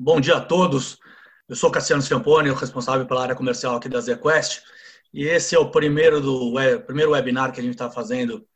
Bom 0.00 0.20
dia 0.20 0.36
a 0.36 0.40
todos. 0.40 0.96
Eu 1.48 1.56
sou 1.56 1.72
Cassiano 1.72 2.00
Scampone, 2.00 2.52
responsável 2.52 3.04
pela 3.04 3.20
área 3.20 3.34
comercial 3.34 3.74
aqui 3.74 3.88
da 3.88 4.00
ZQuest. 4.00 4.62
E 5.12 5.24
esse 5.24 5.56
é 5.56 5.58
o 5.58 5.72
primeiro, 5.72 6.20
do, 6.20 6.54
primeiro 6.86 7.10
webinar 7.10 7.50
que 7.52 7.58
a 7.58 7.62
gente 7.64 7.72
está 7.72 7.90
fazendo 7.90 8.46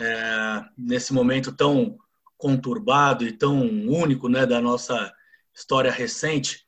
é, 0.00 0.62
nesse 0.78 1.12
momento 1.12 1.50
tão 1.50 1.98
conturbado 2.38 3.26
e 3.26 3.32
tão 3.32 3.60
único 3.88 4.28
né, 4.28 4.46
da 4.46 4.60
nossa 4.60 5.12
história 5.52 5.90
recente. 5.90 6.64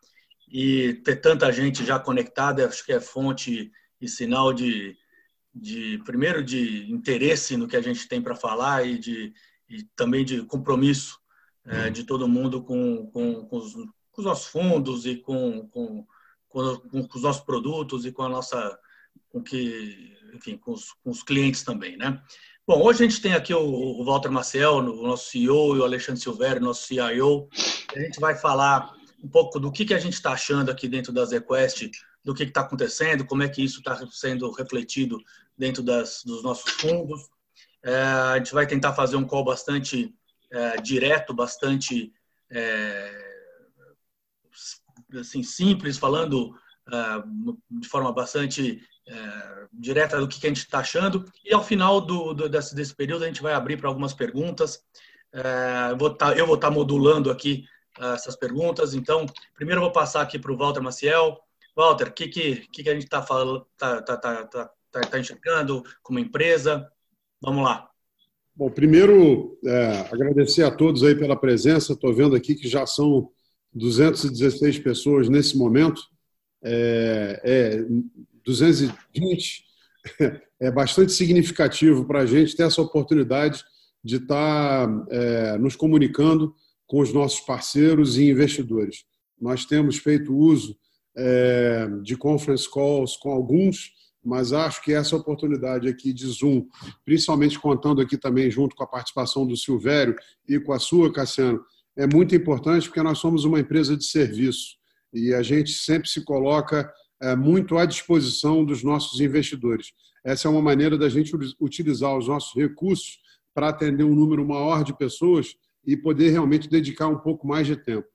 E 0.50 0.94
ter 1.04 1.20
tanta 1.20 1.52
gente 1.52 1.84
já 1.84 1.96
conectada, 1.96 2.66
acho 2.66 2.84
que 2.84 2.92
é 2.92 2.98
fonte 2.98 3.70
e 4.00 4.08
sinal 4.08 4.52
de, 4.52 4.96
de 5.54 6.02
primeiro, 6.04 6.42
de 6.42 6.90
interesse 6.90 7.56
no 7.56 7.68
que 7.68 7.76
a 7.76 7.80
gente 7.82 8.08
tem 8.08 8.20
para 8.20 8.34
falar 8.34 8.84
e, 8.84 8.98
de, 8.98 9.32
e 9.68 9.84
também 9.94 10.24
de 10.24 10.42
compromisso 10.42 11.16
é, 11.64 11.90
de 11.90 12.04
todo 12.04 12.28
mundo 12.28 12.62
com, 12.62 13.06
com, 13.12 13.44
com, 13.46 13.56
os, 13.56 13.74
com, 14.16 14.22
os, 14.22 14.24
nossos 14.24 14.46
fundos 14.46 15.06
e 15.06 15.16
com, 15.16 15.68
com, 15.68 16.06
com, 16.48 17.08
os 17.14 17.22
nossos 17.22 17.42
produtos 17.42 18.04
e 18.04 18.12
com 18.12 18.22
a 18.22 18.28
nossa 18.28 18.78
com 19.28 19.42
que 19.42 20.16
enfim 20.34 20.56
com 20.56 20.72
os, 20.72 20.92
com 21.04 21.10
os 21.10 21.22
clientes 21.22 21.62
também 21.62 21.96
né? 21.96 22.20
Bom 22.66 22.82
hoje 22.82 23.04
a 23.04 23.08
gente 23.08 23.22
tem 23.22 23.34
aqui 23.34 23.54
o, 23.54 23.60
o 23.60 24.04
Walter 24.04 24.30
Maciel 24.30 24.78
o 24.78 25.06
nosso 25.06 25.30
CEO 25.30 25.76
e 25.76 25.78
o 25.80 25.84
Alexandre 25.84 26.20
Silvério 26.20 26.62
nosso 26.62 26.86
CIO 26.86 27.48
a 27.94 28.00
gente 28.00 28.18
vai 28.18 28.34
falar 28.34 28.94
um 29.22 29.28
pouco 29.28 29.60
do 29.60 29.70
que 29.70 29.84
que 29.84 29.94
a 29.94 29.98
gente 29.98 30.14
está 30.14 30.32
achando 30.32 30.70
aqui 30.70 30.88
dentro 30.88 31.12
da 31.12 31.24
ZQuest 31.24 31.90
do 32.24 32.34
que 32.34 32.42
está 32.42 32.62
acontecendo 32.62 33.24
como 33.24 33.44
é 33.44 33.48
que 33.48 33.62
isso 33.62 33.78
está 33.78 34.04
sendo 34.10 34.50
refletido 34.50 35.18
dentro 35.56 35.82
das, 35.82 36.22
dos 36.24 36.42
nossos 36.42 36.72
fundos. 36.72 37.28
É, 37.84 37.96
a 37.96 38.36
gente 38.38 38.52
vai 38.52 38.66
tentar 38.66 38.94
fazer 38.94 39.14
um 39.14 39.24
call 39.24 39.44
bastante 39.44 40.12
é, 40.50 40.80
direto, 40.80 41.32
bastante 41.32 42.12
é, 42.50 43.25
assim, 45.18 45.42
simples, 45.42 45.98
falando 45.98 46.54
é, 46.92 47.22
de 47.70 47.88
forma 47.88 48.12
bastante 48.12 48.80
é, 49.08 49.66
direta 49.72 50.20
do 50.20 50.28
que, 50.28 50.40
que 50.40 50.46
a 50.46 50.50
gente 50.50 50.58
está 50.58 50.80
achando. 50.80 51.24
E 51.44 51.52
ao 51.52 51.62
final 51.62 52.00
do, 52.00 52.32
do, 52.34 52.48
desse, 52.48 52.74
desse, 52.74 52.94
período 52.94 53.24
a 53.24 53.26
gente 53.26 53.42
vai 53.42 53.54
abrir 53.54 53.76
para 53.76 53.88
algumas 53.88 54.14
perguntas. 54.14 54.80
Eu 55.90 55.98
vou 55.98 56.10
tá, 56.14 56.32
estar 56.34 56.56
tá 56.58 56.70
modulando 56.70 57.30
aqui 57.30 57.64
essas 57.98 58.36
perguntas. 58.36 58.94
Então, 58.94 59.26
primeiro 59.54 59.80
eu 59.80 59.84
vou 59.84 59.92
passar 59.92 60.22
aqui 60.22 60.38
para 60.38 60.52
o 60.52 60.56
Walter 60.56 60.80
Maciel. 60.80 61.38
Walter, 61.76 62.08
o 62.08 62.12
que, 62.12 62.28
que, 62.28 62.66
que, 62.68 62.88
a 62.88 62.94
gente 62.94 63.04
está 63.04 63.20
falando, 63.20 63.66
tá, 63.76 64.00
tá, 64.00 64.16
tá, 64.16 64.46
tá, 64.46 65.00
tá 65.02 65.18
enxergando 65.18 65.82
como 66.02 66.18
empresa? 66.18 66.90
Vamos 67.40 67.64
lá. 67.64 67.90
Bom, 68.54 68.70
primeiro, 68.70 69.58
é, 69.62 70.08
agradecer 70.10 70.62
a 70.62 70.70
todos 70.70 71.02
aí 71.02 71.14
pela 71.14 71.38
presença. 71.38 71.92
Estou 71.92 72.14
vendo 72.14 72.34
aqui 72.34 72.54
que 72.54 72.66
já 72.66 72.86
são 72.86 73.30
216 73.76 74.78
pessoas 74.78 75.28
nesse 75.28 75.56
momento. 75.56 76.02
É, 76.64 77.40
é 77.44 77.86
220 78.44 79.64
é 80.58 80.70
bastante 80.70 81.12
significativo 81.12 82.04
para 82.06 82.20
a 82.20 82.26
gente 82.26 82.56
ter 82.56 82.62
essa 82.64 82.80
oportunidade 82.80 83.62
de 84.02 84.16
estar 84.16 84.86
tá, 84.86 85.06
é, 85.10 85.58
nos 85.58 85.76
comunicando 85.76 86.54
com 86.86 87.00
os 87.00 87.12
nossos 87.12 87.40
parceiros 87.40 88.16
e 88.16 88.30
investidores. 88.30 89.04
Nós 89.40 89.64
temos 89.64 89.98
feito 89.98 90.34
uso 90.34 90.76
é, 91.16 91.88
de 92.02 92.16
conference 92.16 92.70
calls 92.70 93.16
com 93.16 93.30
alguns 93.30 93.94
mas 94.26 94.52
acho 94.52 94.82
que 94.82 94.92
essa 94.92 95.14
oportunidade 95.14 95.88
aqui 95.88 96.12
de 96.12 96.26
Zoom, 96.26 96.66
principalmente 97.04 97.60
contando 97.60 98.00
aqui 98.00 98.18
também 98.18 98.50
junto 98.50 98.74
com 98.74 98.82
a 98.82 98.86
participação 98.86 99.46
do 99.46 99.56
Silvério 99.56 100.16
e 100.48 100.58
com 100.58 100.72
a 100.72 100.80
sua, 100.80 101.12
Cassiano, 101.12 101.64
é 101.96 102.06
muito 102.06 102.34
importante 102.34 102.88
porque 102.88 103.02
nós 103.02 103.18
somos 103.18 103.44
uma 103.44 103.60
empresa 103.60 103.96
de 103.96 104.04
serviço 104.04 104.76
e 105.12 105.32
a 105.32 105.42
gente 105.42 105.72
sempre 105.72 106.08
se 106.08 106.22
coloca 106.22 106.92
é, 107.22 107.34
muito 107.34 107.78
à 107.78 107.86
disposição 107.86 108.64
dos 108.64 108.82
nossos 108.82 109.20
investidores. 109.20 109.92
Essa 110.24 110.48
é 110.48 110.50
uma 110.50 110.60
maneira 110.60 110.98
da 110.98 111.08
gente 111.08 111.32
utilizar 111.60 112.16
os 112.16 112.28
nossos 112.28 112.54
recursos 112.54 113.18
para 113.54 113.68
atender 113.68 114.04
um 114.04 114.14
número 114.14 114.46
maior 114.46 114.84
de 114.84 114.96
pessoas 114.96 115.54
e 115.84 115.96
poder 115.96 116.30
realmente 116.30 116.68
dedicar 116.68 117.08
um 117.08 117.18
pouco 117.18 117.46
mais 117.46 117.66
de 117.66 117.76
tempo. 117.76 118.06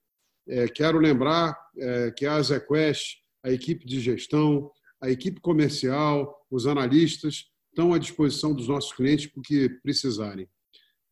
É, 0.47 0.67
quero 0.67 0.99
lembrar 0.99 1.57
é, 1.77 2.11
que 2.11 2.25
a 2.25 2.39
ZQuest, 2.41 3.17
a 3.43 3.51
equipe 3.51 3.85
de 3.85 3.99
gestão, 3.99 4.69
a 5.01 5.09
equipe 5.09 5.39
comercial, 5.39 6.45
os 6.51 6.67
analistas 6.67 7.45
estão 7.69 7.93
à 7.93 7.97
disposição 7.97 8.53
dos 8.53 8.67
nossos 8.67 8.93
clientes 8.93 9.27
para 9.27 9.39
o 9.39 9.43
que 9.43 9.69
precisarem. 9.81 10.47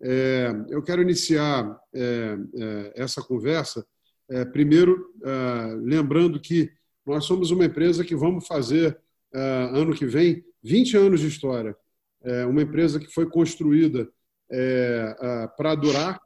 É, 0.01 0.51
eu 0.69 0.81
quero 0.81 1.01
iniciar 1.01 1.79
é, 1.93 2.37
é, 2.55 2.93
essa 2.95 3.21
conversa, 3.21 3.85
é, 4.29 4.45
primeiro, 4.45 5.13
é, 5.23 5.75
lembrando 5.81 6.39
que 6.39 6.71
nós 7.05 7.25
somos 7.25 7.51
uma 7.51 7.65
empresa 7.65 8.05
que 8.05 8.15
vamos 8.15 8.47
fazer, 8.47 8.97
é, 9.33 9.39
ano 9.73 9.93
que 9.93 10.05
vem, 10.05 10.43
20 10.63 10.97
anos 10.97 11.19
de 11.21 11.27
história. 11.27 11.75
uma 12.49 12.61
empresa 12.61 12.99
que 12.99 13.07
foi 13.07 13.29
construída 13.29 14.09
para 15.57 15.73
durar, 15.73 16.19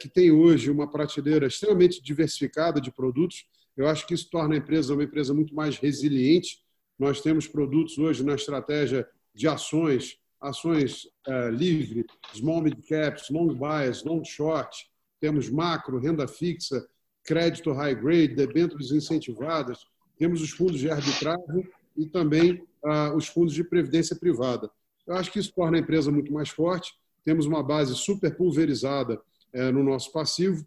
que 0.00 0.08
tem 0.08 0.30
hoje 0.30 0.70
uma 0.70 0.88
prateleira 0.88 1.48
extremamente 1.48 2.00
diversificada 2.00 2.80
de 2.80 2.92
produtos. 2.92 3.44
Eu 3.76 3.88
acho 3.88 4.06
que 4.06 4.14
isso 4.14 4.30
torna 4.30 4.54
a 4.54 4.58
empresa 4.58 4.94
uma 4.94 5.02
empresa 5.02 5.34
muito 5.34 5.52
mais 5.52 5.78
resiliente 5.78 6.62
nós 7.00 7.22
temos 7.22 7.48
produtos 7.48 7.96
hoje 7.96 8.22
na 8.22 8.34
estratégia 8.34 9.08
de 9.34 9.48
ações, 9.48 10.18
ações 10.40 11.04
uh, 11.28 11.50
livre, 11.50 12.06
small 12.34 12.62
mid 12.62 12.80
caps, 12.86 13.28
long 13.30 13.54
bias, 13.54 14.02
long 14.04 14.24
short, 14.24 14.88
temos 15.20 15.50
macro, 15.50 15.98
renda 15.98 16.26
fixa, 16.26 16.86
crédito 17.24 17.72
high 17.72 17.94
grade, 17.94 18.34
debêntures 18.34 18.90
incentivadas, 18.90 19.84
temos 20.16 20.40
os 20.42 20.50
fundos 20.50 20.78
de 20.78 20.90
arbitragem 20.90 21.68
e 21.96 22.06
também 22.06 22.62
uh, 22.84 23.14
os 23.16 23.26
fundos 23.26 23.54
de 23.54 23.64
previdência 23.64 24.16
privada. 24.16 24.70
Eu 25.06 25.14
acho 25.14 25.30
que 25.30 25.38
isso 25.38 25.52
torna 25.54 25.76
a 25.76 25.80
empresa 25.80 26.10
muito 26.10 26.32
mais 26.32 26.48
forte. 26.48 26.92
Temos 27.24 27.46
uma 27.46 27.62
base 27.62 27.94
super 27.94 28.36
pulverizada 28.36 29.20
uh, 29.54 29.72
no 29.72 29.82
nosso 29.82 30.12
passivo, 30.12 30.66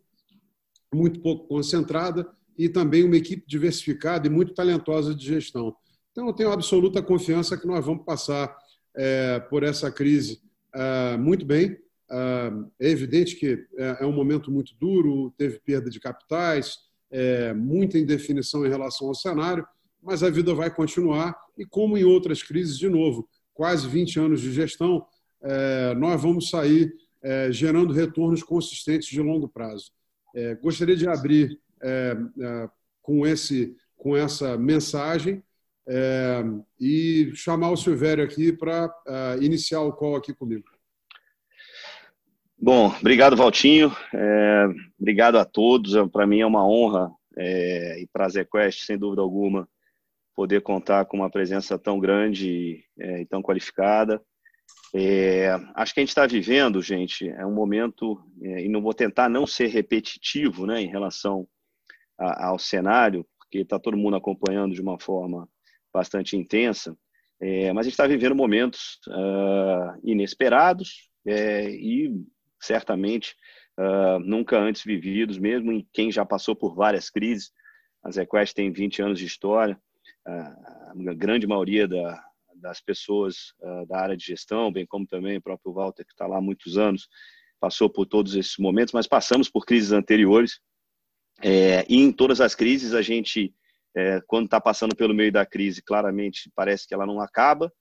muito 0.93 1.19
pouco 1.21 1.47
concentrada 1.47 2.27
e 2.57 2.69
também 2.69 3.03
uma 3.03 3.15
equipe 3.15 3.43
diversificada 3.47 4.27
e 4.27 4.29
muito 4.29 4.53
talentosa 4.53 5.15
de 5.15 5.25
gestão. 5.25 5.75
Então, 6.11 6.27
eu 6.27 6.33
tenho 6.33 6.51
absoluta 6.51 7.01
confiança 7.01 7.57
que 7.57 7.65
nós 7.65 7.83
vamos 7.83 8.05
passar 8.05 8.55
é, 8.95 9.39
por 9.39 9.63
essa 9.63 9.91
crise 9.91 10.41
é, 10.73 11.17
muito 11.17 11.45
bem. 11.45 11.77
É, 12.09 12.87
é 12.87 12.89
evidente 12.89 13.35
que 13.35 13.65
é, 13.77 13.97
é, 14.01 14.05
um 14.05 14.11
momento 14.11 14.51
muito 14.51 14.75
duro, 14.79 15.33
teve 15.37 15.59
perda 15.59 15.89
de 15.89 15.99
capitais, 15.99 16.77
é, 17.11 17.53
muita 17.53 17.97
indefinição 17.97 18.65
em 18.65 18.69
relação 18.69 19.07
ao 19.07 19.15
cenário, 19.15 19.65
mas 20.01 20.23
a 20.23 20.29
vida 20.29 20.53
vai 20.53 20.73
continuar 20.73 21.35
e, 21.57 21.65
como 21.65 21.97
em 21.97 22.03
outras 22.03 22.43
crises, 22.43 22.77
de 22.77 22.89
novo, 22.89 23.27
quase 23.53 23.87
20 23.87 24.19
anos 24.19 24.41
de 24.41 24.51
gestão, 24.51 25.05
é, 25.41 25.93
nós 25.95 26.21
vamos 26.21 26.49
sair 26.49 26.93
gerando 27.51 27.93
retornos 27.93 28.43
consistentes 28.43 29.07
de 29.07 29.21
longo 29.21 29.47
prazo. 29.47 29.93
gostaria 30.61 30.93
de 30.93 31.07
abrir 31.07 31.57
com, 33.01 33.25
esse, 33.25 33.77
com 33.95 34.13
essa 34.13 34.57
mensagem 34.57 35.41
é, 35.87 36.43
e 36.79 37.31
chamar 37.35 37.71
o 37.71 37.77
Silvério 37.77 38.23
aqui 38.23 38.53
para 38.53 38.87
uh, 38.87 39.41
iniciar 39.41 39.81
o 39.81 39.93
call 39.93 40.15
aqui 40.15 40.33
comigo. 40.33 40.65
Bom, 42.57 42.87
obrigado, 42.99 43.35
Valtinho. 43.35 43.91
É, 44.13 44.65
obrigado 44.97 45.37
a 45.37 45.43
todos. 45.43 45.95
É, 45.95 46.07
para 46.07 46.25
mim 46.25 46.39
é 46.39 46.45
uma 46.45 46.65
honra 46.65 47.11
é, 47.37 48.01
e 48.01 48.07
prazer 48.07 48.47
Quest, 48.49 48.85
sem 48.85 48.97
dúvida 48.97 49.21
alguma, 49.21 49.67
poder 50.33 50.61
contar 50.61 51.05
com 51.05 51.17
uma 51.17 51.29
presença 51.29 51.77
tão 51.77 51.99
grande 51.99 52.85
é, 52.97 53.21
e 53.21 53.25
tão 53.25 53.41
qualificada. 53.41 54.21
É, 54.95 55.49
acho 55.75 55.93
que 55.93 55.99
a 55.99 56.03
gente 56.03 56.09
está 56.09 56.25
vivendo, 56.25 56.81
gente, 56.81 57.27
é 57.27 57.45
um 57.45 57.53
momento, 57.53 58.23
é, 58.41 58.63
e 58.63 58.69
não 58.69 58.81
vou 58.81 58.93
tentar 58.93 59.27
não 59.27 59.45
ser 59.45 59.67
repetitivo 59.67 60.65
né, 60.65 60.81
em 60.81 60.87
relação 60.87 61.47
a, 62.17 62.47
ao 62.47 62.59
cenário, 62.59 63.25
porque 63.39 63.59
está 63.59 63.77
todo 63.77 63.97
mundo 63.97 64.15
acompanhando 64.15 64.73
de 64.73 64.81
uma 64.81 64.99
forma 64.99 65.49
bastante 65.93 66.35
intensa, 66.35 66.97
é, 67.39 67.71
mas 67.73 67.81
a 67.81 67.89
gente 67.89 67.93
está 67.93 68.07
vivendo 68.07 68.35
momentos 68.35 68.99
uh, 69.07 69.99
inesperados 70.03 71.09
é, 71.25 71.69
e 71.69 72.09
certamente 72.59 73.35
uh, 73.77 74.19
nunca 74.19 74.57
antes 74.57 74.83
vividos, 74.83 75.37
mesmo 75.37 75.71
em 75.71 75.87
quem 75.91 76.11
já 76.11 76.25
passou 76.25 76.55
por 76.55 76.73
várias 76.73 77.09
crises. 77.09 77.51
A 78.03 78.11
ZQuest 78.11 78.53
tem 78.53 78.71
20 78.71 79.01
anos 79.01 79.19
de 79.19 79.25
história, 79.25 79.77
uh, 80.27 81.09
a 81.09 81.13
grande 81.13 81.45
maioria 81.45 81.87
da, 81.87 82.23
das 82.55 82.79
pessoas 82.79 83.53
da 83.89 83.99
área 83.99 84.15
de 84.15 84.25
gestão, 84.25 84.71
bem 84.71 84.85
como 84.85 85.05
também 85.05 85.37
o 85.37 85.41
próprio 85.41 85.73
Walter, 85.73 86.05
que 86.05 86.13
está 86.13 86.25
lá 86.25 86.37
há 86.37 86.41
muitos 86.41 86.77
anos, 86.77 87.09
passou 87.59 87.89
por 87.89 88.05
todos 88.05 88.35
esses 88.35 88.57
momentos, 88.57 88.93
mas 88.93 89.07
passamos 89.07 89.49
por 89.49 89.65
crises 89.65 89.91
anteriores. 89.91 90.59
É, 91.41 91.85
e 91.89 91.97
em 91.97 92.11
todas 92.11 92.39
as 92.39 92.55
crises 92.55 92.93
a 92.93 93.01
gente 93.01 93.53
é, 93.95 94.21
quando 94.27 94.45
está 94.45 94.59
passando 94.59 94.95
pelo 94.95 95.13
meio 95.13 95.31
da 95.31 95.45
crise, 95.45 95.81
claramente 95.81 96.51
parece 96.55 96.87
que 96.87 96.93
ela 96.93 97.05
não 97.05 97.19
acaba, 97.19 97.71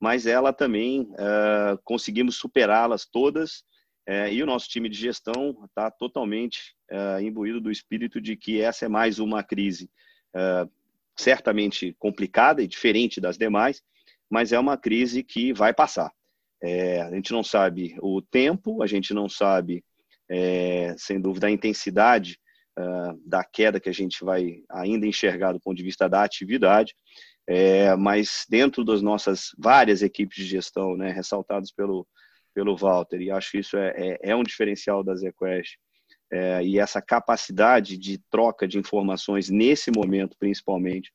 mas 0.00 0.26
ela 0.26 0.52
também 0.52 1.08
é, 1.18 1.78
conseguimos 1.84 2.36
superá-las 2.36 3.06
todas 3.06 3.64
É, 4.04 4.32
e 4.34 4.42
o 4.42 4.46
nosso 4.46 4.68
time 4.68 4.88
de 4.88 4.98
gestão 4.98 5.56
está 5.64 5.88
totalmente 5.88 6.74
é, 6.90 7.22
imbuído 7.22 7.60
do 7.60 7.70
espírito 7.70 8.20
de 8.20 8.36
que 8.36 8.60
essa 8.60 8.84
é 8.86 8.88
mais 8.88 9.20
uma 9.20 9.44
crise 9.44 9.88
é, 10.34 10.66
certamente 11.16 11.94
complicada 12.00 12.60
e 12.60 12.66
diferente 12.66 13.20
das 13.20 13.38
demais, 13.38 13.80
mas 14.28 14.52
é 14.52 14.58
uma 14.58 14.76
crise 14.76 15.22
que 15.22 15.52
vai 15.52 15.72
passar. 15.72 16.10
É, 16.60 17.00
a 17.02 17.10
gente 17.14 17.30
não 17.32 17.44
sabe 17.44 17.94
o 18.00 18.20
tempo, 18.20 18.82
a 18.82 18.88
gente 18.88 19.14
não 19.14 19.28
sabe, 19.28 19.84
é, 20.28 20.96
sem 20.98 21.20
dúvida, 21.20 21.46
a 21.46 21.50
intensidade 21.52 22.40
uh, 22.78 23.20
da 23.24 23.44
queda 23.44 23.80
que 23.80 23.88
a 23.88 23.94
gente 23.94 24.24
vai 24.24 24.62
ainda 24.70 25.06
enxergar 25.06 25.52
do 25.52 25.60
ponto 25.60 25.76
de 25.76 25.82
vista 25.82 26.08
da 26.08 26.22
atividade, 26.22 26.94
é, 27.46 27.94
mas 27.96 28.46
dentro 28.48 28.84
das 28.84 29.02
nossas 29.02 29.50
várias 29.58 30.02
equipes 30.02 30.36
de 30.36 30.44
gestão, 30.44 30.96
né, 30.96 31.10
ressaltados 31.10 31.72
pelo, 31.72 32.06
pelo 32.54 32.76
Walter, 32.76 33.20
e 33.20 33.30
acho 33.30 33.50
que 33.50 33.58
isso 33.58 33.76
é, 33.76 33.92
é, 33.96 34.30
é 34.30 34.36
um 34.36 34.42
diferencial 34.42 35.02
da 35.02 35.14
ZQuest, 35.14 35.76
é, 36.32 36.64
e 36.64 36.78
essa 36.78 37.02
capacidade 37.02 37.98
de 37.98 38.18
troca 38.30 38.66
de 38.66 38.78
informações 38.78 39.50
nesse 39.50 39.90
momento, 39.90 40.34
principalmente, 40.38 41.12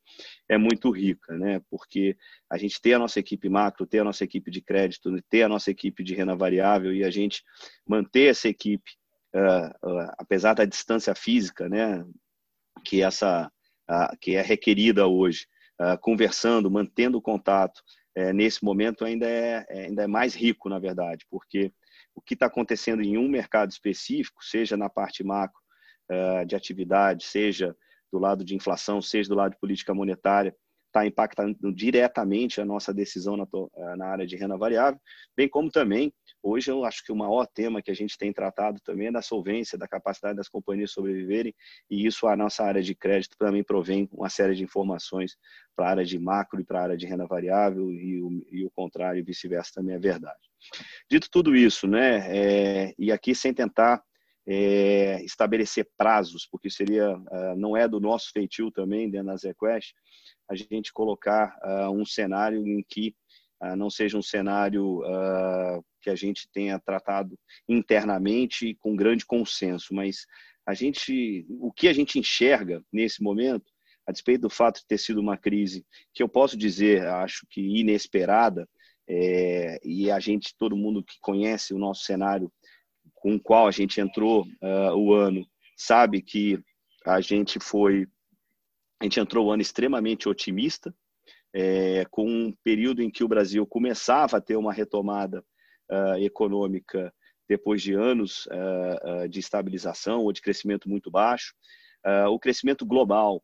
é 0.48 0.60
muito 0.60 0.92
rica, 0.92 1.36
né? 1.36 1.60
Porque 1.72 2.16
a 2.48 2.56
gente 2.56 2.80
tem 2.80 2.94
a 2.94 3.00
nossa 3.00 3.20
equipe 3.20 3.50
macro, 3.50 3.88
tem 3.88 4.00
a 4.00 4.04
nossa 4.04 4.24
equipe 4.24 4.52
de 4.52 4.62
crédito, 4.62 5.10
tem 5.28 5.42
a 5.42 5.50
nossa 5.50 5.72
equipe 5.72 6.04
de 6.04 6.14
renda 6.14 6.36
variável 6.36 6.94
e 6.94 7.04
a 7.04 7.10
gente 7.10 7.42
manter 7.88 8.30
essa 8.30 8.48
equipe, 8.48 8.92
apesar 10.18 10.54
da 10.54 10.66
distância 10.66 11.14
física, 11.16 11.68
né? 11.70 12.06
Que 12.84 13.02
essa 13.02 13.52
que 14.20 14.36
é 14.36 14.42
requerida 14.42 15.08
hoje, 15.08 15.48
conversando, 16.02 16.70
mantendo 16.70 17.22
contato, 17.22 17.82
nesse 18.34 18.64
momento 18.64 19.06
ainda 19.06 19.28
é, 19.28 19.66
é, 19.70 19.86
ainda 19.86 20.04
é 20.04 20.08
mais 20.08 20.36
rico, 20.36 20.70
na 20.70 20.80
verdade, 20.80 21.26
porque 21.30 21.72
o 22.16 22.22
que 22.22 22.34
está 22.34 22.48
acontecendo 22.48 23.02
em 23.02 23.18
um 23.18 23.30
mercado 23.30 23.70
específico, 23.72 24.44
seja 24.44 24.76
na 24.76 24.90
parte 24.90 25.24
macro 25.24 25.60
de 26.48 26.56
atividade, 26.56 27.26
seja 27.26 27.76
do 28.12 28.18
lado 28.18 28.44
de 28.44 28.56
inflação, 28.56 29.02
seja 29.02 29.30
do 29.30 29.36
lado 29.36 29.52
de 29.52 29.60
política 29.60 29.94
monetária, 29.94 30.56
está 30.98 31.06
impactando 31.06 31.72
diretamente 31.74 32.60
a 32.60 32.66
nossa 32.66 32.94
decisão 32.94 33.38
na, 33.38 33.44
eh, 33.44 33.96
na, 33.96 34.08
área 34.08 34.26
de 34.26 34.36
renda 34.36 34.58
variável, 34.58 35.00
bem 35.36 35.48
como 35.48 35.70
também, 35.70 36.12
hoje 36.42 36.72
eu 36.72 36.84
acho 36.84 37.04
que 37.04 37.12
o 37.12 37.16
maior 37.16 37.46
tema 37.46 37.82
que 37.82 37.92
a 37.92 37.94
gente 37.94 38.18
tem 38.18 38.34
tratado 38.34 38.80
também 38.84 39.08
é 39.08 39.12
da 39.12 39.22
solvência, 39.22 39.78
da 39.78 39.88
capacidade 39.88 40.38
das 40.38 40.50
companhias 40.50 40.92
sobreviverem, 40.92 41.54
e 41.90 42.06
isso 42.06 42.28
a 42.28 42.36
nossa 42.36 42.64
área 42.64 42.82
de 42.82 42.96
crédito 42.96 43.38
também 43.38 43.64
provém 43.64 44.10
uma 44.12 44.30
série 44.30 44.56
de 44.56 44.64
informações 44.64 45.38
para 45.76 45.88
a 45.88 45.90
área 45.92 46.06
de 46.06 46.18
macro 46.18 46.60
e 46.60 46.64
para 46.64 46.80
a 46.80 46.84
área 46.84 46.98
de 46.98 47.06
renda 47.06 47.28
variável, 47.28 47.92
e 47.92 48.22
o, 48.22 48.46
e 48.52 48.66
o 48.66 48.72
contrário 48.72 49.20
e 49.20 49.24
vice-versa 49.24 49.72
também 49.76 49.96
é 49.96 50.00
verdade. 50.00 50.40
Dito 51.10 51.30
tudo 51.30 51.56
isso, 51.56 51.88
né, 51.88 52.26
é, 52.36 52.96
e 52.98 53.12
aqui 53.12 53.36
sem 53.36 53.54
tentar 53.54 54.02
é, 54.48 55.22
estabelecer 55.24 55.88
prazos, 55.98 56.48
porque 56.50 56.70
seria 56.70 57.18
uh, 57.18 57.56
não 57.58 57.76
é 57.76 57.86
do 57.86 58.00
nosso 58.00 58.32
feitio 58.32 58.72
também 58.72 59.10
dentro 59.10 59.28
da 59.28 59.36
ZQuest, 59.36 59.94
a 60.50 60.56
gente 60.56 60.94
colocar 60.94 61.58
uh, 61.64 61.92
um 61.92 62.06
cenário 62.06 62.66
em 62.68 62.84
que 62.88 63.16
uh, 63.62 63.76
não 63.76 63.90
seja 63.90 64.18
um 64.18 64.22
cenário 64.22 65.02
que 66.02 66.10
a 66.10 66.16
gente 66.16 66.48
tenha 66.52 66.80
tratado 66.80 67.38
internamente 67.68 68.76
com 68.76 68.96
grande 68.96 69.26
consenso, 69.26 69.94
mas 69.94 70.26
a 70.66 70.74
gente, 70.74 71.46
o 71.50 71.72
que 71.72 71.88
a 71.88 71.94
gente 71.94 72.20
enxerga 72.20 72.84
nesse 72.92 73.22
momento, 73.22 73.72
a 74.06 74.12
despeito 74.12 74.42
do 74.42 74.50
fato 74.50 74.80
de 74.80 74.88
ter 74.88 74.98
sido 74.98 75.20
uma 75.20 75.38
crise 75.38 75.86
que 76.14 76.24
eu 76.24 76.30
posso 76.30 76.58
dizer, 76.58 77.06
acho 77.08 77.46
que 77.50 77.62
inesperada, 77.80 78.68
é, 79.10 79.80
e 79.84 80.12
a 80.12 80.20
gente, 80.20 80.54
todo 80.58 80.76
mundo 80.76 81.04
que 81.04 81.18
conhece 81.22 81.74
o 81.74 81.80
nosso 81.80 82.04
cenário 82.04 82.52
com 83.16 83.36
o 83.36 83.40
qual 83.40 83.68
a 83.68 83.72
gente 83.72 84.02
entrou 84.02 84.46
uh, 84.62 84.96
o 84.96 85.14
ano, 85.14 85.46
sabe 85.76 86.22
que 86.22 86.60
a 87.06 87.22
gente 87.22 87.60
foi, 87.60 88.06
a 89.00 89.06
gente 89.06 89.20
entrou 89.20 89.48
o 89.48 89.52
ano 89.52 89.62
extremamente 89.62 90.28
otimista, 90.28 90.94
é, 91.54 92.06
com 92.10 92.28
um 92.28 92.54
período 92.64 93.02
em 93.02 93.10
que 93.10 93.24
o 93.24 93.28
Brasil 93.28 93.66
começava 93.66 94.38
a 94.38 94.42
ter 94.42 94.56
uma 94.56 94.74
retomada 94.74 95.44
uh, 95.90 96.18
econômica 96.20 97.14
depois 97.48 97.82
de 97.82 97.94
anos 97.94 98.48
uh, 98.48 99.28
de 99.30 99.40
estabilização 99.40 100.22
ou 100.22 100.32
de 100.32 100.42
crescimento 100.42 100.90
muito 100.90 101.10
baixo. 101.10 101.54
o 102.30 102.40
crescimento 102.40 102.86
global, 102.86 103.44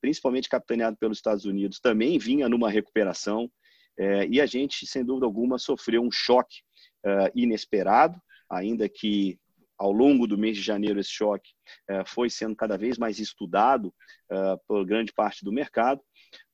principalmente 0.00 0.48
capitaneado 0.48 0.96
pelos 0.96 1.18
Estados 1.18 1.44
Unidos, 1.44 1.80
também 1.80 2.18
vinha 2.18 2.48
numa 2.48 2.70
recuperação. 2.70 3.50
É, 3.98 4.26
e 4.26 4.40
a 4.40 4.46
gente, 4.46 4.86
sem 4.86 5.04
dúvida 5.04 5.26
alguma, 5.26 5.58
sofreu 5.58 6.02
um 6.02 6.10
choque 6.10 6.60
uh, 7.04 7.30
inesperado, 7.34 8.18
ainda 8.48 8.88
que 8.88 9.38
ao 9.80 9.90
longo 9.90 10.26
do 10.26 10.36
mês 10.36 10.58
de 10.58 10.62
janeiro 10.62 11.00
esse 11.00 11.10
choque 11.10 11.52
uh, 11.90 12.04
foi 12.06 12.28
sendo 12.28 12.54
cada 12.54 12.76
vez 12.76 12.98
mais 12.98 13.18
estudado 13.18 13.86
uh, 14.30 14.60
por 14.68 14.84
grande 14.84 15.10
parte 15.10 15.42
do 15.42 15.50
mercado, 15.50 16.02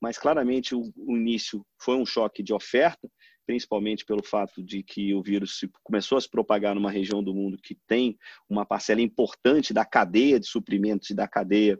mas 0.01 0.17
claramente 0.17 0.77
o, 0.77 0.93
início 1.09 1.67
foi 1.77 1.97
um 1.97 2.07
choque 2.07 2.41
de 2.41 2.55
oferta, 2.55 3.11
principalmente 3.45 4.05
pelo 4.05 4.23
fato 4.23 4.63
de 4.63 4.81
que 4.81 5.13
o 5.13 5.23
vírus 5.23 5.59
começou 5.83 6.17
a 6.17 6.21
se 6.21 6.31
propagar 6.31 6.77
numa 6.77 6.91
região 6.91 7.21
do 7.23 7.35
mundo 7.35 7.59
que 7.61 7.77
tem 7.89 8.17
uma 8.49 8.65
parcela 8.65 9.01
importante 9.01 9.75
da 9.75 9.85
cadeia 9.85 10.39
de 10.39 10.47
suprimentos 10.47 11.11
e 11.11 11.15
da 11.15 11.29
cadeia 11.29 11.79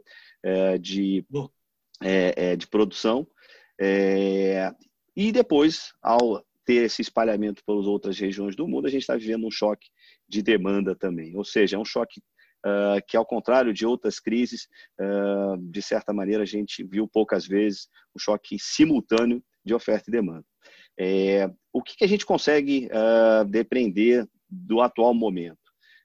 de, 0.79 1.25
de 2.57 2.67
produção. 2.67 3.27
E 5.13 5.31
depois, 5.33 5.91
ao 6.01 6.41
ter 6.67 6.83
esse 6.83 7.01
espalhamento 7.01 7.63
pelas 7.65 7.87
outras 7.87 8.19
regiões 8.19 8.53
do 8.53 8.67
mundo, 8.67 8.87
a 8.87 8.89
gente 8.89 9.03
está 9.03 9.15
vivendo 9.15 9.47
um 9.47 9.51
choque 9.51 9.87
de 10.27 10.41
demanda 10.41 10.93
também. 10.93 11.33
Ou 11.37 11.45
seja, 11.45 11.77
é 11.77 11.79
um 11.79 11.85
choque 11.85 12.19
uh, 12.65 13.01
que, 13.07 13.15
ao 13.15 13.25
contrário 13.25 13.73
de 13.73 13.85
outras 13.85 14.19
crises, 14.19 14.67
uh, 14.99 15.57
de 15.71 15.81
certa 15.81 16.11
maneira, 16.11 16.43
a 16.43 16.45
gente 16.45 16.83
viu 16.83 17.07
poucas 17.07 17.47
vezes 17.47 17.87
um 18.13 18.19
choque 18.19 18.57
simultâneo 18.59 19.41
de 19.63 19.73
oferta 19.73 20.09
e 20.09 20.11
demanda. 20.11 20.45
É, 20.99 21.49
o 21.71 21.81
que, 21.81 21.95
que, 21.95 22.03
a 22.03 22.07
gente 22.07 22.25
consegue 22.25 22.87
uh, 22.87 23.45
depender 23.45 24.27
do 24.49 24.81
atual 24.81 25.13
momento? 25.13 25.57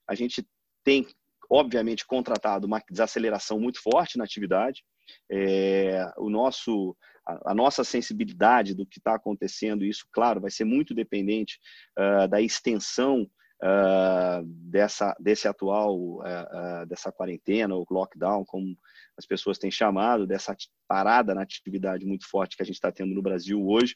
A 0.08 0.14
gente 0.14 0.46
tem, 0.84 1.04
obviamente, 1.50 2.06
contratado 2.06 2.68
uma 2.68 2.80
desaceleração 2.88 3.58
muito 3.58 3.82
forte 3.82 4.16
na 4.16 4.22
atividade. 4.22 4.84
É, 5.30 6.12
o 6.18 6.28
nosso 6.30 6.96
a, 7.24 7.54
nossa 7.54 7.84
sensibilidade 7.84 8.74
do 8.74 8.86
que 8.86 8.98
está 8.98 9.14
acontecendo, 9.14 9.84
isso, 9.84 10.06
claro, 10.12 10.40
vai 10.40 10.50
ser 10.50 10.64
muito 10.64 10.94
dependente 10.94 11.58
uh, 11.98 12.26
da 12.28 12.40
extensão 12.40 13.22
uh, 13.62 14.44
dessa, 14.44 15.14
desse 15.20 15.46
atual, 15.46 15.96
uh, 15.96 16.86
dessa 16.88 17.12
quarentena 17.12 17.74
ou 17.74 17.86
lockdown, 17.88 18.44
como 18.44 18.76
as 19.16 19.26
pessoas 19.26 19.58
têm 19.58 19.70
chamado, 19.70 20.26
dessa 20.26 20.56
parada 20.88 21.34
na 21.34 21.42
atividade 21.42 22.04
muito 22.04 22.28
forte 22.28 22.56
que 22.56 22.62
a 22.62 22.66
gente 22.66 22.76
está 22.76 22.90
tendo 22.90 23.14
no 23.14 23.22
Brasil 23.22 23.64
hoje. 23.64 23.94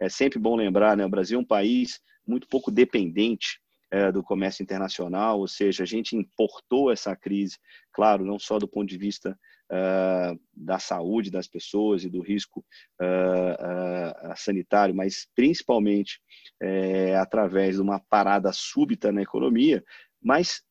É 0.00 0.08
sempre 0.08 0.38
bom 0.38 0.56
lembrar, 0.56 0.96
né, 0.96 1.04
o 1.04 1.10
Brasil 1.10 1.38
é 1.38 1.42
um 1.42 1.46
país 1.46 2.00
muito 2.26 2.48
pouco 2.48 2.70
dependente 2.70 3.60
é, 3.90 4.10
do 4.10 4.22
comércio 4.22 4.62
internacional, 4.62 5.38
ou 5.38 5.46
seja, 5.46 5.84
a 5.84 5.86
gente 5.86 6.16
importou 6.16 6.90
essa 6.90 7.14
crise, 7.14 7.56
claro, 7.92 8.24
não 8.24 8.38
só 8.38 8.58
do 8.58 8.66
ponto 8.66 8.88
de 8.88 8.98
vista 8.98 9.38
uh, 9.70 10.38
da 10.54 10.78
saúde 10.78 11.30
das 11.30 11.46
pessoas 11.46 12.04
e 12.04 12.08
do 12.08 12.20
risco 12.20 12.64
uh, 13.00 14.36
sanitário, 14.36 14.94
mas 14.94 15.26
principalmente 15.34 16.20
eh, 16.62 17.14
através 17.16 17.76
de 17.76 17.82
uma 17.82 17.98
parada 17.98 18.52
súbita 18.52 19.12
na 19.12 19.22
economia, 19.22 19.84
mas 20.22 20.62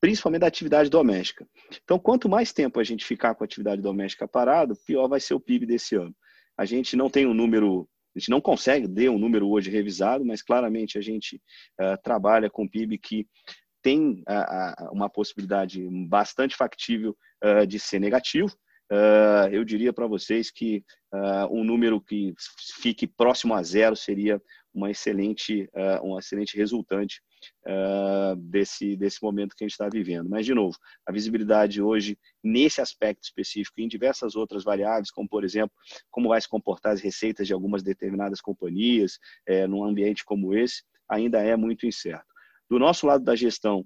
principalmente 0.00 0.40
da 0.40 0.46
atividade 0.46 0.90
doméstica. 0.90 1.46
Então, 1.82 1.98
quanto 1.98 2.28
mais 2.28 2.52
tempo 2.52 2.78
a 2.78 2.84
gente 2.84 3.04
ficar 3.04 3.34
com 3.34 3.44
a 3.44 3.46
atividade 3.46 3.82
doméstica 3.82 4.28
parado, 4.28 4.76
pior 4.86 5.08
vai 5.08 5.20
ser 5.20 5.34
o 5.34 5.40
PIB 5.40 5.66
desse 5.66 5.96
ano. 5.96 6.14
A 6.56 6.64
gente 6.64 6.96
não 6.96 7.10
tem 7.10 7.26
um 7.26 7.34
número 7.34 7.88
a 8.16 8.18
gente 8.18 8.30
não 8.30 8.40
consegue 8.40 8.88
ter 8.88 9.08
um 9.08 9.18
número 9.18 9.48
hoje 9.48 9.70
revisado, 9.70 10.24
mas 10.24 10.42
claramente 10.42 10.98
a 10.98 11.00
gente 11.00 11.36
uh, 11.80 11.96
trabalha 12.02 12.50
com 12.50 12.66
PIB 12.66 12.98
que 12.98 13.28
tem 13.82 14.22
uh, 14.28 14.92
uma 14.92 15.08
possibilidade 15.08 15.86
bastante 16.06 16.56
factível 16.56 17.16
uh, 17.44 17.66
de 17.66 17.78
ser 17.78 17.98
negativo. 17.98 18.54
Uh, 18.90 19.48
eu 19.52 19.64
diria 19.64 19.92
para 19.92 20.06
vocês 20.06 20.50
que 20.50 20.82
um 21.50 21.64
número 21.64 22.00
que 22.00 22.34
fique 22.80 23.06
próximo 23.06 23.54
a 23.54 23.62
zero 23.62 23.96
seria 23.96 24.40
uma 24.74 24.90
excelente, 24.90 25.66
um 26.02 26.18
excelente 26.18 26.54
resultante 26.54 27.22
desse, 28.36 28.94
desse 28.94 29.22
momento 29.22 29.56
que 29.56 29.64
a 29.64 29.66
gente 29.66 29.72
está 29.72 29.88
vivendo. 29.88 30.28
Mas, 30.28 30.44
de 30.44 30.52
novo, 30.52 30.76
a 31.06 31.12
visibilidade 31.12 31.80
hoje, 31.80 32.18
nesse 32.44 32.82
aspecto 32.82 33.24
específico, 33.24 33.80
em 33.80 33.88
diversas 33.88 34.36
outras 34.36 34.64
variáveis, 34.64 35.10
como, 35.10 35.26
por 35.26 35.44
exemplo, 35.44 35.74
como 36.10 36.28
vai 36.28 36.40
se 36.42 36.48
comportar 36.48 36.92
as 36.92 37.00
receitas 37.00 37.46
de 37.46 37.54
algumas 37.54 37.82
determinadas 37.82 38.42
companhias 38.42 39.18
num 39.66 39.84
ambiente 39.84 40.26
como 40.26 40.54
esse, 40.54 40.82
ainda 41.08 41.42
é 41.42 41.56
muito 41.56 41.86
incerto. 41.86 42.37
Do 42.70 42.78
nosso 42.78 43.06
lado 43.06 43.24
da 43.24 43.34
gestão, 43.34 43.84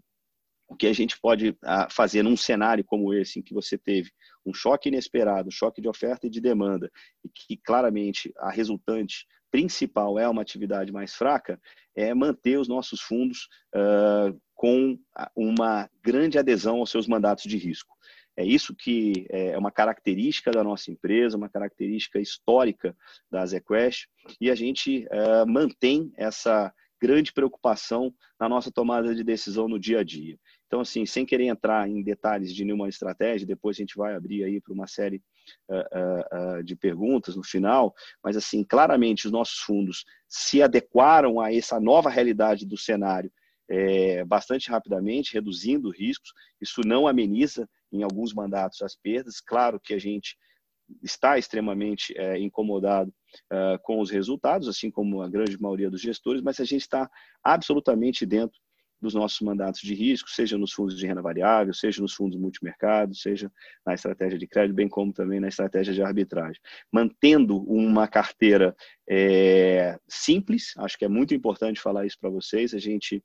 o 0.68 0.76
que 0.76 0.86
a 0.86 0.92
gente 0.92 1.18
pode 1.20 1.56
ah, 1.62 1.88
fazer 1.90 2.22
num 2.22 2.36
cenário 2.36 2.82
como 2.84 3.12
esse, 3.12 3.38
em 3.38 3.42
que 3.42 3.52
você 3.52 3.76
teve 3.76 4.10
um 4.44 4.54
choque 4.54 4.88
inesperado, 4.88 5.48
um 5.48 5.52
choque 5.52 5.80
de 5.80 5.88
oferta 5.88 6.26
e 6.26 6.30
de 6.30 6.40
demanda, 6.40 6.90
e 7.24 7.28
que 7.28 7.56
claramente 7.56 8.32
a 8.38 8.50
resultante 8.50 9.26
principal 9.50 10.18
é 10.18 10.26
uma 10.26 10.40
atividade 10.40 10.90
mais 10.90 11.14
fraca, 11.14 11.60
é 11.94 12.14
manter 12.14 12.58
os 12.58 12.68
nossos 12.68 13.02
fundos 13.02 13.48
uh, 13.74 14.40
com 14.54 14.98
uma 15.36 15.90
grande 16.02 16.38
adesão 16.38 16.78
aos 16.78 16.90
seus 16.90 17.06
mandatos 17.06 17.44
de 17.44 17.58
risco. 17.58 17.94
É 18.34 18.44
isso 18.44 18.74
que 18.74 19.26
é 19.28 19.58
uma 19.58 19.70
característica 19.70 20.50
da 20.50 20.64
nossa 20.64 20.90
empresa, 20.90 21.36
uma 21.36 21.50
característica 21.50 22.18
histórica 22.18 22.96
da 23.30 23.44
ZQuest, 23.44 24.08
e 24.40 24.50
a 24.50 24.54
gente 24.54 25.06
uh, 25.06 25.46
mantém 25.46 26.10
essa 26.16 26.72
grande 27.02 27.32
preocupação 27.32 28.14
na 28.38 28.48
nossa 28.48 28.70
tomada 28.70 29.12
de 29.12 29.24
decisão 29.24 29.66
no 29.66 29.76
dia 29.76 29.98
a 29.98 30.04
dia. 30.04 30.38
Então, 30.68 30.80
assim, 30.80 31.04
sem 31.04 31.26
querer 31.26 31.46
entrar 31.46 31.88
em 31.88 32.00
detalhes 32.00 32.54
de 32.54 32.64
nenhuma 32.64 32.88
estratégia, 32.88 33.44
depois 33.44 33.76
a 33.76 33.80
gente 33.80 33.96
vai 33.96 34.14
abrir 34.14 34.44
aí 34.44 34.60
para 34.60 34.72
uma 34.72 34.86
série 34.86 35.20
uh, 35.68 36.58
uh, 36.60 36.62
de 36.62 36.76
perguntas 36.76 37.34
no 37.34 37.42
final, 37.42 37.92
mas, 38.22 38.36
assim, 38.36 38.62
claramente 38.62 39.26
os 39.26 39.32
nossos 39.32 39.58
fundos 39.58 40.04
se 40.28 40.62
adequaram 40.62 41.40
a 41.40 41.52
essa 41.52 41.80
nova 41.80 42.08
realidade 42.08 42.64
do 42.64 42.78
cenário 42.78 43.32
é, 43.68 44.24
bastante 44.24 44.70
rapidamente, 44.70 45.34
reduzindo 45.34 45.90
riscos. 45.90 46.32
Isso 46.60 46.82
não 46.84 47.08
ameniza 47.08 47.68
em 47.92 48.04
alguns 48.04 48.32
mandatos 48.32 48.80
as 48.80 48.94
perdas. 48.94 49.40
Claro 49.40 49.80
que 49.80 49.92
a 49.92 49.98
gente 49.98 50.36
está 51.02 51.38
extremamente 51.38 52.16
é, 52.16 52.38
incomodado 52.38 53.12
uh, 53.52 53.78
com 53.82 54.00
os 54.00 54.10
resultados, 54.10 54.68
assim 54.68 54.90
como 54.90 55.22
a 55.22 55.28
grande 55.28 55.60
maioria 55.60 55.90
dos 55.90 56.00
gestores, 56.00 56.42
mas 56.42 56.58
a 56.60 56.64
gente 56.64 56.82
está 56.82 57.10
absolutamente 57.42 58.26
dentro 58.26 58.58
dos 59.02 59.14
nossos 59.14 59.40
mandatos 59.40 59.80
de 59.80 59.94
risco, 59.94 60.30
seja 60.30 60.56
nos 60.56 60.72
fundos 60.72 60.96
de 60.96 61.04
renda 61.04 61.20
variável, 61.20 61.74
seja 61.74 62.00
nos 62.00 62.14
fundos 62.14 62.38
multimercado, 62.38 63.14
seja 63.16 63.50
na 63.84 63.94
estratégia 63.94 64.38
de 64.38 64.46
crédito, 64.46 64.76
bem 64.76 64.88
como 64.88 65.12
também 65.12 65.40
na 65.40 65.48
estratégia 65.48 65.92
de 65.92 66.00
arbitragem. 66.00 66.60
Mantendo 66.90 67.58
uma 67.64 68.06
carteira 68.06 68.74
é, 69.08 69.98
simples, 70.08 70.72
acho 70.78 70.96
que 70.96 71.04
é 71.04 71.08
muito 71.08 71.34
importante 71.34 71.80
falar 71.80 72.06
isso 72.06 72.16
para 72.20 72.30
vocês, 72.30 72.72
a 72.72 72.78
gente 72.78 73.22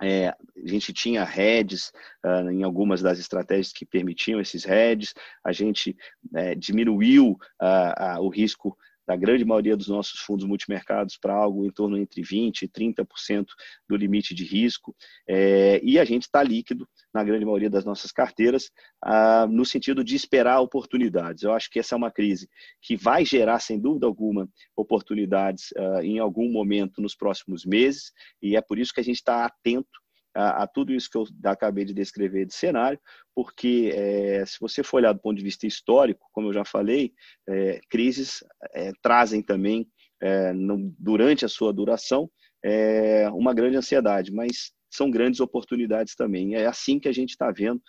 é, 0.00 0.28
a 0.28 0.36
gente 0.64 0.92
tinha 0.92 1.24
heads 1.24 1.92
uh, 2.24 2.50
em 2.50 2.62
algumas 2.62 3.02
das 3.02 3.18
estratégias 3.18 3.72
que 3.72 3.84
permitiam 3.84 4.40
esses 4.40 4.64
heads, 4.64 5.12
a 5.44 5.52
gente 5.52 5.96
é, 6.34 6.54
diminuiu 6.54 7.32
uh, 7.60 8.18
uh, 8.18 8.22
o 8.22 8.28
risco 8.28 8.76
da 9.08 9.16
grande 9.16 9.42
maioria 9.42 9.74
dos 9.74 9.88
nossos 9.88 10.20
fundos 10.20 10.44
multimercados 10.44 11.16
para 11.16 11.32
algo 11.32 11.64
em 11.64 11.70
torno 11.70 11.96
entre 11.96 12.20
20% 12.20 12.60
e 12.62 12.68
30% 12.68 13.46
do 13.88 13.96
limite 13.96 14.34
de 14.34 14.44
risco, 14.44 14.94
é, 15.26 15.80
e 15.82 15.98
a 15.98 16.04
gente 16.04 16.24
está 16.24 16.42
líquido 16.42 16.86
na 17.12 17.24
grande 17.24 17.46
maioria 17.46 17.70
das 17.70 17.86
nossas 17.86 18.12
carteiras, 18.12 18.70
ah, 19.02 19.46
no 19.48 19.64
sentido 19.64 20.04
de 20.04 20.14
esperar 20.14 20.60
oportunidades. 20.60 21.42
Eu 21.42 21.54
acho 21.54 21.70
que 21.70 21.78
essa 21.78 21.94
é 21.94 21.96
uma 21.96 22.10
crise 22.10 22.50
que 22.82 22.98
vai 22.98 23.24
gerar, 23.24 23.60
sem 23.60 23.80
dúvida 23.80 24.06
alguma, 24.06 24.46
oportunidades 24.76 25.72
ah, 25.78 26.04
em 26.04 26.18
algum 26.18 26.52
momento 26.52 27.00
nos 27.00 27.16
próximos 27.16 27.64
meses, 27.64 28.12
e 28.42 28.56
é 28.56 28.60
por 28.60 28.78
isso 28.78 28.92
que 28.92 29.00
a 29.00 29.04
gente 29.04 29.16
está 29.16 29.46
atento 29.46 29.88
a, 30.34 30.62
a, 30.62 30.66
tudo 30.66 30.92
isso 30.92 31.10
que 31.10 31.16
eu 31.16 31.24
acabei 31.44 31.84
de 31.84 31.94
descrever 31.94 32.46
de 32.46 32.54
cenário, 32.54 32.98
porque 33.34 33.90
é, 33.94 34.44
se 34.46 34.58
você 34.60 34.82
for 34.82 34.98
olhar 34.98 35.12
do 35.12 35.20
ponto 35.20 35.36
de 35.36 35.44
vista 35.44 35.66
histórico, 35.66 36.28
como 36.32 36.48
eu 36.48 36.52
já 36.52 36.64
falei, 36.64 37.12
é, 37.48 37.80
crises 37.88 38.44
é, 38.74 38.92
trazem 39.02 39.42
também, 39.42 39.88
é, 40.20 40.52
no, 40.52 40.94
durante 40.98 41.44
a 41.44 41.48
sua 41.48 41.72
duração, 41.72 42.30
é, 42.64 43.28
uma 43.30 43.54
grande 43.54 43.76
ansiedade, 43.76 44.32
mas 44.32 44.72
são 44.90 45.10
grandes 45.10 45.40
oportunidades 45.40 46.14
também. 46.14 46.54
É 46.54 46.66
assim 46.66 46.98
que 46.98 47.08
a 47.08 47.12
gente 47.12 47.30
está 47.30 47.50
vendo, 47.50 47.80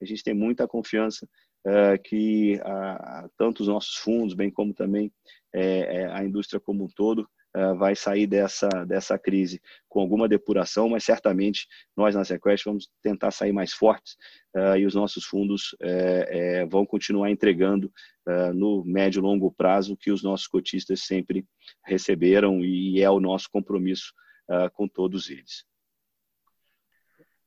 a 0.00 0.04
gente 0.04 0.22
tem 0.22 0.34
muita 0.34 0.68
confiança 0.68 1.26
é, 1.66 1.98
que 1.98 2.60
a, 2.62 3.28
tanto 3.36 3.60
os 3.60 3.68
nossos 3.68 3.96
fundos, 3.96 4.34
bem 4.34 4.50
como 4.50 4.72
também 4.74 5.12
a 6.12 6.22
indústria 6.22 6.60
como 6.60 6.84
um 6.84 6.88
todo, 6.88 7.26
vai 7.76 7.96
sair 7.96 8.26
dessa, 8.26 8.68
dessa 8.86 9.18
crise 9.18 9.60
com 9.88 10.00
alguma 10.00 10.28
depuração, 10.28 10.88
mas 10.88 11.04
certamente 11.04 11.66
nós 11.96 12.14
na 12.14 12.24
Sequest 12.24 12.64
vamos 12.64 12.88
tentar 13.02 13.30
sair 13.30 13.52
mais 13.52 13.72
fortes 13.72 14.16
uh, 14.54 14.76
e 14.76 14.86
os 14.86 14.94
nossos 14.94 15.24
fundos 15.24 15.72
uh, 15.74 16.68
vão 16.68 16.86
continuar 16.86 17.30
entregando 17.30 17.92
no 18.54 18.84
médio 18.84 19.20
e 19.20 19.22
longo 19.22 19.50
prazo 19.50 19.96
que 19.96 20.10
os 20.10 20.22
nossos 20.22 20.46
cotistas 20.46 21.00
sempre 21.00 21.46
receberam 21.86 22.62
e 22.62 23.00
é 23.00 23.08
o 23.08 23.20
nosso 23.20 23.48
compromisso 23.50 24.12
com 24.74 24.86
todos 24.86 25.30
eles. 25.30 25.64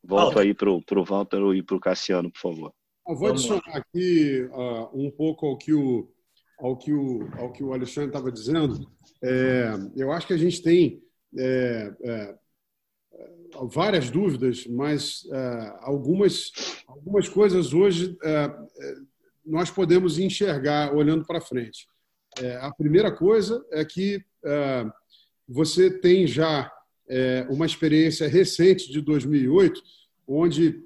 Volto 0.03 0.39
aí 0.39 0.55
para 0.55 0.72
o 0.72 1.05
Walter 1.05 1.39
e 1.55 1.62
para 1.62 1.75
o 1.75 1.79
Cassiano, 1.79 2.31
por 2.31 2.39
favor. 2.39 2.74
Eu 3.08 3.15
vou 3.15 3.29
adicionar 3.29 3.75
aqui 3.75 4.43
uh, 4.51 4.89
um 4.93 5.12
pouco 5.12 5.46
ao 5.46 5.58
que 5.58 5.74
o 5.74 6.10
ao 6.62 6.77
que 6.77 6.94
o, 6.94 7.27
ao 7.38 7.51
que 7.51 7.63
o 7.63 7.74
Alexandre 7.74 8.10
estava 8.10 8.32
dizendo, 8.32 8.88
é, 9.24 9.74
eu 9.96 10.12
acho 10.12 10.27
que 10.27 10.34
a 10.34 10.38
gente 10.38 10.62
tem 10.62 11.01
é, 11.38 11.94
é, 12.03 12.36
várias 13.72 14.10
dúvidas, 14.10 14.65
mas 14.68 15.27
é, 15.32 15.74
algumas, 15.82 16.51
algumas 16.88 17.27
coisas 17.27 17.74
hoje 17.74 18.15
é, 18.24 18.30
é, 18.30 18.96
nós 19.44 19.72
podemos 19.72 20.20
enxergar 20.20 20.94
olhando 20.94 21.25
para 21.25 21.41
frente. 21.41 21.88
a 22.62 22.72
primeira 22.72 23.12
coisa 23.12 23.65
é 23.72 23.84
que 23.84 24.24
você 25.48 25.89
tem 25.89 26.27
já 26.27 26.72
uma 27.50 27.65
experiência 27.65 28.27
recente 28.27 28.91
de 28.91 29.01
2008, 29.01 29.82
onde 30.27 30.80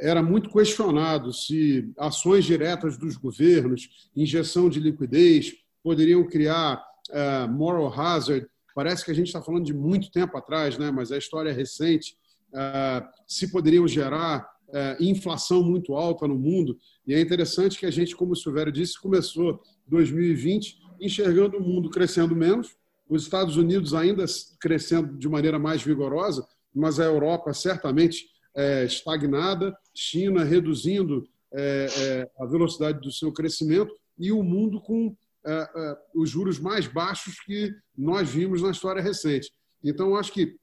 era 0.00 0.22
muito 0.22 0.50
questionado 0.50 1.32
se 1.32 1.92
ações 1.96 2.44
diretas 2.44 2.96
dos 2.96 3.16
governos, 3.16 4.08
injeção 4.16 4.68
de 4.68 4.80
liquidez, 4.80 5.54
poderiam 5.82 6.26
criar 6.26 6.82
uh, 7.10 7.50
moral 7.50 7.92
hazard. 7.92 8.46
Parece 8.74 9.04
que 9.04 9.10
a 9.10 9.14
gente 9.14 9.28
está 9.28 9.42
falando 9.42 9.64
de 9.64 9.74
muito 9.74 10.10
tempo 10.10 10.36
atrás, 10.36 10.78
né? 10.78 10.90
mas 10.90 11.12
a 11.12 11.18
história 11.18 11.50
é 11.50 11.52
recente. 11.52 12.16
Uh, 12.50 13.06
se 13.26 13.50
poderiam 13.50 13.86
gerar 13.86 14.48
uh, 14.68 15.02
inflação 15.02 15.62
muito 15.62 15.94
alta 15.94 16.26
no 16.26 16.38
mundo. 16.38 16.78
E 17.06 17.14
é 17.14 17.20
interessante 17.20 17.78
que 17.78 17.86
a 17.86 17.90
gente, 17.90 18.16
como 18.16 18.32
o 18.32 18.36
Silvério 18.36 18.72
disse, 18.72 18.98
começou 18.98 19.60
2020 19.86 20.78
enxergando 21.00 21.58
o 21.58 21.62
mundo 21.62 21.90
crescendo 21.90 22.34
menos, 22.34 22.76
os 23.08 23.22
Estados 23.22 23.56
Unidos 23.56 23.94
ainda 23.94 24.24
crescendo 24.60 25.16
de 25.16 25.28
maneira 25.28 25.58
mais 25.58 25.82
vigorosa, 25.82 26.46
mas 26.74 27.00
a 27.00 27.04
Europa 27.04 27.52
certamente 27.54 28.26
é, 28.54 28.84
estagnada, 28.84 29.76
China 29.94 30.44
reduzindo 30.44 31.28
é, 31.52 31.86
é, 31.96 32.30
a 32.38 32.44
velocidade 32.44 33.00
do 33.00 33.10
seu 33.10 33.32
crescimento 33.32 33.94
e 34.18 34.30
o 34.30 34.42
mundo 34.42 34.80
com 34.80 35.16
é, 35.46 35.52
é, 35.52 35.96
os 36.14 36.28
juros 36.28 36.58
mais 36.58 36.86
baixos 36.86 37.40
que 37.40 37.74
nós 37.96 38.28
vimos 38.28 38.60
na 38.60 38.70
história 38.70 39.00
recente. 39.00 39.50
Então, 39.82 40.16
acho 40.16 40.32
que 40.32 40.56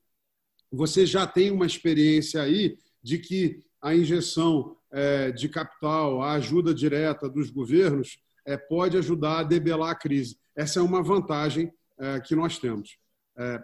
você 0.72 1.06
já 1.06 1.26
tem 1.26 1.50
uma 1.50 1.66
experiência 1.66 2.42
aí 2.42 2.78
de 3.02 3.18
que 3.18 3.64
a 3.82 3.96
injeção 3.96 4.76
de 5.36 5.50
capital, 5.50 6.22
a 6.22 6.34
ajuda 6.34 6.74
direta 6.74 7.30
dos 7.30 7.50
governos 7.50 8.18
pode 8.70 8.98
ajudar 8.98 9.40
a 9.40 9.44
debelar 9.44 9.92
a 9.92 9.96
crise. 9.96 10.38
Essa 10.56 10.80
é 10.80 10.82
uma 10.82 11.04
vantagem 11.04 11.72
que 12.26 12.34
nós 12.34 12.58
temos. 12.58 12.98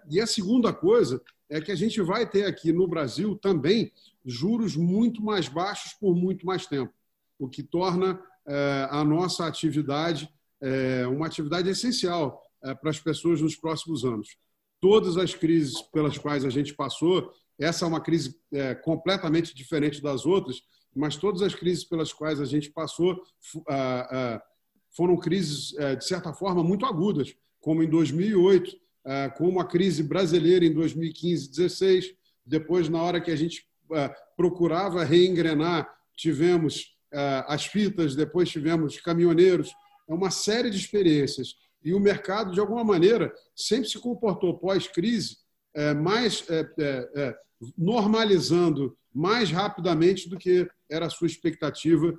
E 0.10 0.20
a 0.20 0.28
segunda 0.28 0.74
coisa 0.74 1.22
é 1.50 1.60
que 1.62 1.72
a 1.72 1.76
gente 1.76 2.02
vai 2.02 2.30
ter 2.30 2.46
aqui 2.46 2.72
no 2.72 2.88
Brasil 2.88 3.36
também 3.38 3.92
juros 4.26 4.76
muito 4.76 5.22
mais 5.22 5.48
baixos 5.48 5.94
por 5.94 6.16
muito 6.16 6.46
mais 6.46 6.66
tempo, 6.66 6.94
o 7.38 7.50
que 7.50 7.64
torna 7.64 8.22
é, 8.48 8.88
a 8.90 9.04
nossa 9.04 9.46
atividade 9.46 10.30
é, 10.62 11.08
uma 11.08 11.26
atividade 11.26 11.68
essencial 11.70 12.44
é, 12.64 12.74
para 12.76 12.92
as 12.92 13.00
pessoas 13.00 13.42
nos 13.42 13.56
próximos 13.56 14.06
anos. 14.06 14.38
Todas 14.80 15.18
as 15.18 15.34
crises 15.34 15.82
pelas 15.82 16.18
quais 16.18 16.46
a 16.46 16.50
gente 16.50 16.74
passou, 16.74 17.34
essa 17.60 17.86
é 17.86 17.88
uma 17.88 18.02
crise 18.02 18.36
completamente 18.84 19.54
diferente 19.54 20.02
das 20.02 20.26
outras, 20.26 20.64
mas 20.96 21.16
todas 21.16 21.44
as 21.44 21.54
crises 21.54 21.84
pelas 21.84 22.12
quais 22.12 22.42
a 22.42 22.46
gente 22.46 22.72
passou 22.72 23.22
foram 24.90 25.16
crises, 25.18 25.76
de 26.00 26.04
certa 26.04 26.34
forma, 26.34 26.64
muito 26.64 26.88
agudas, 26.88 27.36
como 27.60 27.84
em 27.84 27.90
2008, 27.90 28.76
como 29.38 29.60
a 29.60 29.66
crise 29.66 30.04
brasileira 30.04 30.66
em 30.66 30.74
2015 30.74 31.48
2016, 31.48 32.14
depois, 32.46 32.90
na 32.90 33.02
hora 33.02 33.22
que 33.22 33.32
a 33.32 33.36
gente 33.36 33.66
é, 33.94 34.14
procurava 34.36 35.04
reengrenar. 35.04 35.90
Tivemos 36.16 36.96
é, 37.12 37.44
as 37.48 37.66
fitas, 37.66 38.16
depois 38.16 38.50
tivemos 38.50 39.00
caminhoneiros, 39.00 39.74
é 40.08 40.14
uma 40.14 40.32
série 40.32 40.70
de 40.70 40.78
experiências. 40.78 41.56
E 41.84 41.94
o 41.94 42.00
mercado, 42.00 42.52
de 42.52 42.60
alguma 42.60 42.84
maneira, 42.84 43.34
sempre 43.56 43.90
se 43.90 44.00
comportou 44.00 44.58
pós-crise 44.58 45.38
é, 45.74 45.94
mais 45.94 46.46
normalizando 47.78 48.98
mais 49.14 49.52
rapidamente 49.52 50.30
do 50.30 50.38
que 50.38 50.68
era 50.90 51.06
a 51.06 51.10
sua 51.10 51.28
expectativa 51.28 52.18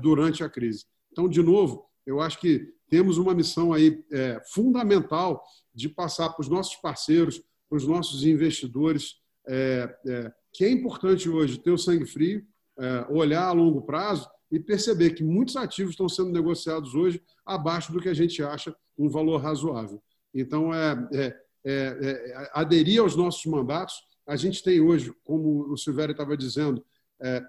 durante 0.00 0.44
a 0.44 0.48
crise. 0.48 0.84
Então, 1.10 1.28
de 1.28 1.42
novo, 1.42 1.86
eu 2.06 2.20
acho 2.20 2.38
que 2.38 2.72
temos 2.94 3.18
uma 3.18 3.34
missão 3.34 3.72
aí 3.72 4.04
fundamental 4.52 5.42
de 5.74 5.88
passar 5.88 6.28
para 6.28 6.42
os 6.42 6.48
nossos 6.48 6.76
parceiros, 6.76 7.42
para 7.68 7.76
os 7.76 7.88
nossos 7.88 8.24
investidores, 8.24 9.16
é, 9.48 9.92
é, 10.06 10.32
que 10.52 10.64
é 10.64 10.70
importante 10.70 11.28
hoje 11.28 11.58
ter 11.58 11.72
o 11.72 11.78
sangue 11.78 12.06
frio, 12.06 12.46
é, 12.78 13.06
olhar 13.10 13.48
a 13.48 13.52
longo 13.52 13.82
prazo 13.82 14.30
e 14.48 14.60
perceber 14.60 15.10
que 15.10 15.24
muitos 15.24 15.56
ativos 15.56 15.94
estão 15.94 16.08
sendo 16.08 16.30
negociados 16.30 16.94
hoje 16.94 17.20
abaixo 17.44 17.92
do 17.92 18.00
que 18.00 18.08
a 18.08 18.14
gente 18.14 18.40
acha 18.44 18.72
um 18.96 19.08
valor 19.08 19.38
razoável. 19.38 20.00
Então, 20.32 20.72
é, 20.72 21.08
é, 21.12 21.36
é 21.64 22.50
aderir 22.52 23.00
aos 23.00 23.16
nossos 23.16 23.44
mandatos. 23.46 23.94
A 24.24 24.36
gente 24.36 24.62
tem 24.62 24.80
hoje, 24.80 25.12
como 25.24 25.68
o 25.72 25.76
Silvério 25.76 26.12
estava 26.12 26.36
dizendo, 26.36 26.84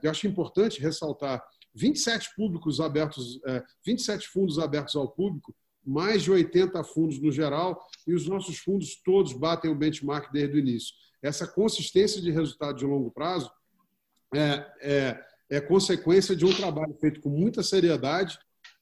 eu 0.01 0.09
acho 0.09 0.27
importante 0.27 0.81
ressaltar 0.81 1.43
27 1.75 2.33
públicos 2.35 2.79
abertos, 2.79 3.39
27 3.85 4.27
fundos 4.29 4.57
abertos 4.57 4.95
ao 4.95 5.09
público, 5.09 5.53
mais 5.85 6.23
de 6.23 6.31
80 6.31 6.83
fundos 6.83 7.19
no 7.19 7.31
geral, 7.31 7.85
e 8.07 8.13
os 8.13 8.27
nossos 8.27 8.57
fundos 8.57 8.95
todos 9.03 9.33
batem 9.33 9.69
o 9.69 9.75
benchmark 9.75 10.31
desde 10.31 10.55
o 10.55 10.59
início. 10.59 10.95
Essa 11.21 11.47
consistência 11.47 12.21
de 12.21 12.31
resultado 12.31 12.77
de 12.77 12.85
longo 12.85 13.11
prazo 13.11 13.51
é, 14.33 14.65
é, 14.81 15.25
é 15.49 15.61
consequência 15.61 16.35
de 16.35 16.45
um 16.45 16.53
trabalho 16.53 16.95
feito 16.99 17.21
com 17.21 17.29
muita 17.29 17.61
seriedade, 17.61 18.37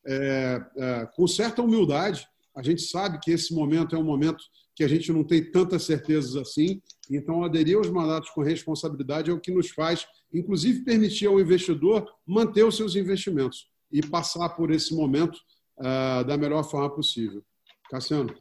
é, 0.05 0.65
é, 0.77 1.05
com 1.15 1.27
certa 1.27 1.61
humildade. 1.61 2.27
A 2.55 2.61
gente 2.61 2.81
sabe 2.81 3.19
que 3.19 3.31
esse 3.31 3.53
momento 3.53 3.95
é 3.95 3.99
um 3.99 4.03
momento 4.03 4.43
que 4.75 4.83
a 4.83 4.87
gente 4.87 5.11
não 5.11 5.23
tem 5.23 5.51
tantas 5.51 5.83
certezas 5.83 6.35
assim, 6.35 6.81
então 7.09 7.43
aderir 7.43 7.77
aos 7.77 7.89
mandatos 7.89 8.29
com 8.31 8.41
responsabilidade 8.41 9.29
é 9.29 9.33
o 9.33 9.39
que 9.39 9.51
nos 9.51 9.69
faz, 9.69 10.05
inclusive, 10.33 10.83
permitir 10.83 11.27
ao 11.27 11.39
investidor 11.39 12.11
manter 12.25 12.63
os 12.63 12.75
seus 12.75 12.95
investimentos 12.95 13.69
e 13.91 14.01
passar 14.01 14.49
por 14.49 14.71
esse 14.71 14.95
momento 14.95 15.37
uh, 15.77 16.23
da 16.25 16.37
melhor 16.37 16.63
forma 16.63 16.93
possível. 16.93 17.43
Cassiano. 17.89 18.35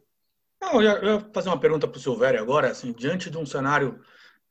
Não, 0.61 0.81
eu 0.81 1.05
ia 1.05 1.31
fazer 1.35 1.49
uma 1.49 1.61
pergunta 1.61 1.89
para 1.89 1.99
o 1.99 2.01
Silvério 2.01 2.41
agora, 2.41 2.71
assim, 2.71 2.93
diante 2.93 3.29
de 3.29 3.37
um 3.37 3.45
cenário 3.45 4.01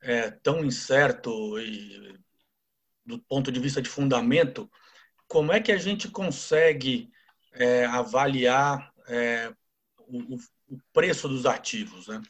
é, 0.02 0.30
tão 0.30 0.64
incerto 0.64 1.58
e 1.58 2.18
do 3.04 3.18
ponto 3.18 3.50
de 3.50 3.58
vista 3.58 3.80
de 3.82 3.88
fundamento, 3.88 4.70
como 5.26 5.52
é 5.52 5.60
que 5.60 5.72
a 5.72 5.78
gente 5.78 6.08
consegue 6.08 7.10
é, 7.54 7.84
avaliar 7.86 8.92
é, 9.08 9.52
o, 9.98 10.36
o, 10.68 10.78
preço 10.92 11.28
dos 11.28 11.46
ativos, 11.46 12.06
né? 12.06 12.20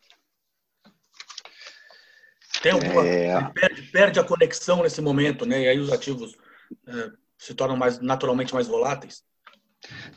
Tem 2.62 2.72
alguma, 2.72 3.06
é... 3.06 3.50
perde, 3.52 3.82
perde, 3.90 4.20
a 4.20 4.24
conexão 4.24 4.82
nesse 4.82 5.00
momento, 5.00 5.44
né? 5.44 5.62
E 5.62 5.68
aí 5.68 5.78
os 5.78 5.92
ativos 5.92 6.36
é, 6.86 7.10
se 7.36 7.54
tornam 7.54 7.76
mais 7.76 8.00
naturalmente 8.00 8.54
mais 8.54 8.68
voláteis. 8.68 9.24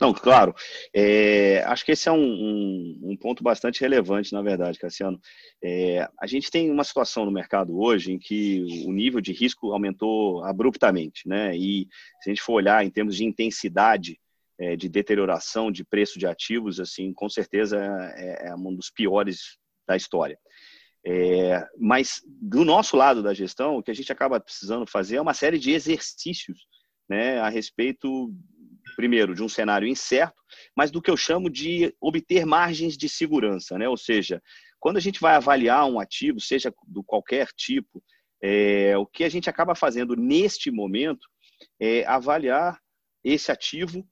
Não, 0.00 0.14
claro. 0.14 0.54
É, 0.94 1.62
acho 1.64 1.84
que 1.84 1.90
esse 1.90 2.08
é 2.08 2.12
um, 2.12 2.18
um, 2.18 3.00
um, 3.02 3.16
ponto 3.16 3.42
bastante 3.42 3.80
relevante, 3.80 4.32
na 4.32 4.40
verdade, 4.40 4.78
Cassiano. 4.78 5.20
É, 5.62 6.08
a 6.20 6.26
gente 6.26 6.50
tem 6.50 6.70
uma 6.70 6.84
situação 6.84 7.24
no 7.24 7.32
mercado 7.32 7.76
hoje 7.76 8.12
em 8.12 8.18
que 8.18 8.64
o 8.86 8.92
nível 8.92 9.20
de 9.20 9.32
risco 9.32 9.72
aumentou 9.72 10.44
abruptamente, 10.44 11.28
né? 11.28 11.56
E 11.56 11.88
se 12.20 12.30
a 12.30 12.32
gente 12.32 12.42
for 12.42 12.54
olhar 12.54 12.84
em 12.84 12.90
termos 12.90 13.16
de 13.16 13.24
intensidade 13.24 14.20
é, 14.58 14.76
de 14.76 14.88
deterioração 14.88 15.72
de 15.72 15.84
preço 15.84 16.16
de 16.16 16.26
ativos, 16.26 16.78
assim, 16.78 17.12
com 17.12 17.28
certeza 17.28 17.78
é, 18.16 18.48
é 18.48 18.54
um 18.54 18.74
dos 18.74 18.88
piores 18.88 19.58
da 19.86 19.96
história. 19.96 20.38
É, 21.08 21.64
mas 21.78 22.20
do 22.26 22.64
nosso 22.64 22.96
lado 22.96 23.22
da 23.22 23.32
gestão, 23.32 23.76
o 23.76 23.82
que 23.82 23.92
a 23.92 23.94
gente 23.94 24.10
acaba 24.10 24.40
precisando 24.40 24.84
fazer 24.86 25.16
é 25.16 25.20
uma 25.20 25.34
série 25.34 25.58
de 25.58 25.70
exercícios 25.70 26.66
né, 27.08 27.38
a 27.38 27.48
respeito 27.48 28.34
primeiro, 28.96 29.34
de 29.34 29.42
um 29.42 29.48
cenário 29.48 29.86
incerto, 29.86 30.34
mas 30.74 30.90
do 30.90 31.02
que 31.02 31.10
eu 31.10 31.16
chamo 31.16 31.50
de 31.50 31.94
obter 32.00 32.46
margens 32.46 32.96
de 32.96 33.08
segurança, 33.08 33.76
né? 33.76 33.88
Ou 33.88 33.96
seja, 33.96 34.42
quando 34.80 34.96
a 34.96 35.00
gente 35.00 35.20
vai 35.20 35.34
avaliar 35.34 35.86
um 35.86 36.00
ativo, 36.00 36.40
seja 36.40 36.72
do 36.86 37.04
qualquer 37.04 37.48
tipo, 37.54 38.02
é, 38.42 38.96
o 38.96 39.06
que 39.06 39.22
a 39.22 39.28
gente 39.28 39.50
acaba 39.50 39.74
fazendo 39.74 40.16
neste 40.16 40.70
momento 40.70 41.28
é 41.78 42.04
avaliar 42.06 42.80
esse 43.22 43.52
ativo, 43.52 44.06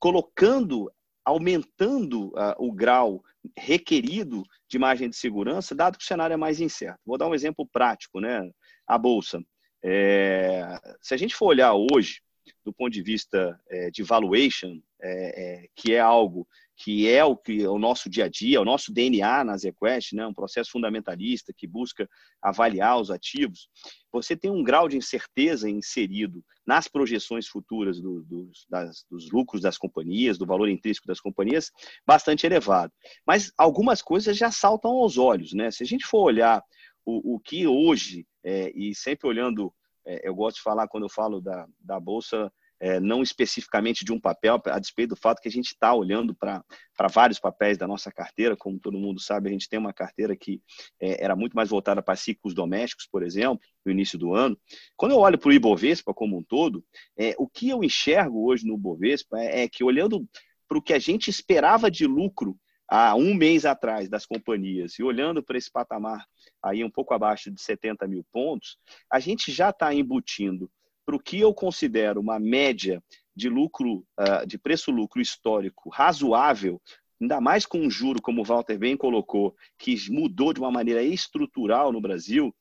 colocando, 0.00 0.90
aumentando 1.28 2.28
uh, 2.28 2.54
o 2.58 2.72
grau 2.72 3.22
requerido 3.56 4.42
de 4.68 4.78
margem 4.78 5.10
de 5.10 5.16
segurança, 5.16 5.74
dado 5.74 5.98
que 5.98 6.04
o 6.04 6.06
cenário 6.06 6.34
é 6.34 6.36
mais 6.36 6.60
incerto. 6.60 6.98
Vou 7.04 7.18
dar 7.18 7.28
um 7.28 7.34
exemplo 7.34 7.68
prático, 7.70 8.18
né? 8.18 8.50
A 8.86 8.96
bolsa. 8.96 9.42
É, 9.84 10.78
se 11.02 11.12
a 11.12 11.16
gente 11.16 11.34
for 11.34 11.46
olhar 11.46 11.74
hoje, 11.74 12.20
do 12.64 12.72
ponto 12.72 12.90
de 12.90 13.02
vista 13.02 13.60
é, 13.68 13.90
de 13.90 14.02
valuation, 14.02 14.80
é, 15.00 15.64
é, 15.64 15.68
que 15.76 15.92
é 15.92 16.00
algo 16.00 16.48
que 16.78 17.08
é 17.08 17.24
o 17.24 17.36
que 17.36 17.64
é 17.64 17.68
o 17.68 17.78
nosso 17.78 18.08
dia 18.08 18.26
a 18.26 18.28
dia, 18.28 18.60
o 18.60 18.64
nosso 18.64 18.92
DNA 18.92 19.42
na 19.42 19.56
ZQuest, 19.56 20.14
né, 20.14 20.24
um 20.26 20.32
processo 20.32 20.70
fundamentalista 20.70 21.52
que 21.54 21.66
busca 21.66 22.08
avaliar 22.40 23.00
os 23.00 23.10
ativos, 23.10 23.68
você 24.12 24.36
tem 24.36 24.50
um 24.50 24.62
grau 24.62 24.88
de 24.88 24.96
incerteza 24.96 25.68
inserido 25.68 26.42
nas 26.64 26.86
projeções 26.86 27.48
futuras 27.48 28.00
do, 28.00 28.22
do, 28.22 28.50
das, 28.70 29.04
dos 29.10 29.28
lucros 29.30 29.60
das 29.60 29.76
companhias, 29.76 30.38
do 30.38 30.46
valor 30.46 30.68
intrínseco 30.68 31.08
das 31.08 31.20
companhias, 31.20 31.70
bastante 32.06 32.46
elevado. 32.46 32.92
Mas 33.26 33.52
algumas 33.58 34.00
coisas 34.00 34.36
já 34.36 34.50
saltam 34.52 34.92
aos 34.92 35.18
olhos. 35.18 35.52
Né? 35.52 35.70
Se 35.72 35.82
a 35.82 35.86
gente 35.86 36.06
for 36.06 36.22
olhar 36.22 36.62
o, 37.04 37.34
o 37.34 37.40
que 37.40 37.66
hoje, 37.66 38.24
é, 38.44 38.70
e 38.74 38.94
sempre 38.94 39.26
olhando 39.26 39.72
é, 40.06 40.26
eu 40.26 40.34
gosto 40.34 40.56
de 40.56 40.62
falar 40.62 40.88
quando 40.88 41.04
eu 41.04 41.10
falo 41.10 41.38
da, 41.38 41.66
da 41.78 42.00
Bolsa, 42.00 42.50
é, 42.80 43.00
não 43.00 43.22
especificamente 43.22 44.04
de 44.04 44.12
um 44.12 44.20
papel, 44.20 44.60
a 44.66 44.78
despeito 44.78 45.14
do 45.14 45.20
fato 45.20 45.40
que 45.40 45.48
a 45.48 45.50
gente 45.50 45.68
está 45.68 45.92
olhando 45.92 46.34
para 46.34 46.62
vários 47.10 47.38
papéis 47.38 47.76
da 47.76 47.86
nossa 47.86 48.10
carteira, 48.12 48.56
como 48.56 48.78
todo 48.78 48.98
mundo 48.98 49.20
sabe, 49.20 49.48
a 49.48 49.52
gente 49.52 49.68
tem 49.68 49.78
uma 49.78 49.92
carteira 49.92 50.36
que 50.36 50.62
é, 51.00 51.24
era 51.24 51.34
muito 51.34 51.54
mais 51.54 51.70
voltada 51.70 52.02
para 52.02 52.16
ciclos 52.16 52.54
domésticos, 52.54 53.08
por 53.10 53.22
exemplo, 53.22 53.60
no 53.84 53.92
início 53.92 54.18
do 54.18 54.34
ano. 54.34 54.58
Quando 54.96 55.12
eu 55.12 55.18
olho 55.18 55.38
para 55.38 55.48
o 55.48 55.52
Ibovespa 55.52 56.14
como 56.14 56.38
um 56.38 56.42
todo, 56.42 56.84
é, 57.16 57.34
o 57.38 57.48
que 57.48 57.68
eu 57.68 57.82
enxergo 57.82 58.46
hoje 58.46 58.66
no 58.66 58.74
Ibovespa 58.74 59.38
é, 59.38 59.62
é 59.62 59.68
que, 59.68 59.82
olhando 59.82 60.26
para 60.68 60.78
o 60.78 60.82
que 60.82 60.92
a 60.92 60.98
gente 60.98 61.30
esperava 61.30 61.90
de 61.90 62.06
lucro 62.06 62.56
há 62.88 63.14
um 63.14 63.34
mês 63.34 63.66
atrás 63.66 64.08
das 64.08 64.24
companhias 64.24 64.98
e 64.98 65.02
olhando 65.02 65.42
para 65.42 65.58
esse 65.58 65.70
patamar 65.70 66.24
aí 66.62 66.82
um 66.82 66.90
pouco 66.90 67.12
abaixo 67.12 67.50
de 67.50 67.60
70 67.60 68.06
mil 68.06 68.24
pontos, 68.32 68.78
a 69.10 69.20
gente 69.20 69.52
já 69.52 69.70
está 69.70 69.94
embutindo 69.94 70.70
para 71.08 71.16
o 71.16 71.18
que 71.18 71.40
eu 71.40 71.54
considero 71.54 72.20
uma 72.20 72.38
média 72.38 73.02
de 73.34 73.48
lucro, 73.48 74.06
uh, 74.20 74.46
de 74.46 74.58
preço-lucro 74.58 75.22
histórico 75.22 75.88
razoável, 75.88 76.78
ainda 77.18 77.40
mais 77.40 77.64
com 77.64 77.78
um 77.78 77.90
juro, 77.90 78.20
como 78.20 78.42
o 78.42 78.44
Walter 78.44 78.76
bem 78.76 78.94
colocou, 78.94 79.56
que 79.78 79.96
mudou 80.10 80.52
de 80.52 80.60
uma 80.60 80.70
maneira 80.70 81.02
estrutural 81.02 81.90
no 81.92 81.98
Brasil, 81.98 82.54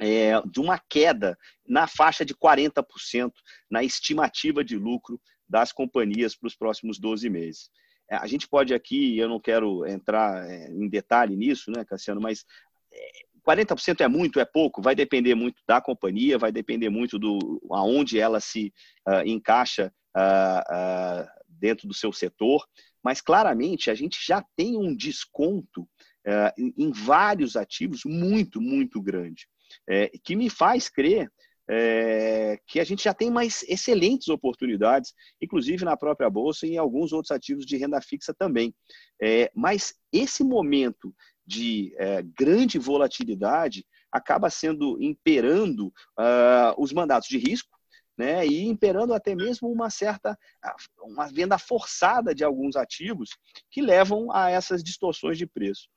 é, 0.00 0.42
de 0.50 0.58
uma 0.58 0.76
queda 0.76 1.38
na 1.64 1.86
faixa 1.86 2.24
de 2.24 2.34
40% 2.34 3.30
na 3.70 3.84
estimativa 3.84 4.64
de 4.64 4.76
lucro 4.76 5.20
das 5.48 5.70
companhias 5.70 6.34
para 6.34 6.48
os 6.48 6.56
próximos 6.56 6.98
12 6.98 7.30
meses. 7.30 7.70
É, 8.10 8.16
a 8.16 8.26
gente 8.26 8.48
pode 8.48 8.74
aqui, 8.74 9.16
eu 9.16 9.28
não 9.28 9.38
quero 9.38 9.86
entrar 9.86 10.50
é, 10.50 10.68
em 10.68 10.88
detalhe 10.88 11.36
nisso, 11.36 11.70
né, 11.70 11.84
Cassiano, 11.84 12.20
mas 12.20 12.44
40% 13.48 14.00
é, 14.02 14.08
muito, 14.08 14.38
é 14.38 14.44
pouco, 14.44 14.82
vai 14.82 14.94
depender 14.94 15.34
muito 15.34 15.62
da 15.66 15.80
companhia, 15.80 16.36
vai 16.36 16.52
depender 16.52 16.90
muito 16.90 17.18
do 17.18 17.60
aonde 17.70 18.20
ela 18.20 18.40
se 18.40 18.72
uh, 19.08 19.26
encaixa 19.26 19.90
uh, 20.14 21.22
uh, 21.22 21.26
dentro 21.48 21.88
do 21.88 21.94
seu 21.94 22.12
setor, 22.12 22.66
mas 23.02 23.22
claramente 23.22 23.90
a 23.90 23.94
gente 23.94 24.18
já 24.22 24.44
tem 24.54 24.76
um 24.76 24.94
desconto 24.94 25.88
em, 26.58 26.74
em, 26.76 26.92
vários 26.92 27.56
ativos 27.56 28.02
muito, 28.04 28.60
muito 28.60 29.00
grande, 29.00 29.48
é, 29.88 30.10
que 30.22 30.36
me 30.36 30.50
faz 30.50 30.86
crer 30.86 31.32
é, 31.70 32.58
que 32.66 32.80
a 32.80 32.84
gente 32.84 33.04
já 33.04 33.12
tem 33.12 33.30
mais 33.30 33.62
excelentes 33.68 34.28
oportunidades, 34.28 35.12
inclusive 35.40 35.84
na 35.84 35.96
própria 35.96 36.30
Bolsa 36.30 36.66
e 36.66 36.72
em 36.72 36.78
alguns 36.78 37.12
outros 37.12 37.30
ativos 37.30 37.66
de 37.66 37.76
renda 37.76 38.00
fixa 38.00 38.32
também. 38.32 38.74
É, 39.22 39.50
mas 39.54 39.94
esse 40.12 40.42
momento 40.42 41.14
de 41.48 41.94
é, 41.96 42.22
grande 42.22 42.78
volatilidade 42.78 43.86
acaba 44.12 44.50
sendo 44.50 45.02
imperando 45.02 45.86
uh, 46.18 46.74
os 46.76 46.92
mandatos 46.92 47.26
de 47.26 47.38
risco, 47.38 47.76
né, 48.16 48.46
e 48.46 48.66
imperando 48.66 49.14
até 49.14 49.34
mesmo 49.34 49.70
uma 49.70 49.90
certa 49.90 50.36
uma 51.02 51.28
venda 51.28 51.56
forçada 51.56 52.34
de 52.34 52.42
alguns 52.44 52.74
ativos 52.74 53.30
que 53.70 53.80
levam 53.80 54.30
a 54.32 54.50
essas 54.50 54.82
distorções 54.82 55.38
de 55.38 55.46
preço. 55.46 55.88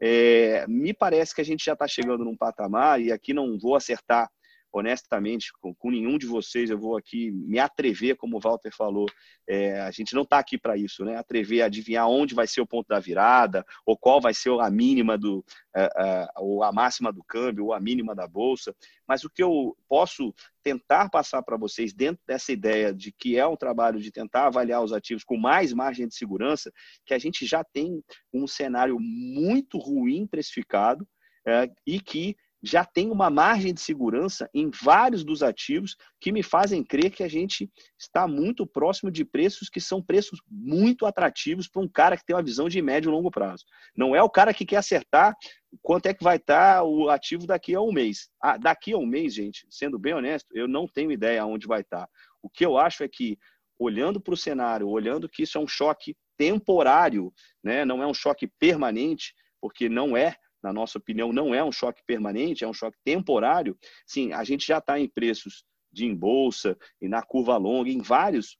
É, 0.00 0.66
me 0.68 0.92
parece 0.94 1.34
que 1.34 1.40
a 1.40 1.44
gente 1.44 1.64
já 1.64 1.72
está 1.72 1.88
chegando 1.88 2.24
num 2.24 2.36
patamar, 2.36 3.00
e 3.00 3.10
aqui 3.10 3.34
não 3.34 3.58
vou 3.58 3.74
acertar 3.74 4.30
honestamente, 4.72 5.52
com, 5.60 5.74
com, 5.74 5.90
nenhum 5.90 6.16
de 6.16 6.26
vocês 6.26 6.70
eu 6.70 6.78
vou 6.78 6.96
aqui 6.96 7.30
me 7.30 7.58
atrever, 7.58 8.16
como 8.16 8.36
o 8.36 8.40
Walter 8.40 8.70
falou. 8.74 9.06
É, 9.48 9.80
a 9.80 9.90
gente 9.90 10.14
não 10.14 10.22
está 10.22 10.38
aqui 10.38 10.56
para 10.56 10.76
isso, 10.76 11.04
né? 11.04 11.16
Atrever 11.16 11.62
a 11.62 11.66
adivinhar 11.66 12.08
onde 12.08 12.34
vai 12.34 12.46
ser 12.46 12.60
o 12.60 12.66
ponto 12.66 12.86
da 12.86 13.00
virada, 13.00 13.64
ou 13.84 13.96
qual 13.96 14.20
vai 14.20 14.32
ser 14.32 14.50
a 14.60 14.70
mínima 14.70 15.18
do, 15.18 15.44
é, 15.74 15.82
é, 15.82 16.28
ou 16.36 16.62
a 16.62 16.72
máxima 16.72 17.12
do 17.12 17.22
câmbio, 17.24 17.66
ou 17.66 17.72
a 17.72 17.80
mínima 17.80 18.14
da 18.14 18.26
bolsa. 18.26 18.74
Mas 19.06 19.24
o 19.24 19.30
que 19.30 19.42
eu 19.42 19.76
posso 19.88 20.32
tentar 20.62 21.08
passar 21.08 21.42
para 21.42 21.56
vocês 21.56 21.92
dentro 21.92 22.22
dessa 22.26 22.52
ideia 22.52 22.92
de 22.92 23.10
que 23.10 23.36
é 23.36 23.46
um 23.46 23.56
trabalho 23.56 23.98
de 23.98 24.12
tentar 24.12 24.46
avaliar 24.46 24.82
os 24.82 24.92
ativos 24.92 25.24
com 25.24 25.36
mais 25.36 25.72
margem 25.72 26.06
de 26.06 26.14
segurança, 26.14 26.70
que 27.04 27.14
a 27.14 27.18
gente 27.18 27.44
já 27.44 27.64
tem 27.64 28.02
um 28.32 28.46
cenário 28.46 28.98
muito 29.00 29.78
ruim 29.78 30.26
precificado 30.26 31.06
é, 31.46 31.70
e 31.86 32.00
que 32.00 32.36
já 32.62 32.84
tem 32.84 33.10
uma 33.10 33.30
margem 33.30 33.72
de 33.72 33.80
segurança 33.80 34.48
em 34.52 34.70
vários 34.70 35.24
dos 35.24 35.42
ativos 35.42 35.96
que 36.20 36.30
me 36.30 36.42
fazem 36.42 36.84
crer 36.84 37.10
que 37.10 37.22
a 37.22 37.28
gente 37.28 37.70
está 37.98 38.28
muito 38.28 38.66
próximo 38.66 39.10
de 39.10 39.24
preços 39.24 39.68
que 39.70 39.80
são 39.80 40.02
preços 40.02 40.40
muito 40.48 41.06
atrativos 41.06 41.68
para 41.68 41.82
um 41.82 41.88
cara 41.88 42.16
que 42.16 42.24
tem 42.24 42.36
uma 42.36 42.42
visão 42.42 42.68
de 42.68 42.80
médio 42.82 43.10
e 43.10 43.12
longo 43.12 43.30
prazo. 43.30 43.64
Não 43.96 44.14
é 44.14 44.22
o 44.22 44.30
cara 44.30 44.52
que 44.52 44.66
quer 44.66 44.76
acertar 44.76 45.34
quanto 45.82 46.06
é 46.06 46.14
que 46.14 46.24
vai 46.24 46.36
estar 46.36 46.82
o 46.82 47.08
ativo 47.08 47.46
daqui 47.46 47.74
a 47.74 47.80
um 47.80 47.92
mês. 47.92 48.28
Ah, 48.42 48.56
daqui 48.56 48.92
a 48.92 48.98
um 48.98 49.06
mês, 49.06 49.34
gente, 49.34 49.66
sendo 49.70 49.98
bem 49.98 50.14
honesto, 50.14 50.48
eu 50.52 50.68
não 50.68 50.86
tenho 50.86 51.12
ideia 51.12 51.42
aonde 51.42 51.66
vai 51.66 51.80
estar. 51.80 52.08
O 52.42 52.50
que 52.50 52.64
eu 52.64 52.76
acho 52.76 53.02
é 53.02 53.08
que, 53.08 53.38
olhando 53.78 54.20
para 54.20 54.34
o 54.34 54.36
cenário, 54.36 54.88
olhando 54.88 55.28
que 55.28 55.42
isso 55.42 55.56
é 55.56 55.60
um 55.60 55.68
choque 55.68 56.14
temporário, 56.36 57.32
né? 57.62 57.84
não 57.84 58.02
é 58.02 58.06
um 58.06 58.14
choque 58.14 58.48
permanente, 58.58 59.34
porque 59.60 59.88
não 59.88 60.16
é 60.16 60.34
na 60.62 60.72
nossa 60.72 60.98
opinião, 60.98 61.32
não 61.32 61.54
é 61.54 61.62
um 61.64 61.72
choque 61.72 62.02
permanente, 62.06 62.64
é 62.64 62.68
um 62.68 62.74
choque 62.74 62.98
temporário, 63.04 63.76
sim, 64.06 64.32
a 64.32 64.44
gente 64.44 64.66
já 64.66 64.78
está 64.78 64.98
em 64.98 65.08
preços 65.08 65.64
de 65.92 66.04
em 66.04 66.14
bolsa 66.14 66.76
e 67.00 67.08
na 67.08 67.22
curva 67.22 67.56
longa, 67.56 67.90
em 67.90 68.00
vários 68.00 68.56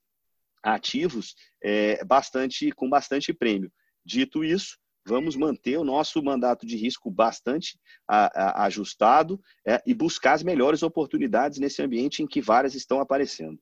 ativos, 0.62 1.34
é, 1.62 2.04
bastante 2.04 2.70
com 2.72 2.88
bastante 2.88 3.32
prêmio. 3.32 3.72
Dito 4.04 4.44
isso, 4.44 4.78
vamos 5.06 5.36
manter 5.36 5.78
o 5.78 5.84
nosso 5.84 6.22
mandato 6.22 6.66
de 6.66 6.76
risco 6.76 7.10
bastante 7.10 7.78
a, 8.06 8.62
a, 8.62 8.66
ajustado 8.66 9.40
é, 9.66 9.82
e 9.86 9.94
buscar 9.94 10.34
as 10.34 10.42
melhores 10.42 10.82
oportunidades 10.82 11.58
nesse 11.58 11.82
ambiente 11.82 12.22
em 12.22 12.26
que 12.26 12.40
várias 12.40 12.74
estão 12.74 13.00
aparecendo. 13.00 13.58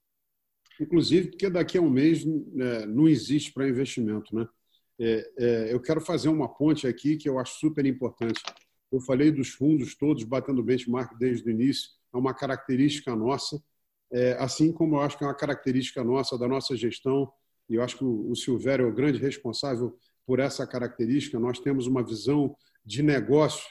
Inclusive, 0.81 1.31
porque 1.31 1.51
daqui 1.51 1.77
a 1.77 1.81
um 1.83 1.91
mês 1.91 2.25
né, 2.25 2.87
não 2.87 3.09
existe 3.09 3.53
para 3.53 3.69
investimento, 3.69 4.35
né? 4.35 4.47
É, 5.01 5.31
é, 5.39 5.73
eu 5.73 5.81
quero 5.81 6.01
fazer 6.01 6.29
uma 6.29 6.49
ponte 6.49 6.87
aqui 6.87 7.17
que 7.17 7.29
eu 7.29 7.39
acho 7.39 7.59
super 7.59 7.87
importante. 7.87 8.43
Eu 8.91 9.01
falei 9.01 9.31
dos 9.31 9.51
fundos 9.51 9.95
todos 9.95 10.25
batendo 10.25 10.63
benchmark 10.63 11.17
desde 11.19 11.49
o 11.49 11.51
início, 11.53 11.91
é 12.13 12.17
uma 12.17 12.35
característica 12.35 13.15
nossa, 13.15 13.63
é, 14.11 14.33
assim 14.41 14.73
como 14.73 14.97
eu 14.97 15.01
acho 15.01 15.19
que 15.19 15.25
é 15.25 15.27
uma 15.27 15.37
característica 15.37 16.03
nossa, 16.03 16.39
da 16.39 16.49
nossa 16.49 16.75
gestão, 16.77 17.31
e 17.69 17.75
eu 17.75 17.83
acho 17.83 17.99
que 17.99 18.05
o, 18.05 18.31
o 18.31 18.35
Silvério 18.35 18.87
é 18.87 18.89
o 18.89 18.95
grande 18.95 19.19
responsável 19.19 19.97
por 20.27 20.41
essa 20.41 20.67
característica. 20.67 21.39
Nós 21.39 21.59
temos 21.59 21.87
uma 21.87 22.03
visão 22.03 22.57
de 22.85 23.03
negócio, 23.03 23.65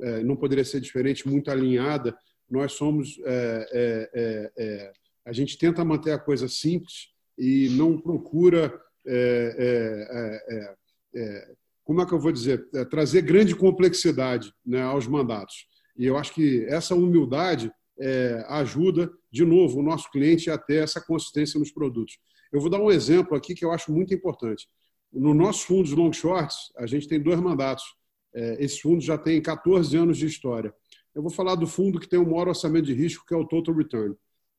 é, 0.00 0.24
não 0.24 0.36
poderia 0.36 0.64
ser 0.64 0.80
diferente, 0.80 1.28
muito 1.28 1.50
alinhada. 1.50 2.16
Nós 2.50 2.72
somos. 2.72 3.18
É, 3.24 4.92
a 5.24 5.32
gente 5.32 5.56
tenta 5.56 5.84
manter 5.84 6.12
a 6.12 6.18
coisa 6.18 6.48
simples 6.48 7.08
e 7.38 7.68
não 7.70 7.98
procura 7.98 8.78
é 9.06 10.40
é, 10.46 10.54
é, 10.56 10.74
é, 11.16 11.54
como 11.84 12.00
é 12.00 12.06
que 12.06 12.12
eu 12.12 12.18
vou 12.18 12.32
dizer, 12.32 12.66
é, 12.74 12.84
trazer 12.84 13.22
grande 13.22 13.54
complexidade 13.54 14.52
né, 14.64 14.82
aos 14.82 15.06
mandatos. 15.06 15.66
E 15.96 16.06
eu 16.06 16.16
acho 16.16 16.32
que 16.34 16.64
essa 16.68 16.94
humildade 16.94 17.70
ajuda, 18.48 19.08
de 19.30 19.44
novo, 19.44 19.78
o 19.78 19.82
nosso 19.82 20.10
cliente 20.10 20.50
a 20.50 20.58
ter 20.58 20.82
essa 20.82 21.00
consistência 21.00 21.60
nos 21.60 21.70
produtos. 21.70 22.18
Eu 22.52 22.60
vou 22.60 22.68
dar 22.68 22.80
um 22.80 22.90
exemplo 22.90 23.36
aqui 23.36 23.54
que 23.54 23.64
eu 23.64 23.70
acho 23.70 23.92
muito 23.92 24.12
importante. 24.12 24.66
No 25.12 25.32
nosso 25.32 25.64
fundo 25.64 25.84
de 25.84 25.94
long 25.94 26.12
shorts, 26.12 26.72
a 26.76 26.86
gente 26.86 27.06
tem 27.06 27.20
dois 27.20 27.38
mandatos. 27.40 27.84
Esse 28.58 28.80
fundo 28.80 29.00
já 29.00 29.16
tem 29.16 29.40
14 29.40 29.96
anos 29.96 30.18
de 30.18 30.26
história. 30.26 30.74
Eu 31.14 31.22
vou 31.22 31.30
falar 31.30 31.54
do 31.54 31.68
fundo 31.68 32.00
que 32.00 32.08
tem 32.08 32.18
o 32.18 32.28
maior 32.28 32.48
orçamento 32.48 32.86
de 32.86 32.94
risco, 32.94 33.24
que 33.24 33.32
é 33.32 33.36
o 33.36 33.46
Total 33.46 33.72
Return. 33.72 34.16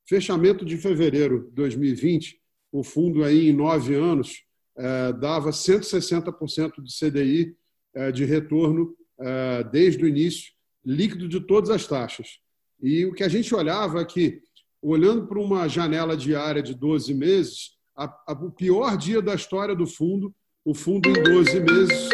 Fechamento 0.08 0.64
de 0.64 0.78
fevereiro 0.78 1.50
de 1.50 1.56
2020, 1.56 2.40
o 2.80 2.84
fundo 2.84 3.24
aí 3.24 3.50
em 3.50 3.54
nove 3.54 3.96
anos 3.96 4.44
é, 4.78 5.14
dava 5.14 5.52
160% 5.52 6.84
de 6.84 6.94
CDI 6.94 7.56
é, 7.94 8.12
de 8.12 8.26
retorno 8.26 8.94
é, 9.18 9.64
desde 9.64 10.04
o 10.04 10.08
início, 10.08 10.52
líquido 10.84 11.30
de 11.30 11.40
todas 11.40 11.70
as 11.70 11.88
taxas. 11.88 12.40
E 12.82 13.06
o 13.06 13.14
que 13.14 13.24
a 13.24 13.30
gente 13.30 13.56
olhava 13.56 14.02
é 14.02 14.06
que, 14.06 14.42
olhando 14.82 15.26
para 15.26 15.40
uma 15.40 15.70
janela 15.70 16.18
diária 16.18 16.62
de 16.62 16.76
12 16.76 17.14
meses, 17.14 17.72
a, 17.96 18.06
a, 18.28 18.34
o 18.34 18.52
pior 18.52 18.98
dia 18.98 19.22
da 19.22 19.34
história 19.34 19.74
do 19.74 19.88
fundo, 19.88 20.36
o 20.66 20.74
fundo 20.74 21.08
em 21.10 21.14
12 21.14 21.60
meses, 21.62 22.10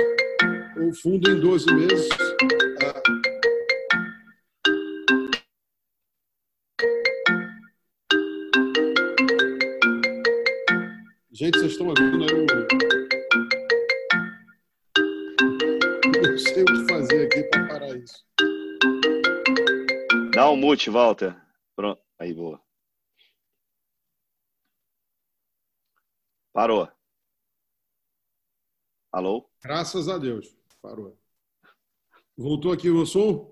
o 0.77 0.93
fundo 1.01 1.31
em 1.31 1.39
12 1.39 1.73
meses 1.73 2.20
Gente, 11.41 11.57
vocês 11.57 11.71
estão 11.71 11.87
ouvindo 11.87 12.23
aí 12.23 12.33
o. 12.35 12.45
Não 16.21 16.37
sei 16.37 16.61
o 16.61 16.65
que 16.67 16.87
fazer 16.87 17.25
aqui 17.25 17.43
para 17.45 17.67
parar 17.67 17.97
isso. 17.97 18.23
Dá 20.35 20.51
um 20.51 20.55
mute, 20.55 20.91
Walter. 20.91 21.35
Pronto. 21.75 21.99
Aí, 22.19 22.31
boa. 22.31 22.61
Parou. 26.53 26.87
Alô? 29.11 29.49
Graças 29.63 30.07
a 30.07 30.19
Deus. 30.19 30.55
Parou. 30.79 31.17
Voltou 32.37 32.71
aqui 32.71 32.91
o 32.91 33.03
som? 33.03 33.51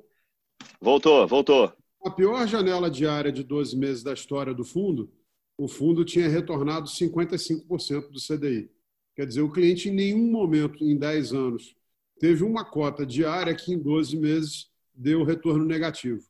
Voltou, 0.80 1.28
voltou. 1.28 1.75
A 2.06 2.12
pior 2.12 2.45
janela 2.47 2.88
diária 2.91 3.32
de 3.32 3.43
12 3.43 3.75
meses 3.75 4.04
da 4.04 4.13
história 4.13 4.54
do 4.54 4.63
fundo 4.63 5.12
o 5.59 5.67
fundo 5.67 6.05
tinha 6.05 6.29
retornado 6.29 6.87
55% 6.87 8.11
do 8.11 8.17
CDI. 8.17 8.71
Quer 9.13 9.25
dizer, 9.25 9.41
o 9.41 9.51
cliente 9.51 9.89
em 9.89 9.91
nenhum 9.91 10.31
momento, 10.31 10.85
em 10.85 10.97
10 10.97 11.33
anos, 11.33 11.75
teve 12.17 12.45
uma 12.45 12.63
cota 12.63 13.05
diária 13.05 13.53
que 13.53 13.73
em 13.73 13.77
12 13.77 14.17
meses 14.17 14.69
deu 14.95 15.21
retorno 15.25 15.65
negativo. 15.65 16.23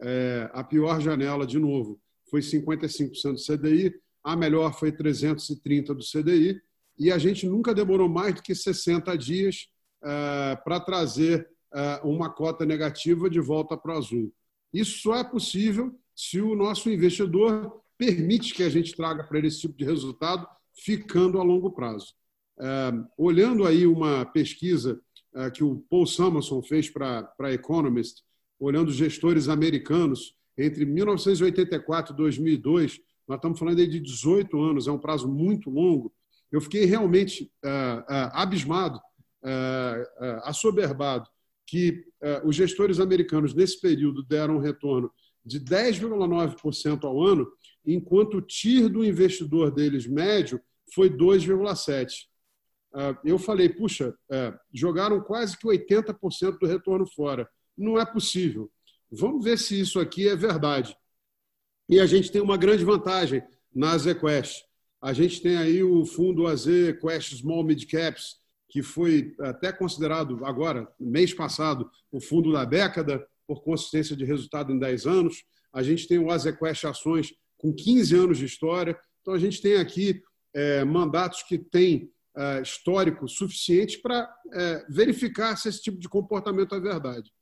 É, 0.00 0.48
a 0.54 0.64
pior 0.64 1.02
janela, 1.02 1.46
de 1.46 1.58
novo, 1.58 2.00
foi 2.30 2.40
55% 2.40 3.32
do 3.34 3.58
CDI, 3.58 3.94
a 4.24 4.34
melhor 4.34 4.72
foi 4.72 4.90
330% 4.90 5.88
do 5.88 6.02
CDI, 6.02 6.58
e 6.98 7.12
a 7.12 7.18
gente 7.18 7.46
nunca 7.46 7.74
demorou 7.74 8.08
mais 8.08 8.34
do 8.34 8.42
que 8.42 8.54
60 8.54 9.18
dias 9.18 9.68
é, 10.02 10.56
para 10.64 10.80
trazer 10.80 11.46
é, 11.74 12.00
uma 12.02 12.30
cota 12.30 12.64
negativa 12.64 13.28
de 13.28 13.38
volta 13.38 13.76
para 13.76 13.94
o 13.94 13.98
azul. 13.98 14.32
Isso 14.72 15.02
só 15.02 15.16
é 15.16 15.24
possível 15.24 15.94
se 16.16 16.40
o 16.40 16.56
nosso 16.56 16.88
investidor 16.88 17.81
permite 18.04 18.52
que 18.52 18.64
a 18.64 18.68
gente 18.68 18.96
traga 18.96 19.22
para 19.22 19.38
ele 19.38 19.46
esse 19.46 19.60
tipo 19.60 19.76
de 19.76 19.84
resultado, 19.84 20.44
ficando 20.74 21.38
a 21.38 21.44
longo 21.44 21.70
prazo. 21.70 22.14
É, 22.58 22.92
olhando 23.16 23.64
aí 23.64 23.86
uma 23.86 24.26
pesquisa 24.26 25.00
é, 25.36 25.48
que 25.52 25.62
o 25.62 25.76
Paul 25.88 26.04
Samuelson 26.04 26.60
fez 26.62 26.90
para 26.90 27.32
a 27.38 27.52
Economist, 27.52 28.22
olhando 28.58 28.90
gestores 28.90 29.48
americanos 29.48 30.34
entre 30.58 30.84
1984 30.84 32.12
e 32.12 32.16
2002, 32.16 32.98
nós 33.28 33.36
estamos 33.36 33.56
falando 33.56 33.78
aí 33.78 33.86
de 33.86 34.00
18 34.00 34.60
anos, 34.60 34.88
é 34.88 34.90
um 34.90 34.98
prazo 34.98 35.28
muito 35.28 35.70
longo. 35.70 36.12
Eu 36.50 36.60
fiquei 36.60 36.84
realmente 36.84 37.52
é, 37.64 38.04
abismado, 38.32 39.00
assoberbado, 40.42 41.28
que 41.66 42.04
os 42.44 42.54
gestores 42.54 43.00
americanos 43.00 43.54
nesse 43.54 43.80
período 43.80 44.22
deram 44.22 44.56
um 44.56 44.60
retorno 44.60 45.10
de 45.44 45.60
10,9% 45.60 47.04
ao 47.04 47.22
ano, 47.22 47.46
enquanto 47.86 48.38
o 48.38 48.42
TIR 48.42 48.88
do 48.88 49.04
investidor 49.04 49.70
deles 49.70 50.06
médio 50.06 50.60
foi 50.94 51.10
2,7%. 51.10 52.26
Ah, 52.94 53.18
eu 53.24 53.38
falei, 53.38 53.68
puxa, 53.68 54.14
é, 54.30 54.52
jogaram 54.72 55.20
quase 55.20 55.56
que 55.56 55.66
80% 55.66 56.58
do 56.58 56.66
retorno 56.66 57.06
fora. 57.06 57.48
Não 57.76 57.98
é 57.98 58.04
possível. 58.04 58.70
Vamos 59.10 59.44
ver 59.44 59.58
se 59.58 59.80
isso 59.80 59.98
aqui 59.98 60.28
é 60.28 60.36
verdade. 60.36 60.96
E 61.88 61.98
a 61.98 62.06
gente 62.06 62.30
tem 62.30 62.40
uma 62.40 62.56
grande 62.56 62.84
vantagem 62.84 63.42
na 63.74 63.96
ZQuest. 63.96 64.64
A 65.00 65.12
gente 65.12 65.40
tem 65.40 65.56
aí 65.56 65.82
o 65.82 66.04
fundo 66.04 66.46
AZ 66.46 66.66
Quest 67.00 67.34
Small 67.34 67.64
Mid 67.64 67.84
Caps, 67.86 68.36
que 68.68 68.82
foi 68.82 69.34
até 69.40 69.72
considerado 69.72 70.44
agora, 70.44 70.88
mês 70.98 71.34
passado, 71.34 71.90
o 72.10 72.20
fundo 72.20 72.52
da 72.52 72.64
década, 72.64 73.26
por 73.46 73.62
consistência 73.62 74.16
de 74.16 74.24
resultado 74.24 74.72
em 74.72 74.78
10 74.78 75.06
anos. 75.06 75.44
A 75.72 75.82
gente 75.82 76.06
tem 76.06 76.18
o 76.18 76.30
AZQuest 76.30 76.84
Ações, 76.84 77.34
com 77.62 77.72
15 77.72 78.14
anos 78.16 78.36
de 78.38 78.44
história. 78.44 78.98
Então, 79.20 79.32
a 79.32 79.38
gente 79.38 79.62
tem 79.62 79.76
aqui 79.76 80.20
é, 80.52 80.84
mandatos 80.84 81.44
que 81.44 81.56
têm 81.56 82.10
é, 82.36 82.60
histórico 82.60 83.28
suficiente 83.28 84.00
para 84.02 84.28
é, 84.52 84.84
verificar 84.90 85.56
se 85.56 85.68
esse 85.68 85.80
tipo 85.80 86.00
de 86.00 86.08
comportamento 86.08 86.74
é 86.74 86.80
verdade. 86.80 87.32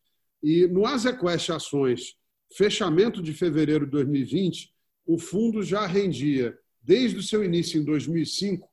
E 0.43 0.67
no 0.67 0.85
Azequest 0.87 1.49
Ações, 1.49 2.17
fechamento 2.55 3.23
de 3.23 3.33
fevereiro 3.33 3.87
de 3.87 3.93
2020, 3.93 4.71
o 5.07 5.19
fundo 5.19 5.63
já 5.63 5.87
rendia, 5.87 6.55
desde 6.83 7.17
o 7.19 7.23
seu 7.23 7.43
início 7.43 7.81
em 7.81 7.85
2005, 7.85 8.69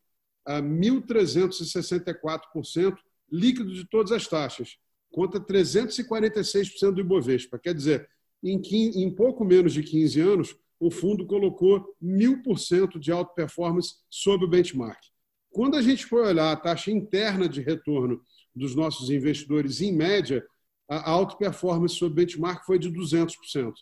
a 0.45 0.61
1.364% 0.61 2.97
líquido 3.31 3.73
de 3.73 3.85
todas 3.85 4.11
as 4.11 4.27
taxas, 4.27 4.75
contra 5.09 5.39
346% 5.39 6.91
do 6.91 6.99
Ibovespa. 7.01 7.57
Quer 7.57 7.73
dizer, 7.73 8.09
em, 8.43 8.59
15, 8.59 8.99
em 8.99 9.09
pouco 9.13 9.45
menos 9.45 9.73
de 9.73 9.83
15 9.83 10.21
anos, 10.21 10.55
o 10.79 10.91
fundo 10.91 11.25
colocou 11.25 11.95
mil 11.99 12.41
por 12.43 12.59
cento 12.59 12.99
de 12.99 13.11
alta 13.11 13.33
performance 13.33 13.95
sobre 14.09 14.45
o 14.45 14.49
benchmark. 14.49 14.99
Quando 15.49 15.75
a 15.75 15.81
gente 15.81 16.05
for 16.05 16.25
olhar 16.25 16.51
a 16.51 16.55
taxa 16.55 16.91
interna 16.91 17.49
de 17.49 17.61
retorno 17.61 18.21
dos 18.55 18.75
nossos 18.75 19.09
investidores, 19.09 19.81
em 19.81 19.91
média, 19.91 20.45
a 20.89 21.09
alta 21.09 21.35
performance 21.35 21.95
sobre 21.95 22.25
benchmark 22.25 22.65
foi 22.65 22.77
de 22.77 22.91
200%. 22.91 23.73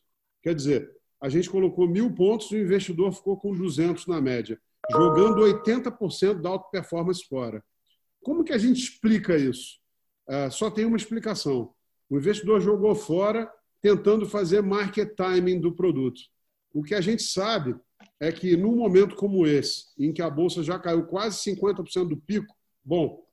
Quer 0.41 0.55
dizer, 0.55 0.89
a 1.21 1.29
gente 1.29 1.49
colocou 1.49 1.87
mil 1.87 2.13
pontos 2.13 2.51
e 2.51 2.55
o 2.55 2.61
investidor 2.61 3.11
ficou 3.11 3.37
com 3.37 3.53
200 3.53 4.07
na 4.07 4.21
média, 4.21 4.59
jogando 4.91 5.41
80% 5.41 6.41
da 6.41 6.49
alta 6.49 6.69
performance 6.69 7.25
fora. 7.27 7.63
Como 8.21 8.43
que 8.43 8.53
a 8.53 8.57
gente 8.57 8.81
explica 8.81 9.35
isso? 9.35 9.79
Uh, 10.27 10.51
só 10.51 10.69
tem 10.71 10.85
uma 10.85 10.97
explicação. 10.97 11.73
O 12.09 12.17
investidor 12.17 12.61
jogou 12.61 12.95
fora 12.95 13.51
tentando 13.81 14.27
fazer 14.27 14.61
market 14.61 15.15
timing 15.15 15.59
do 15.59 15.75
produto. 15.75 16.21
O 16.75 16.83
que 16.83 16.93
a 16.93 16.99
gente 16.99 17.23
sabe 17.23 17.73
é 18.19 18.33
que 18.33 18.57
num 18.57 18.75
momento 18.75 19.15
como 19.15 19.47
esse, 19.47 19.85
em 19.97 20.11
que 20.11 20.21
a 20.21 20.29
bolsa 20.29 20.61
já 20.61 20.77
caiu 20.77 21.05
quase 21.05 21.37
50% 21.55 22.09
do 22.09 22.17
pico, 22.17 22.53
bom, 22.83 23.25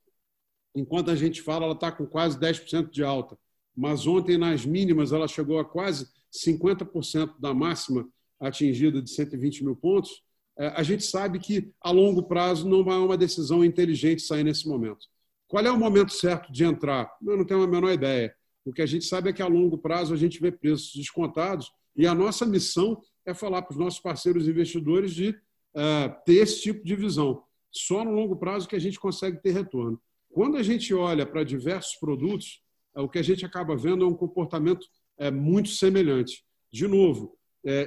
enquanto 0.72 1.10
a 1.10 1.16
gente 1.16 1.42
fala, 1.42 1.64
ela 1.64 1.74
está 1.74 1.90
com 1.90 2.06
quase 2.06 2.38
10% 2.38 2.88
de 2.90 3.02
alta, 3.02 3.36
mas 3.76 4.06
ontem 4.06 4.38
nas 4.38 4.64
mínimas 4.64 5.10
ela 5.10 5.26
chegou 5.26 5.58
a 5.58 5.64
quase 5.64 6.06
50% 6.32 7.34
da 7.40 7.52
máxima 7.52 8.08
atingida 8.38 9.02
de 9.02 9.10
120 9.10 9.64
mil 9.64 9.74
pontos. 9.74 10.22
É, 10.56 10.68
a 10.68 10.84
gente 10.84 11.02
sabe 11.02 11.40
que 11.40 11.72
a 11.80 11.90
longo 11.90 12.22
prazo 12.22 12.68
não 12.68 12.84
vai 12.84 12.96
uma 12.96 13.16
decisão 13.16 13.64
inteligente 13.64 14.22
sair 14.22 14.44
nesse 14.44 14.68
momento. 14.68 15.08
Qual 15.48 15.66
é 15.66 15.72
o 15.72 15.76
momento 15.76 16.12
certo 16.12 16.52
de 16.52 16.62
entrar? 16.62 17.10
Eu 17.20 17.36
não 17.36 17.44
tenho 17.44 17.64
a 17.64 17.66
menor 17.66 17.90
ideia. 17.90 18.32
O 18.64 18.72
que 18.72 18.82
a 18.82 18.86
gente 18.86 19.04
sabe 19.04 19.30
é 19.30 19.32
que 19.32 19.42
a 19.42 19.48
longo 19.48 19.78
prazo 19.78 20.14
a 20.14 20.16
gente 20.16 20.40
vê 20.40 20.52
preços 20.52 20.92
descontados 20.94 21.72
e 21.96 22.06
a 22.06 22.14
nossa 22.14 22.46
missão 22.46 23.02
é 23.26 23.34
falar 23.34 23.62
para 23.62 23.72
os 23.72 23.78
nossos 23.78 24.00
parceiros 24.00 24.48
investidores 24.48 25.14
de 25.14 25.30
uh, 25.30 26.14
ter 26.24 26.34
esse 26.34 26.60
tipo 26.62 26.84
de 26.84 26.94
visão. 26.94 27.42
Só 27.70 28.04
no 28.04 28.12
longo 28.12 28.36
prazo 28.36 28.68
que 28.68 28.76
a 28.76 28.80
gente 28.80 28.98
consegue 28.98 29.40
ter 29.42 29.52
retorno. 29.52 30.00
Quando 30.30 30.56
a 30.56 30.62
gente 30.62 30.92
olha 30.94 31.26
para 31.26 31.44
diversos 31.44 31.96
produtos, 31.96 32.62
uh, 32.96 33.02
o 33.02 33.08
que 33.08 33.18
a 33.18 33.22
gente 33.22 33.44
acaba 33.44 33.76
vendo 33.76 34.04
é 34.04 34.08
um 34.08 34.14
comportamento 34.14 34.86
uh, 35.20 35.32
muito 35.32 35.70
semelhante. 35.70 36.44
De 36.72 36.86
novo, 36.86 37.36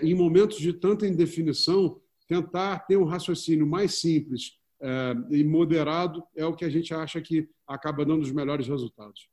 em 0.02 0.13
momentos 0.13 0.58
de 0.58 0.71
tanta 0.71 1.06
indefinição, 1.06 2.00
tentar 2.30 2.80
ter 2.86 2.95
um 2.95 3.04
raciocínio 3.04 3.67
mais 3.67 4.00
simples 4.00 4.58
e 5.32 5.43
moderado 5.43 6.24
é 6.34 6.45
o 6.45 6.56
que 6.56 6.63
a 6.63 6.69
gente 6.69 6.93
acha 6.93 7.19
que 7.19 7.50
acaba 7.67 8.06
dando 8.06 8.21
os 8.21 8.32
melhores 8.32 8.67
resultados. 8.67 9.28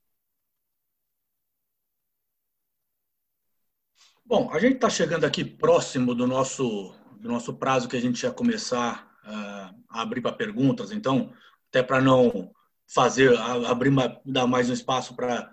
Bom, 4.24 4.50
a 4.52 4.58
gente 4.58 4.76
está 4.76 4.88
chegando 4.88 5.24
aqui 5.24 5.44
próximo 5.44 6.14
do 6.14 6.26
nosso, 6.26 6.94
do 7.20 7.28
nosso 7.28 7.54
prazo 7.54 7.88
que 7.88 7.96
a 7.96 8.00
gente 8.00 8.22
ia 8.22 8.30
começar 8.30 9.12
uh, 9.24 9.76
a 9.88 10.02
abrir 10.02 10.20
para 10.20 10.32
perguntas, 10.32 10.92
então, 10.92 11.32
até 11.68 11.82
para 11.82 12.00
não 12.00 12.50
fazer, 12.86 13.36
abrir, 13.38 13.92
dar 14.24 14.46
mais 14.46 14.70
um 14.70 14.74
espaço 14.74 15.14
para 15.14 15.52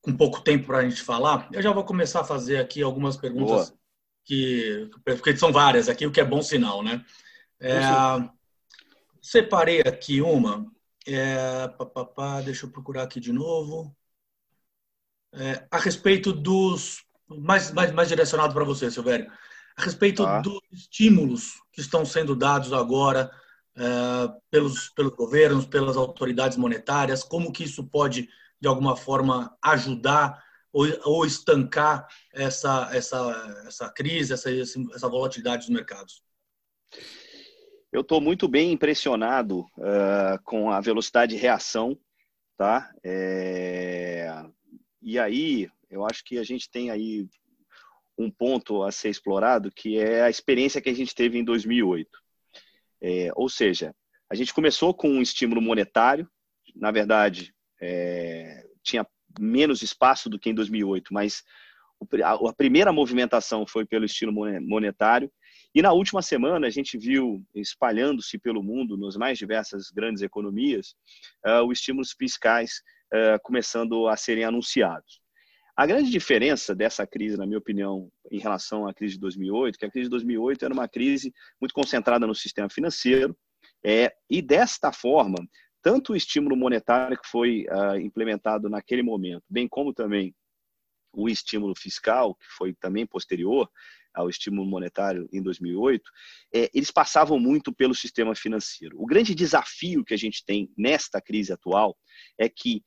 com 0.00 0.16
pouco 0.16 0.40
tempo 0.40 0.66
para 0.66 0.78
a 0.78 0.88
gente 0.88 1.02
falar, 1.02 1.48
eu 1.52 1.60
já 1.60 1.72
vou 1.72 1.84
começar 1.84 2.20
a 2.20 2.24
fazer 2.24 2.58
aqui 2.58 2.82
algumas 2.82 3.16
perguntas 3.16 3.70
Boa. 3.70 3.78
que 4.24 4.90
porque 5.04 5.36
são 5.36 5.52
várias 5.52 5.88
aqui, 5.88 6.06
o 6.06 6.12
que 6.12 6.20
é 6.20 6.24
bom 6.24 6.40
sinal, 6.40 6.82
né? 6.82 7.04
É, 7.60 7.80
separei 9.20 9.80
aqui 9.80 10.22
uma, 10.22 10.70
é, 11.06 11.68
pá, 11.68 11.84
pá, 11.84 12.04
pá, 12.04 12.40
deixa 12.40 12.64
eu 12.64 12.70
procurar 12.70 13.02
aqui 13.02 13.18
de 13.18 13.32
novo, 13.32 13.94
é, 15.32 15.66
a 15.70 15.78
respeito 15.78 16.32
dos 16.32 17.04
mais, 17.28 17.70
mais, 17.72 17.92
mais 17.92 18.08
direcionado 18.08 18.54
para 18.54 18.64
você, 18.64 18.90
Silvério, 18.90 19.30
a 19.76 19.82
respeito 19.82 20.24
ah. 20.24 20.40
dos 20.40 20.60
estímulos 20.72 21.54
que 21.72 21.80
estão 21.80 22.04
sendo 22.04 22.34
dados 22.34 22.72
agora 22.72 23.30
é, 23.76 23.82
pelos, 24.50 24.88
pelos 24.90 25.14
governos, 25.14 25.66
pelas 25.66 25.96
autoridades 25.96 26.56
monetárias, 26.56 27.22
como 27.22 27.52
que 27.52 27.64
isso 27.64 27.84
pode, 27.84 28.28
de 28.60 28.66
alguma 28.66 28.96
forma, 28.96 29.56
ajudar 29.62 30.42
ou, 30.72 30.86
ou 31.04 31.24
estancar 31.24 32.08
essa, 32.34 32.88
essa, 32.92 33.64
essa 33.66 33.88
crise, 33.90 34.32
essa, 34.32 34.50
essa 34.50 35.08
volatilidade 35.08 35.66
dos 35.66 35.74
mercados? 35.74 36.22
Eu 37.92 38.02
estou 38.02 38.20
muito 38.20 38.48
bem 38.48 38.72
impressionado 38.72 39.60
uh, 39.60 40.42
com 40.44 40.70
a 40.70 40.80
velocidade 40.80 41.34
de 41.34 41.40
reação, 41.40 41.98
tá? 42.56 42.92
É... 43.02 44.44
E 45.00 45.18
aí, 45.18 45.70
eu 45.90 46.04
acho 46.06 46.24
que 46.24 46.38
a 46.38 46.44
gente 46.44 46.70
tem 46.70 46.90
aí 46.90 47.26
um 48.18 48.30
ponto 48.30 48.82
a 48.82 48.90
ser 48.90 49.10
explorado, 49.10 49.70
que 49.70 49.98
é 49.98 50.22
a 50.22 50.30
experiência 50.30 50.80
que 50.80 50.88
a 50.88 50.94
gente 50.94 51.14
teve 51.14 51.38
em 51.38 51.44
2008. 51.44 52.08
É, 53.00 53.30
ou 53.36 53.48
seja, 53.48 53.94
a 54.30 54.34
gente 54.34 54.52
começou 54.52 54.92
com 54.92 55.08
um 55.08 55.22
estímulo 55.22 55.62
monetário, 55.62 56.28
na 56.74 56.90
verdade, 56.90 57.54
é, 57.80 58.66
tinha 58.82 59.06
menos 59.38 59.82
espaço 59.82 60.28
do 60.28 60.38
que 60.38 60.50
em 60.50 60.54
2008, 60.54 61.12
mas 61.12 61.44
a 62.24 62.52
primeira 62.52 62.92
movimentação 62.92 63.66
foi 63.66 63.84
pelo 63.84 64.04
estímulo 64.04 64.60
monetário. 64.62 65.30
E 65.74 65.82
na 65.82 65.92
última 65.92 66.22
semana 66.22 66.66
a 66.66 66.70
gente 66.70 66.96
viu 66.96 67.44
espalhando-se 67.54 68.38
pelo 68.38 68.62
mundo, 68.62 68.96
nas 68.96 69.16
mais 69.16 69.38
diversas 69.38 69.90
grandes 69.90 70.22
economias, 70.22 70.94
uh, 71.46 71.62
os 71.66 71.78
estímulos 71.78 72.14
fiscais 72.16 72.82
uh, 73.12 73.38
começando 73.42 74.06
a 74.08 74.16
serem 74.16 74.44
anunciados. 74.44 75.20
A 75.78 75.86
grande 75.86 76.10
diferença 76.10 76.74
dessa 76.74 77.06
crise, 77.06 77.36
na 77.36 77.46
minha 77.46 77.60
opinião, 77.60 78.10
em 78.32 78.40
relação 78.40 78.88
à 78.88 78.92
crise 78.92 79.14
de 79.14 79.20
2008, 79.20 79.78
que 79.78 79.86
a 79.86 79.88
crise 79.88 80.06
de 80.06 80.10
2008 80.10 80.64
era 80.64 80.74
uma 80.74 80.88
crise 80.88 81.32
muito 81.60 81.72
concentrada 81.72 82.26
no 82.26 82.34
sistema 82.34 82.68
financeiro, 82.68 83.38
é, 83.84 84.12
e 84.28 84.42
desta 84.42 84.90
forma, 84.90 85.36
tanto 85.80 86.12
o 86.14 86.16
estímulo 86.16 86.56
monetário 86.56 87.16
que 87.16 87.28
foi 87.28 87.64
uh, 87.70 87.96
implementado 87.96 88.68
naquele 88.68 89.04
momento, 89.04 89.44
bem 89.48 89.68
como 89.68 89.94
também 89.94 90.34
o 91.12 91.28
estímulo 91.28 91.76
fiscal, 91.76 92.34
que 92.34 92.46
foi 92.56 92.74
também 92.74 93.06
posterior 93.06 93.70
ao 94.12 94.28
estímulo 94.28 94.68
monetário 94.68 95.28
em 95.32 95.40
2008, 95.40 96.02
é, 96.56 96.70
eles 96.74 96.90
passavam 96.90 97.38
muito 97.38 97.72
pelo 97.72 97.94
sistema 97.94 98.34
financeiro. 98.34 99.00
O 99.00 99.06
grande 99.06 99.32
desafio 99.32 100.04
que 100.04 100.12
a 100.12 100.18
gente 100.18 100.44
tem 100.44 100.68
nesta 100.76 101.20
crise 101.20 101.52
atual 101.52 101.96
é 102.36 102.48
que 102.48 102.82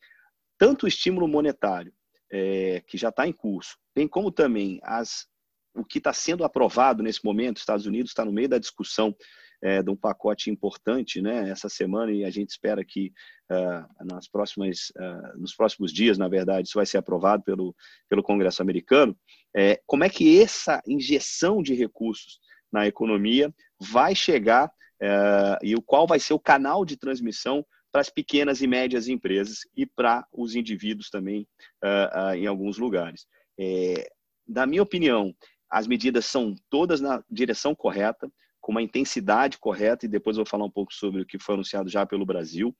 tanto 0.58 0.84
o 0.84 0.90
estímulo 0.90 1.26
monetário 1.26 1.94
é, 2.32 2.82
que 2.88 2.98
já 2.98 3.10
está 3.10 3.28
em 3.28 3.34
curso, 3.34 3.78
bem 3.96 4.08
como 4.08 4.32
também 4.32 4.80
as, 4.84 5.28
o 5.76 5.84
que 5.84 5.98
está 5.98 6.14
sendo 6.14 6.44
aprovado 6.44 7.04
nesse 7.04 7.24
momento, 7.24 7.58
os 7.58 7.62
Estados 7.62 7.86
Unidos 7.86 8.12
está 8.12 8.26
no 8.26 8.32
meio 8.32 8.50
da 8.50 8.58
discussão 8.58 9.16
é, 9.62 9.84
de 9.84 9.90
um 9.90 9.96
pacote 9.96 10.50
importante 10.50 11.22
né, 11.22 11.50
essa 11.50 11.70
semana 11.70 12.12
e 12.12 12.26
a 12.26 12.30
gente 12.30 12.50
espera 12.50 12.84
que 12.84 13.14
uh, 13.52 14.06
nas 14.06 14.28
próximas, 14.28 14.92
uh, 14.98 15.40
nos 15.40 15.56
próximos 15.56 15.94
dias, 15.94 16.18
na 16.18 16.28
verdade, 16.28 16.68
isso 16.68 16.78
vai 16.78 16.86
ser 16.86 16.98
aprovado 16.98 17.44
pelo, 17.44 17.76
pelo 18.10 18.24
Congresso 18.24 18.62
americano. 18.62 19.16
É, 19.56 19.80
como 19.86 20.04
é 20.04 20.10
que 20.10 20.42
essa 20.42 20.82
injeção 20.88 21.62
de 21.62 21.76
recursos 21.76 22.40
na 22.72 22.88
economia 22.88 23.54
vai 23.80 24.16
chegar 24.16 24.68
uh, 24.68 25.58
e 25.62 25.76
o 25.76 25.82
qual 25.82 26.08
vai 26.08 26.20
ser 26.20 26.34
o 26.34 26.40
canal 26.40 26.84
de 26.84 26.98
transmissão 26.98 27.64
para 27.92 28.02
as 28.02 28.10
pequenas 28.10 28.62
e 28.62 28.68
médias 28.68 29.08
empresas 29.08 29.60
e 29.76 29.86
para 29.86 30.26
os 30.32 30.56
indivíduos 30.56 31.10
também 31.10 31.48
uh, 31.84 32.32
uh, 32.32 32.36
em 32.36 32.48
alguns 32.48 32.78
lugares. 32.78 33.26
É, 33.60 34.10
na 34.48 34.66
minha 34.66 34.82
opinião, 34.82 35.36
as 35.70 35.88
medidas 35.88 36.26
são 36.26 36.56
todas 36.70 37.02
na 37.02 37.24
direção 37.30 37.76
correta, 37.76 38.32
com 38.60 38.72
uma 38.72 38.82
intensidade 38.82 39.58
correta, 39.58 40.06
e 40.06 40.10
depois 40.10 40.38
vou 40.38 40.46
falar 40.46 40.66
um 40.66 40.72
pouco 40.72 40.94
sobre 40.94 41.22
o 41.22 41.26
que 41.26 41.40
foi 41.40 41.56
anunciado 41.56 41.90
já 41.90 42.06
pelo 42.06 42.26
Brasil. 42.26 42.76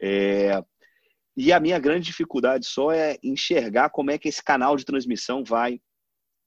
É, 0.00 0.62
e 1.36 1.52
a 1.52 1.60
minha 1.60 1.78
grande 1.78 2.06
dificuldade 2.06 2.66
só 2.66 2.90
é 2.92 3.18
enxergar 3.22 3.90
como 3.90 4.10
é 4.10 4.18
que 4.18 4.28
esse 4.28 4.42
canal 4.42 4.76
de 4.76 4.84
transmissão 4.84 5.44
vai 5.44 5.80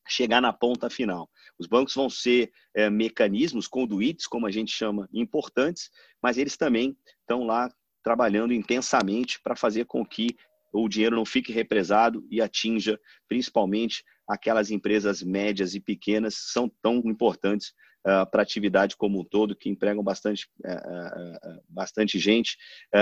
chegar 0.07 0.41
na 0.41 0.51
ponta 0.51 0.89
final. 0.89 1.29
Os 1.59 1.67
bancos 1.67 1.93
vão 1.93 2.09
ser 2.09 2.51
é, 2.73 2.89
mecanismos, 2.89 3.67
conduítes, 3.67 4.25
como 4.25 4.47
a 4.47 4.51
gente 4.51 4.71
chama, 4.71 5.07
importantes, 5.13 5.91
mas 6.21 6.37
eles 6.37 6.57
também 6.57 6.97
estão 7.21 7.43
lá 7.43 7.71
trabalhando 8.03 8.53
intensamente 8.53 9.39
para 9.41 9.55
fazer 9.55 9.85
com 9.85 10.05
que 10.05 10.35
o 10.71 10.87
dinheiro 10.87 11.15
não 11.15 11.25
fique 11.25 11.51
represado 11.51 12.25
e 12.29 12.41
atinja 12.41 12.99
principalmente 13.27 14.03
aquelas 14.27 14.69
empresas 14.69 15.23
médias 15.23 15.73
e 15.73 15.79
pequenas 15.79 16.35
que 16.35 16.51
são 16.51 16.71
tão 16.81 16.97
importantes 17.05 17.73
uh, 18.05 18.29
para 18.29 18.41
a 18.41 18.43
atividade 18.43 18.95
como 18.95 19.19
um 19.19 19.23
todo, 19.23 19.55
que 19.55 19.69
empregam 19.69 20.03
bastante, 20.03 20.47
uh, 20.63 21.57
uh, 21.57 21.61
bastante 21.67 22.19
gente 22.19 22.55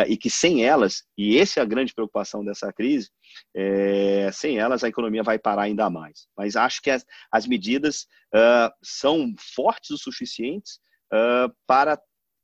e 0.08 0.16
que 0.16 0.30
sem 0.30 0.64
elas, 0.64 1.04
e 1.18 1.38
essa 1.38 1.60
é 1.60 1.64
a 1.64 1.66
grande 1.66 1.94
preocupação 1.94 2.44
dessa 2.46 2.72
crise, 2.72 3.10
é, 3.56 4.30
sem 4.32 4.58
elas 4.58 4.84
a 4.84 4.88
economia 4.88 5.24
vai 5.24 5.38
parar 5.38 5.64
ainda 5.64 5.90
mais. 5.90 6.28
Mas 6.38 6.56
acho 6.56 6.82
que 6.82 6.90
as, 6.90 7.06
as 7.32 7.46
medidas 7.46 8.08
são 8.82 9.34
fortes 9.56 9.90
o 9.92 9.98
suficientes 9.98 10.80
para 11.66 11.98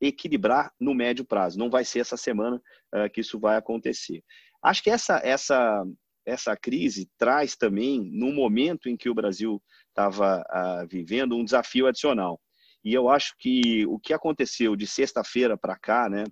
equilibrar 0.07 0.71
no 0.79 0.93
médio 0.93 1.25
prazo. 1.25 1.57
Não 1.57 1.69
vai 1.69 1.85
ser 1.85 1.99
essa 1.99 2.17
semana 2.17 2.61
uh, 2.93 3.09
que 3.11 3.21
isso 3.21 3.39
vai 3.39 3.57
acontecer. 3.57 4.23
Acho 4.61 4.83
que 4.83 4.89
essa, 4.89 5.19
essa, 5.23 5.83
essa 6.25 6.55
crise 6.55 7.09
traz 7.17 7.55
também, 7.55 8.01
no 8.11 8.31
momento 8.31 8.89
em 8.89 8.95
que 8.95 9.09
o 9.09 9.13
Brasil 9.13 9.61
estava 9.89 10.39
uh, 10.39 10.43
ah, 10.49 10.85
vivendo, 10.89 11.35
um 11.35 11.43
desafio 11.43 11.87
adicional. 11.87 12.39
E 12.83 12.93
eu 12.93 13.09
acho 13.09 13.35
que 13.37 13.85
o 13.85 13.99
que 13.99 14.13
aconteceu 14.13 14.75
de 14.75 14.85
sexta-feira 14.85 15.57
para 15.57 15.77
cá, 15.77 16.09
né, 16.09 16.25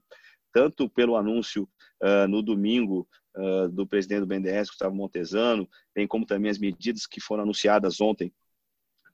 tanto 0.54 0.90
pelo 0.90 1.16
anúncio 1.16 1.68
uh, 2.04 2.28
no 2.28 2.42
domingo 2.42 3.08
uh, 3.38 3.70
do 3.70 3.88
presidente 3.88 4.22
do 4.22 4.28
BNDES, 4.28 4.70
Gustavo 4.70 4.96
Montesano, 4.96 5.68
bem 5.96 6.08
como 6.08 6.26
também 6.26 6.52
as 6.52 6.58
medidas 6.58 7.06
que 7.06 7.22
foram 7.22 7.44
anunciadas 7.44 8.02
ontem 8.02 8.34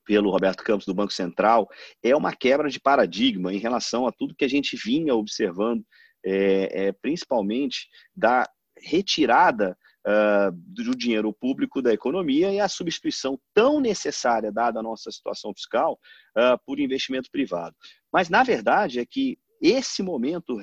pelo 0.08 0.32
Roberto 0.32 0.64
Campos 0.64 0.86
do 0.86 0.94
Banco 0.94 1.12
Central, 1.12 1.68
é 2.02 2.16
uma 2.16 2.34
quebra 2.34 2.70
de 2.70 2.80
paradigma 2.80 3.54
em 3.54 3.58
relação 3.58 4.08
a 4.08 4.12
tudo 4.12 4.34
que 4.34 4.46
a 4.46 4.50
gente 4.50 4.78
vinha 4.78 5.14
observando, 5.14 5.84
é, 6.26 6.88
é, 6.88 6.92
principalmente 6.94 7.88
da 8.16 8.50
retirada 8.82 9.78
uh, 10.08 10.52
do 10.54 10.96
dinheiro 10.96 11.34
público 11.34 11.82
da 11.82 11.94
economia 11.94 12.52
e 12.52 12.60
a 12.60 12.70
substituição 12.70 13.38
tão 13.54 13.80
necessária, 13.80 14.52
dada 14.52 14.80
a 14.80 14.84
nossa 14.84 15.12
situação 15.12 15.54
fiscal, 15.54 16.00
uh, 16.38 16.58
por 16.66 16.80
investimento 16.80 17.30
privado. 17.30 17.76
Mas, 18.12 18.30
na 18.30 18.44
verdade, 18.44 19.00
é 19.00 19.06
que 19.06 19.38
esse 19.62 20.02
momento 20.02 20.58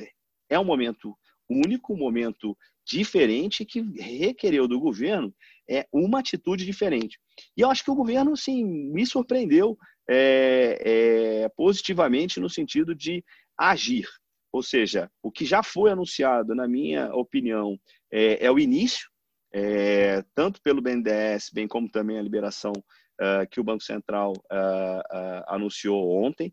é 0.48 0.58
um 0.58 0.64
momento 0.64 1.14
único, 1.50 1.92
um 1.92 1.98
momento 1.98 2.56
diferente 2.84 3.64
que 3.64 3.80
requereu 3.80 4.68
do 4.68 4.78
governo 4.78 5.34
é 5.68 5.86
uma 5.92 6.20
atitude 6.20 6.64
diferente. 6.64 7.18
E 7.56 7.62
eu 7.62 7.70
acho 7.70 7.82
que 7.82 7.90
o 7.90 7.94
governo, 7.94 8.36
sim, 8.36 8.64
me 8.64 9.06
surpreendeu 9.06 9.76
é, 10.08 11.42
é, 11.44 11.48
positivamente 11.56 12.38
no 12.38 12.50
sentido 12.50 12.94
de 12.94 13.24
agir. 13.58 14.06
Ou 14.52 14.62
seja, 14.62 15.10
o 15.22 15.32
que 15.32 15.44
já 15.44 15.62
foi 15.62 15.90
anunciado, 15.90 16.54
na 16.54 16.68
minha 16.68 17.12
opinião, 17.14 17.78
é, 18.12 18.44
é 18.44 18.50
o 18.50 18.58
início, 18.58 19.08
é, 19.52 20.22
tanto 20.34 20.60
pelo 20.62 20.82
BNDES, 20.82 21.50
bem 21.52 21.66
como 21.66 21.90
também 21.90 22.18
a 22.18 22.22
liberação 22.22 22.72
uh, 23.20 23.48
que 23.50 23.60
o 23.60 23.64
Banco 23.64 23.82
Central 23.82 24.32
uh, 24.32 25.44
anunciou 25.48 26.22
ontem, 26.24 26.52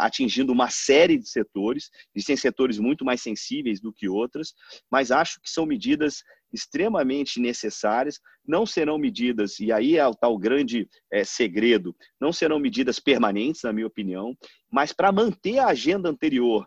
atingindo 0.00 0.52
uma 0.52 0.70
série 0.70 1.18
de 1.18 1.28
setores, 1.28 1.90
existem 2.14 2.36
setores 2.36 2.78
muito 2.78 3.04
mais 3.04 3.22
sensíveis 3.22 3.80
do 3.80 3.92
que 3.92 4.08
outros, 4.08 4.54
mas 4.90 5.10
acho 5.10 5.40
que 5.40 5.50
são 5.50 5.66
medidas 5.66 6.22
extremamente 6.52 7.40
necessárias, 7.40 8.20
não 8.46 8.66
serão 8.66 8.98
medidas, 8.98 9.60
e 9.60 9.72
aí 9.72 9.96
é 9.96 10.06
o 10.06 10.14
tal 10.14 10.36
grande 10.36 10.88
é, 11.12 11.24
segredo, 11.24 11.94
não 12.20 12.32
serão 12.32 12.58
medidas 12.58 12.98
permanentes, 12.98 13.62
na 13.62 13.72
minha 13.72 13.86
opinião, 13.86 14.36
mas 14.70 14.92
para 14.92 15.12
manter 15.12 15.58
a 15.58 15.68
agenda 15.68 16.08
anterior, 16.08 16.66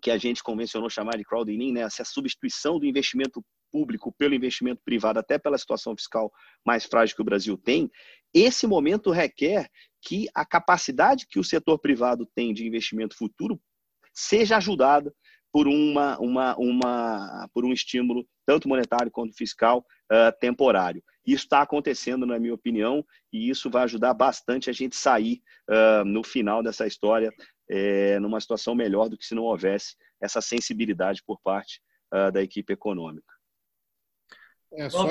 que 0.00 0.10
a 0.10 0.18
gente 0.18 0.42
convencionou 0.42 0.90
chamar 0.90 1.16
de 1.16 1.24
crowding 1.24 1.72
né, 1.72 1.80
essa 1.80 2.04
substituição 2.04 2.78
do 2.78 2.86
investimento 2.86 3.44
público 3.70 4.12
pelo 4.16 4.34
investimento 4.34 4.80
privado, 4.84 5.18
até 5.18 5.38
pela 5.38 5.58
situação 5.58 5.96
fiscal 5.96 6.32
mais 6.64 6.84
frágil 6.84 7.16
que 7.16 7.22
o 7.22 7.24
Brasil 7.24 7.56
tem, 7.56 7.90
esse 8.32 8.66
momento 8.66 9.10
requer 9.10 9.68
que 10.02 10.28
a 10.34 10.44
capacidade 10.44 11.26
que 11.26 11.38
o 11.38 11.44
setor 11.44 11.78
privado 11.78 12.26
tem 12.34 12.52
de 12.52 12.66
investimento 12.66 13.16
futuro 13.16 13.60
seja 14.12 14.56
ajudada 14.56 15.12
por, 15.52 15.66
uma, 15.66 16.18
uma, 16.18 16.56
uma, 16.56 17.48
por 17.52 17.64
um 17.64 17.72
estímulo, 17.72 18.26
tanto 18.44 18.68
monetário 18.68 19.10
quanto 19.10 19.34
fiscal, 19.34 19.84
uh, 20.12 20.38
temporário. 20.38 21.02
Isso 21.26 21.44
está 21.44 21.62
acontecendo, 21.62 22.26
na 22.26 22.38
minha 22.38 22.54
opinião, 22.54 23.04
e 23.32 23.48
isso 23.48 23.70
vai 23.70 23.84
ajudar 23.84 24.14
bastante 24.14 24.68
a 24.68 24.72
gente 24.72 24.94
sair 24.94 25.40
uh, 25.68 26.04
no 26.04 26.22
final 26.22 26.62
dessa 26.62 26.86
história 26.86 27.32
é, 27.68 28.18
numa 28.20 28.40
situação 28.40 28.74
melhor 28.74 29.08
do 29.08 29.16
que 29.16 29.26
se 29.26 29.34
não 29.34 29.44
houvesse 29.44 29.96
essa 30.20 30.40
sensibilidade 30.40 31.22
por 31.26 31.40
parte 31.40 31.80
uh, 32.14 32.30
da 32.30 32.42
equipe 32.42 32.72
econômica. 32.72 33.35
É, 34.72 34.90
só 34.90 35.06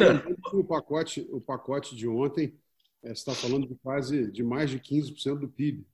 o 0.53 0.63
pacote, 0.63 1.27
o 1.31 1.41
pacote 1.41 1.95
de 1.95 2.07
ontem 2.07 2.53
é, 3.03 3.11
está 3.11 3.33
falando 3.33 3.67
de 3.67 3.75
quase 3.75 4.31
de 4.31 4.43
mais 4.43 4.69
de 4.69 4.79
15% 4.79 5.39
do 5.39 5.47
PIB. 5.47 5.85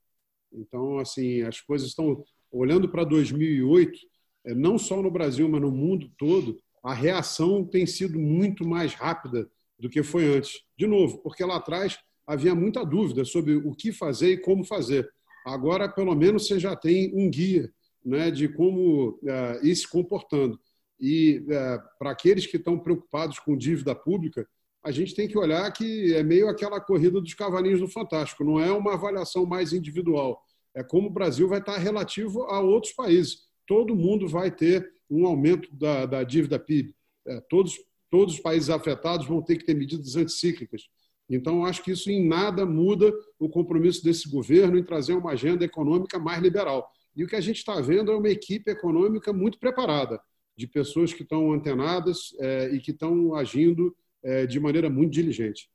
Então, 0.52 1.00
assim, 1.00 1.42
as 1.42 1.62
coisas 1.62 1.88
estão 1.90 2.24
olhando 2.52 2.90
para 2.90 3.04
2008, 3.04 4.00
é, 4.46 4.54
não 4.54 4.78
só 4.78 5.02
no 5.02 5.12
Brasil, 5.12 5.48
mas 5.48 5.62
no 5.62 5.72
mundo 5.72 6.12
todo, 6.18 6.58
a 6.84 6.94
reação 6.94 7.64
tem 7.64 7.86
sido 7.86 8.20
muito 8.20 8.66
mais 8.66 8.94
rápida 8.94 9.50
do 9.80 9.90
que 9.90 10.04
foi 10.04 10.36
antes. 10.36 10.62
De 10.78 10.88
novo, 10.88 11.20
porque 11.20 11.44
lá 11.44 11.58
atrás 11.58 11.98
havia 12.26 12.56
muita 12.56 12.86
dúvida 12.86 13.24
sobre 13.26 13.56
o 13.56 13.74
que 13.74 13.92
fazer 13.92 14.34
e 14.34 14.38
como 14.38 14.64
fazer. 14.64 15.10
Agora, 15.46 15.90
pelo 15.90 16.16
menos, 16.16 16.48
você 16.48 16.60
já 16.60 16.76
tem 16.76 17.12
um 17.16 17.30
guia 17.30 17.72
né, 18.04 18.32
de 18.32 18.48
como 18.48 19.20
uh, 19.24 19.66
ir 19.66 19.76
se 19.76 19.88
comportando. 19.88 20.60
E 21.02 21.44
uh, 21.48 21.82
para 21.98 22.12
aqueles 22.12 22.46
que 22.46 22.58
estão 22.58 22.78
preocupados 22.78 23.40
com 23.40 23.58
dívida 23.58 23.96
pública, 23.96 24.48
a 24.84 24.92
gente 24.92 25.16
tem 25.16 25.28
que 25.28 25.38
olhar 25.38 25.70
que 25.72 26.14
é 26.14 26.24
meio 26.24 26.48
aquela 26.48 26.80
corrida 26.80 27.20
dos 27.20 27.34
cavalinhos 27.34 27.80
do 27.80 27.88
Fantástico, 27.88 28.44
não 28.44 28.60
é 28.60 28.72
uma 28.72 28.94
avaliação 28.94 29.46
mais 29.46 29.74
individual. 29.74 30.42
É 30.76 30.84
como 30.84 31.08
o 31.08 31.12
Brasil 31.12 31.48
vai 31.48 31.60
estar 31.60 31.78
relativo 31.78 32.44
a 32.44 32.60
outros 32.60 32.94
países. 32.94 33.44
Todo 33.68 33.96
mundo 33.96 34.28
vai 34.28 34.50
ter 34.50 34.92
um 35.10 35.26
aumento 35.26 35.74
da, 35.76 36.06
da 36.06 36.24
dívida 36.24 36.58
PIB. 36.58 36.96
É, 37.28 37.42
todos, 37.50 37.78
todos 38.10 38.36
os 38.36 38.40
países 38.40 38.70
afetados 38.70 39.28
vão 39.28 39.42
ter 39.42 39.58
que 39.58 39.66
ter 39.66 39.74
medidas 39.74 40.16
anticíclicas. 40.16 40.84
Então, 41.30 41.66
acho 41.66 41.84
que 41.84 41.92
isso 41.92 42.12
em 42.12 42.28
nada 42.28 42.66
muda 42.66 43.14
o 43.40 43.48
compromisso 43.48 44.04
desse 44.04 44.30
governo 44.30 44.78
em 44.78 44.84
trazer 44.84 45.14
uma 45.14 45.32
agenda 45.32 45.64
econômica 45.64 46.20
mais 46.20 46.42
liberal. 46.42 46.92
E 47.16 47.24
o 47.24 47.28
que 47.28 47.36
a 47.36 47.42
gente 47.42 47.58
está 47.58 47.80
vendo 47.80 48.12
é 48.12 48.16
uma 48.16 48.30
equipe 48.30 48.70
econômica 48.70 49.32
muito 49.32 49.60
preparada, 49.60 50.20
de 50.58 50.68
pessoas 50.68 51.14
que 51.14 51.24
estão 51.24 51.52
antenadas 51.52 52.36
é, 52.40 52.70
e 52.70 52.80
que 52.80 52.92
estão 52.92 53.36
agindo 53.36 53.96
é, 54.24 54.46
de 54.46 54.60
maneira 54.60 54.90
muito 54.90 55.14
diligente. 55.14 55.70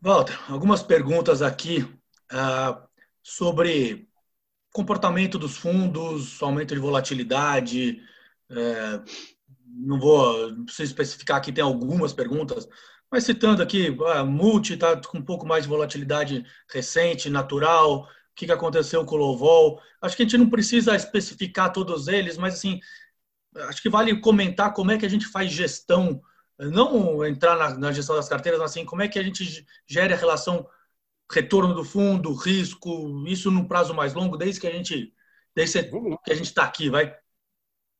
Walter, 0.00 0.38
algumas 0.50 0.82
perguntas 0.82 1.42
aqui 1.42 1.80
uh, 2.32 2.86
sobre 3.22 4.08
comportamento 4.72 5.38
dos 5.38 5.56
fundos, 5.56 6.40
aumento 6.42 6.74
de 6.74 6.80
volatilidade. 6.80 8.00
É, 8.50 9.02
não 9.64 9.98
vou, 9.98 10.52
não 10.52 10.64
preciso 10.64 10.92
especificar 10.92 11.38
aqui, 11.38 11.50
tem 11.50 11.64
algumas 11.64 12.12
perguntas, 12.12 12.68
mas 13.10 13.24
citando 13.24 13.62
aqui, 13.62 13.96
a 14.14 14.24
Multi 14.24 14.74
está 14.74 15.00
com 15.00 15.18
um 15.18 15.24
pouco 15.24 15.46
mais 15.46 15.64
de 15.64 15.68
volatilidade 15.68 16.44
recente, 16.70 17.30
natural, 17.30 18.08
o 18.44 18.46
que 18.46 18.52
aconteceu 18.52 19.04
com 19.04 19.14
o 19.14 19.18
Lovol. 19.18 19.80
Acho 20.00 20.16
que 20.16 20.22
a 20.22 20.26
gente 20.26 20.38
não 20.38 20.50
precisa 20.50 20.94
especificar 20.94 21.72
todos 21.72 22.06
eles, 22.08 22.36
mas 22.36 22.54
assim, 22.54 22.80
acho 23.68 23.80
que 23.80 23.88
vale 23.88 24.20
comentar 24.20 24.72
como 24.74 24.90
é 24.90 24.98
que 24.98 25.06
a 25.06 25.08
gente 25.08 25.26
faz 25.26 25.50
gestão, 25.50 26.20
não 26.58 27.24
entrar 27.24 27.56
na, 27.56 27.78
na 27.78 27.92
gestão 27.92 28.14
das 28.14 28.28
carteiras, 28.28 28.60
mas 28.60 28.70
assim, 28.70 28.84
como 28.84 29.02
é 29.02 29.08
que 29.08 29.18
a 29.18 29.22
gente 29.22 29.66
gera 29.86 30.14
a 30.14 30.18
relação 30.18 30.66
retorno 31.32 31.74
do 31.74 31.84
fundo, 31.84 32.34
risco, 32.34 33.24
isso 33.26 33.50
num 33.50 33.66
prazo 33.66 33.94
mais 33.94 34.14
longo, 34.14 34.36
desde 34.36 34.60
que 34.60 34.66
a 34.66 34.72
gente 34.72 35.12
desde 35.54 35.82
que 35.84 36.32
a 36.32 36.34
gente 36.34 36.46
está 36.46 36.64
aqui, 36.64 36.90
vai? 36.90 37.16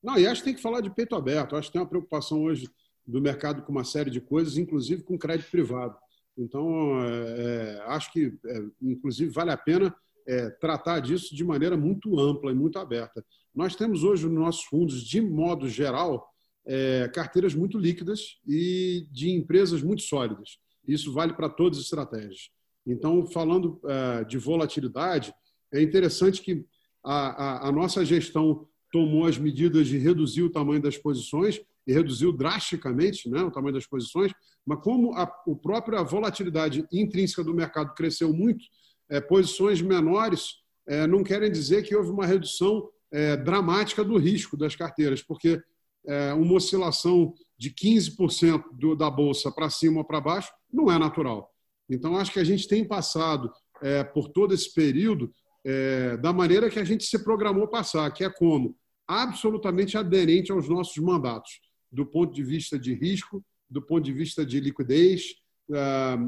Não, 0.02 0.18
e 0.18 0.26
acho 0.26 0.42
que 0.42 0.44
tem 0.44 0.54
que 0.54 0.60
falar 0.60 0.82
de 0.82 0.90
peito 0.90 1.16
aberto. 1.16 1.56
Acho 1.56 1.68
que 1.68 1.72
tem 1.72 1.80
uma 1.80 1.88
preocupação 1.88 2.42
hoje 2.42 2.68
do 3.06 3.20
mercado 3.20 3.62
com 3.62 3.72
uma 3.72 3.82
série 3.82 4.10
de 4.10 4.20
coisas, 4.20 4.58
inclusive 4.58 5.02
com 5.02 5.18
crédito 5.18 5.50
privado. 5.50 5.96
Então, 6.36 7.02
é, 7.02 7.78
é, 7.78 7.82
acho 7.86 8.12
que, 8.12 8.38
é, 8.44 8.62
inclusive, 8.82 9.30
vale 9.30 9.50
a 9.50 9.56
pena 9.56 9.96
é, 10.26 10.50
tratar 10.50 11.00
disso 11.00 11.34
de 11.34 11.44
maneira 11.44 11.76
muito 11.76 12.18
ampla 12.18 12.50
e 12.50 12.54
muito 12.54 12.78
aberta. 12.78 13.24
Nós 13.54 13.74
temos 13.74 14.04
hoje 14.04 14.26
nos 14.26 14.38
nossos 14.38 14.64
fundos, 14.64 15.02
de 15.02 15.20
modo 15.20 15.68
geral, 15.68 16.28
é, 16.66 17.08
carteiras 17.14 17.54
muito 17.54 17.78
líquidas 17.78 18.38
e 18.46 19.06
de 19.10 19.30
empresas 19.30 19.82
muito 19.82 20.02
sólidas. 20.02 20.58
Isso 20.86 21.12
vale 21.12 21.32
para 21.32 21.48
todas 21.48 21.78
as 21.78 21.84
estratégias. 21.84 22.50
Então, 22.86 23.26
falando 23.26 23.80
é, 23.84 24.24
de 24.24 24.38
volatilidade, 24.38 25.32
é 25.72 25.80
interessante 25.80 26.42
que 26.42 26.64
a, 27.04 27.66
a, 27.66 27.68
a 27.68 27.72
nossa 27.72 28.04
gestão 28.04 28.66
tomou 28.92 29.26
as 29.26 29.38
medidas 29.38 29.86
de 29.88 29.98
reduzir 29.98 30.42
o 30.42 30.50
tamanho 30.50 30.82
das 30.82 30.96
posições 30.96 31.60
e 31.86 31.92
reduziu 31.92 32.32
drasticamente 32.32 33.28
né, 33.28 33.42
o 33.42 33.50
tamanho 33.50 33.74
das 33.74 33.86
posições, 33.86 34.32
mas 34.64 34.82
como 34.82 35.12
a, 35.14 35.22
a 35.22 36.02
volatilidade 36.02 36.84
intrínseca 36.92 37.44
do 37.44 37.54
mercado 37.54 37.94
cresceu 37.94 38.32
muito, 38.32 38.64
é, 39.10 39.20
posições 39.20 39.80
menores 39.80 40.56
é, 40.86 41.06
não 41.06 41.22
querem 41.22 41.50
dizer 41.50 41.82
que 41.82 41.94
houve 41.94 42.10
uma 42.10 42.26
redução 42.26 42.88
é, 43.12 43.36
dramática 43.36 44.04
do 44.04 44.16
risco 44.16 44.56
das 44.56 44.76
carteiras, 44.76 45.22
porque 45.22 45.60
é, 46.06 46.32
uma 46.34 46.54
oscilação 46.54 47.34
de 47.58 47.70
15% 47.70 48.64
do, 48.72 48.94
da 48.94 49.10
bolsa 49.10 49.50
para 49.50 49.70
cima 49.70 49.98
ou 49.98 50.04
para 50.04 50.20
baixo 50.20 50.52
não 50.72 50.90
é 50.90 50.98
natural. 50.98 51.50
Então, 51.88 52.16
acho 52.16 52.32
que 52.32 52.38
a 52.38 52.44
gente 52.44 52.68
tem 52.68 52.84
passado 52.84 53.50
é, 53.82 54.04
por 54.04 54.28
todo 54.28 54.54
esse 54.54 54.72
período 54.72 55.32
é, 55.64 56.16
da 56.16 56.32
maneira 56.32 56.70
que 56.70 56.78
a 56.78 56.84
gente 56.84 57.04
se 57.04 57.22
programou 57.24 57.66
passar, 57.68 58.10
que 58.12 58.24
é 58.24 58.30
como? 58.30 58.76
Absolutamente 59.06 59.96
aderente 59.96 60.52
aos 60.52 60.68
nossos 60.68 60.96
mandatos 60.96 61.60
do 61.90 62.04
ponto 62.04 62.32
de 62.32 62.42
vista 62.42 62.78
de 62.78 62.92
risco, 62.92 63.42
do 63.70 63.80
ponto 63.80 64.04
de 64.04 64.12
vista 64.12 64.44
de 64.44 64.60
liquidez, 64.60 65.36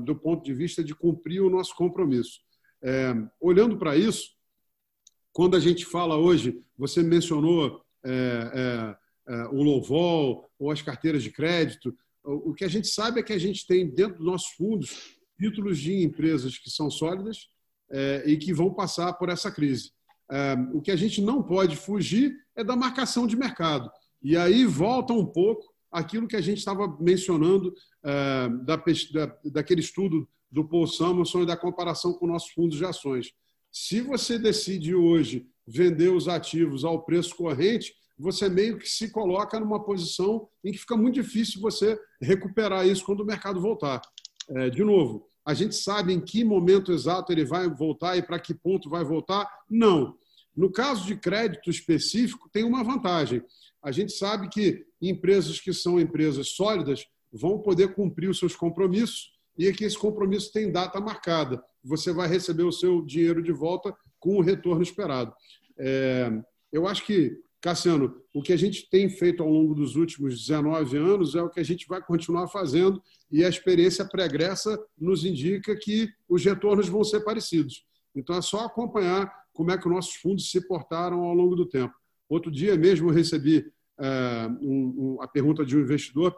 do 0.04 0.16
ponto 0.16 0.42
de 0.42 0.54
vista 0.54 0.82
de 0.82 0.94
cumprir 0.94 1.40
o 1.40 1.50
nosso 1.50 1.74
compromisso. 1.74 2.40
É, 2.82 3.12
olhando 3.40 3.76
para 3.76 3.96
isso, 3.96 4.30
quando 5.32 5.56
a 5.56 5.60
gente 5.60 5.84
fala 5.84 6.16
hoje, 6.16 6.60
você 6.76 7.02
mencionou 7.02 7.80
é, 8.04 8.96
é, 9.28 9.32
é, 9.34 9.44
o 9.48 9.62
Lovol 9.62 10.50
ou 10.58 10.70
as 10.70 10.82
carteiras 10.82 11.22
de 11.22 11.30
crédito, 11.30 11.96
o 12.24 12.52
que 12.52 12.64
a 12.64 12.68
gente 12.68 12.88
sabe 12.88 13.20
é 13.20 13.22
que 13.22 13.32
a 13.32 13.38
gente 13.38 13.66
tem 13.66 13.88
dentro 13.88 14.18
dos 14.18 14.26
nossos 14.26 14.50
fundos 14.50 15.16
títulos 15.38 15.78
de 15.78 16.02
empresas 16.02 16.58
que 16.58 16.68
são 16.68 16.90
sólidas 16.90 17.48
é, 17.90 18.24
e 18.26 18.36
que 18.36 18.52
vão 18.52 18.74
passar 18.74 19.12
por 19.14 19.28
essa 19.28 19.50
crise. 19.50 19.92
É, 20.30 20.54
o 20.72 20.82
que 20.82 20.90
a 20.90 20.96
gente 20.96 21.22
não 21.22 21.42
pode 21.42 21.76
fugir 21.76 22.34
é 22.56 22.62
da 22.62 22.76
marcação 22.76 23.26
de 23.26 23.36
mercado. 23.36 23.90
E 24.22 24.36
aí 24.36 24.64
volta 24.64 25.12
um 25.12 25.24
pouco 25.24 25.72
aquilo 25.90 26.28
que 26.28 26.36
a 26.36 26.40
gente 26.40 26.58
estava 26.58 26.86
mencionando 27.00 27.72
da, 28.64 28.76
daquele 29.44 29.80
estudo 29.80 30.28
do 30.50 30.66
Paul 30.66 30.86
Samuelson 30.86 31.42
e 31.42 31.46
da 31.46 31.56
comparação 31.56 32.12
com 32.14 32.26
nossos 32.26 32.50
fundos 32.50 32.78
de 32.78 32.84
ações. 32.84 33.32
Se 33.70 34.00
você 34.00 34.38
decide 34.38 34.94
hoje 34.94 35.46
vender 35.66 36.08
os 36.08 36.28
ativos 36.28 36.84
ao 36.84 37.02
preço 37.04 37.36
corrente, 37.36 37.94
você 38.18 38.48
meio 38.48 38.78
que 38.78 38.88
se 38.88 39.10
coloca 39.10 39.60
numa 39.60 39.84
posição 39.84 40.48
em 40.64 40.72
que 40.72 40.78
fica 40.78 40.96
muito 40.96 41.14
difícil 41.14 41.60
você 41.60 41.98
recuperar 42.20 42.86
isso 42.86 43.04
quando 43.04 43.20
o 43.20 43.26
mercado 43.26 43.60
voltar. 43.60 44.00
É, 44.50 44.70
de 44.70 44.82
novo, 44.82 45.28
a 45.44 45.54
gente 45.54 45.74
sabe 45.76 46.12
em 46.12 46.20
que 46.20 46.44
momento 46.44 46.92
exato 46.92 47.32
ele 47.32 47.44
vai 47.44 47.68
voltar 47.68 48.16
e 48.16 48.22
para 48.22 48.40
que 48.40 48.54
ponto 48.54 48.90
vai 48.90 49.04
voltar? 49.04 49.48
Não. 49.70 50.16
No 50.56 50.72
caso 50.72 51.06
de 51.06 51.16
crédito 51.16 51.70
específico, 51.70 52.50
tem 52.50 52.64
uma 52.64 52.82
vantagem. 52.82 53.42
A 53.82 53.92
gente 53.92 54.12
sabe 54.12 54.48
que 54.48 54.84
empresas 55.00 55.60
que 55.60 55.72
são 55.72 56.00
empresas 56.00 56.48
sólidas 56.48 57.06
vão 57.32 57.60
poder 57.60 57.94
cumprir 57.94 58.28
os 58.28 58.38
seus 58.38 58.56
compromissos 58.56 59.37
e 59.58 59.72
que 59.72 59.84
esse 59.84 59.98
compromisso 59.98 60.52
tem 60.52 60.70
data 60.70 61.00
marcada. 61.00 61.60
Você 61.82 62.12
vai 62.12 62.28
receber 62.28 62.62
o 62.62 62.72
seu 62.72 63.02
dinheiro 63.02 63.42
de 63.42 63.52
volta 63.52 63.94
com 64.20 64.36
o 64.36 64.40
retorno 64.40 64.82
esperado. 64.82 65.34
É, 65.76 66.30
eu 66.72 66.86
acho 66.86 67.04
que, 67.04 67.36
Cassiano, 67.60 68.22
o 68.32 68.40
que 68.40 68.52
a 68.52 68.56
gente 68.56 68.88
tem 68.88 69.10
feito 69.10 69.42
ao 69.42 69.48
longo 69.48 69.74
dos 69.74 69.96
últimos 69.96 70.38
19 70.46 70.96
anos 70.96 71.34
é 71.34 71.42
o 71.42 71.50
que 71.50 71.58
a 71.58 71.64
gente 71.64 71.86
vai 71.88 72.00
continuar 72.00 72.46
fazendo 72.48 73.02
e 73.30 73.44
a 73.44 73.48
experiência 73.48 74.04
pregressa 74.04 74.78
nos 74.96 75.24
indica 75.24 75.76
que 75.76 76.08
os 76.28 76.44
retornos 76.44 76.88
vão 76.88 77.02
ser 77.02 77.20
parecidos. 77.20 77.84
Então, 78.14 78.36
é 78.36 78.42
só 78.42 78.64
acompanhar 78.64 79.32
como 79.52 79.72
é 79.72 79.78
que 79.78 79.88
os 79.88 79.92
nossos 79.92 80.14
fundos 80.14 80.50
se 80.50 80.66
portaram 80.68 81.22
ao 81.24 81.34
longo 81.34 81.56
do 81.56 81.66
tempo. 81.66 81.94
Outro 82.28 82.50
dia 82.50 82.76
mesmo 82.76 83.10
recebi 83.10 83.66
é, 83.98 84.48
um, 84.60 85.16
um, 85.16 85.22
a 85.22 85.26
pergunta 85.26 85.64
de 85.64 85.76
um 85.76 85.80
investidor 85.80 86.36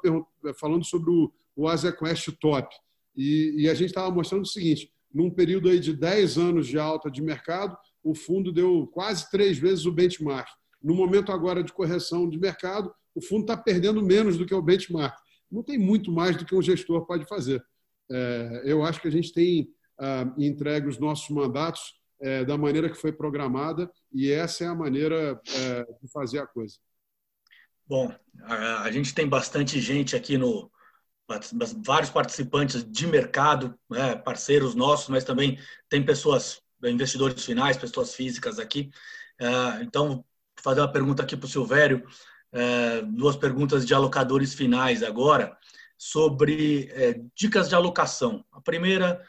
falando 0.58 0.84
sobre 0.84 1.10
o, 1.10 1.30
o 1.54 1.68
AsiaQuest 1.68 2.32
Top. 2.40 2.74
E, 3.16 3.62
e 3.62 3.68
a 3.68 3.74
gente 3.74 3.88
estava 3.88 4.10
mostrando 4.10 4.42
o 4.42 4.46
seguinte, 4.46 4.92
num 5.12 5.30
período 5.30 5.68
aí 5.68 5.80
de 5.80 5.94
10 5.94 6.38
anos 6.38 6.66
de 6.66 6.78
alta 6.78 7.10
de 7.10 7.22
mercado, 7.22 7.76
o 8.02 8.14
fundo 8.14 8.52
deu 8.52 8.86
quase 8.88 9.30
três 9.30 9.58
vezes 9.58 9.86
o 9.86 9.92
benchmark. 9.92 10.48
No 10.82 10.94
momento 10.94 11.32
agora 11.32 11.62
de 11.62 11.72
correção 11.72 12.28
de 12.28 12.38
mercado, 12.38 12.92
o 13.14 13.20
fundo 13.20 13.42
está 13.42 13.56
perdendo 13.56 14.02
menos 14.02 14.38
do 14.38 14.46
que 14.46 14.54
o 14.54 14.62
benchmark. 14.62 15.16
Não 15.50 15.62
tem 15.62 15.78
muito 15.78 16.12
mais 16.12 16.36
do 16.36 16.44
que 16.44 16.54
um 16.54 16.62
gestor 16.62 17.04
pode 17.06 17.26
fazer. 17.26 17.62
É, 18.10 18.62
eu 18.64 18.84
acho 18.84 19.00
que 19.00 19.08
a 19.08 19.12
gente 19.12 19.32
tem 19.32 19.68
ah, 20.02 20.32
entregue 20.38 20.88
os 20.88 20.98
nossos 20.98 21.28
mandatos 21.28 22.00
é, 22.22 22.42
da 22.42 22.56
maneira 22.56 22.88
que 22.88 22.96
foi 22.96 23.12
programada 23.12 23.90
e 24.10 24.30
essa 24.30 24.64
é 24.64 24.66
a 24.66 24.74
maneira 24.74 25.38
é, 25.54 25.84
de 26.00 26.10
fazer 26.10 26.38
a 26.38 26.46
coisa. 26.46 26.76
Bom, 27.86 28.10
a, 28.44 28.82
a, 28.82 28.90
gente 28.90 29.14
tem 29.14 29.28
bastante 29.28 29.78
gente 29.78 30.16
aqui 30.16 30.38
no 30.38 30.70
vários 31.84 32.10
participantes 32.10 32.84
de 32.84 33.06
mercado, 33.06 33.74
né, 33.88 34.16
parceiros 34.16 34.74
nossos, 34.74 35.08
mas 35.08 35.24
também 35.24 35.58
tem 35.88 36.04
pessoas 36.04 36.60
investidores 36.82 37.44
finais, 37.44 37.76
pessoas 37.76 38.14
físicas 38.14 38.58
aqui. 38.58 38.90
É, 39.38 39.82
então, 39.82 40.24
fazer 40.56 40.80
uma 40.80 40.92
pergunta 40.92 41.22
aqui 41.22 41.36
para 41.36 41.46
o 41.46 41.50
Silvério, 41.50 42.06
é, 42.52 43.02
duas 43.02 43.36
perguntas 43.36 43.86
de 43.86 43.94
alocadores 43.94 44.54
finais 44.54 45.02
agora 45.02 45.56
sobre 45.96 46.90
é, 46.92 47.20
dicas 47.34 47.68
de 47.68 47.74
alocação. 47.74 48.44
A 48.52 48.60
primeira 48.60 49.22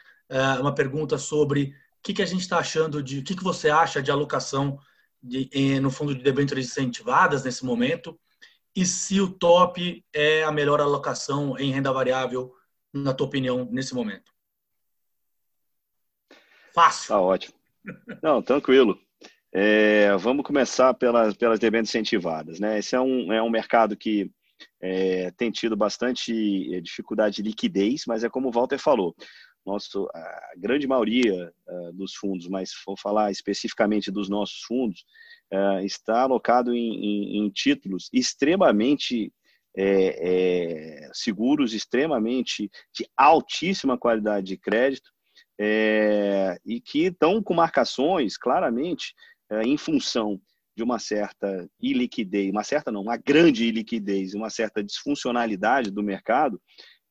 uma 0.62 0.74
pergunta 0.74 1.18
sobre 1.18 1.74
que, 2.02 2.12
que 2.12 2.22
a 2.22 2.26
gente 2.26 2.40
está 2.40 2.58
achando 2.58 3.02
de. 3.02 3.20
O 3.20 3.24
que, 3.24 3.36
que 3.36 3.44
você 3.44 3.70
acha 3.70 4.02
de 4.02 4.10
alocação 4.10 4.78
de, 5.22 5.80
no 5.80 5.90
fundo 5.90 6.14
de 6.14 6.22
debêntures 6.22 6.66
incentivadas 6.66 7.44
nesse 7.44 7.64
momento? 7.64 8.18
E 8.74 8.86
se 8.86 9.20
o 9.20 9.30
top 9.30 10.04
é 10.12 10.44
a 10.44 10.52
melhor 10.52 10.80
alocação 10.80 11.58
em 11.58 11.70
renda 11.72 11.92
variável, 11.92 12.54
na 12.92 13.12
tua 13.12 13.26
opinião, 13.26 13.68
nesse 13.70 13.94
momento? 13.94 14.32
Fácil. 16.74 17.08
Tá 17.08 17.20
ótimo. 17.20 17.54
Não, 18.22 18.40
tranquilo. 18.42 18.98
É, 19.52 20.16
vamos 20.16 20.46
começar 20.46 20.94
pelas, 20.94 21.34
pelas 21.34 21.58
debêntures 21.58 21.90
incentivadas. 21.90 22.58
Né? 22.58 22.78
Esse 22.78 22.96
é 22.96 23.00
um, 23.00 23.30
é 23.32 23.42
um 23.42 23.50
mercado 23.50 23.94
que 23.94 24.30
é, 24.80 25.30
tem 25.32 25.50
tido 25.50 25.76
bastante 25.76 26.80
dificuldade 26.80 27.36
de 27.36 27.42
liquidez, 27.42 28.04
mas 28.06 28.24
é 28.24 28.30
como 28.30 28.48
o 28.48 28.52
Walter 28.52 28.78
falou, 28.78 29.14
nosso, 29.64 30.08
a 30.14 30.52
grande 30.56 30.86
maioria 30.86 31.52
uh, 31.68 31.92
dos 31.92 32.14
fundos, 32.14 32.48
mas 32.48 32.72
for 32.72 32.98
falar 32.98 33.30
especificamente 33.30 34.10
dos 34.10 34.28
nossos 34.28 34.62
fundos, 34.62 35.04
uh, 35.52 35.84
está 35.84 36.22
alocado 36.22 36.74
em, 36.74 36.94
em, 36.94 37.38
em 37.38 37.50
títulos 37.50 38.08
extremamente 38.12 39.32
é, 39.76 41.06
é, 41.06 41.10
seguros, 41.12 41.72
extremamente 41.72 42.70
de 42.94 43.08
altíssima 43.16 43.96
qualidade 43.96 44.46
de 44.46 44.56
crédito 44.56 45.10
é, 45.58 46.58
e 46.64 46.80
que 46.80 47.06
estão 47.06 47.42
com 47.42 47.54
marcações 47.54 48.36
claramente 48.36 49.14
é, 49.50 49.62
em 49.62 49.76
função 49.76 50.40
de 50.76 50.82
uma 50.82 50.98
certa 50.98 51.68
iliquidez, 51.80 52.50
uma 52.50 52.64
certa 52.64 52.90
não, 52.90 53.02
uma 53.02 53.16
grande 53.16 53.64
iliquidez, 53.64 54.34
uma 54.34 54.50
certa 54.50 54.82
disfuncionalidade 54.82 55.90
do 55.90 56.02
mercado, 56.02 56.60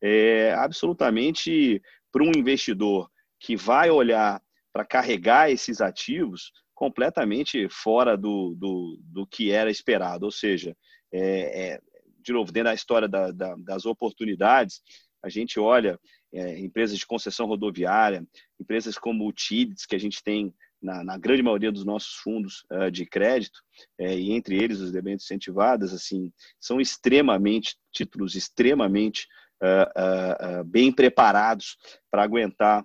é 0.02 0.54
absolutamente 0.54 1.82
para 2.12 2.24
um 2.24 2.32
investidor 2.36 3.10
que 3.40 3.56
vai 3.56 3.90
olhar 3.90 4.42
para 4.74 4.86
carregar 4.86 5.52
esses 5.52 5.80
ativos 5.80 6.52
completamente 6.82 7.70
fora 7.70 8.18
do, 8.18 8.56
do, 8.58 9.00
do 9.04 9.28
que 9.28 9.52
era 9.52 9.70
esperado. 9.70 10.26
Ou 10.26 10.32
seja, 10.32 10.76
é, 11.14 11.74
é, 11.74 11.82
de 12.24 12.34
novo, 12.34 12.52
dentro 12.52 12.70
da 12.70 12.74
história 12.74 13.08
da, 13.08 13.30
da, 13.30 13.56
das 13.60 13.86
oportunidades, 13.86 14.82
a 15.22 15.30
gente 15.30 15.60
olha 15.60 16.00
é, 16.34 16.58
empresas 16.58 16.98
de 16.98 17.06
concessão 17.06 17.46
rodoviária, 17.46 18.26
empresas 18.60 18.98
como 18.98 19.28
o 19.28 19.32
TIDS, 19.32 19.86
que 19.86 19.96
a 19.96 20.00
gente 20.00 20.24
tem 20.24 20.52
na, 20.82 21.04
na 21.04 21.20
grande 21.20 21.44
maioria 21.44 21.72
dos 21.72 21.86
nossos 21.86 22.16
fundos 22.16 22.66
uh, 22.72 22.90
de 22.90 23.06
crédito, 23.06 23.60
é, 24.00 24.18
e 24.18 24.32
entre 24.32 24.56
eles 24.56 24.80
os 24.80 24.92
debêntures 24.92 25.26
incentivadas, 25.26 25.94
assim, 25.94 26.34
são 26.60 26.82
extremamente, 26.82 27.76
títulos 27.92 28.34
extremamente 28.34 29.28
uh, 29.62 30.62
uh, 30.62 30.64
bem 30.64 30.92
preparados 30.92 31.78
para 32.10 32.24
aguentar 32.24 32.84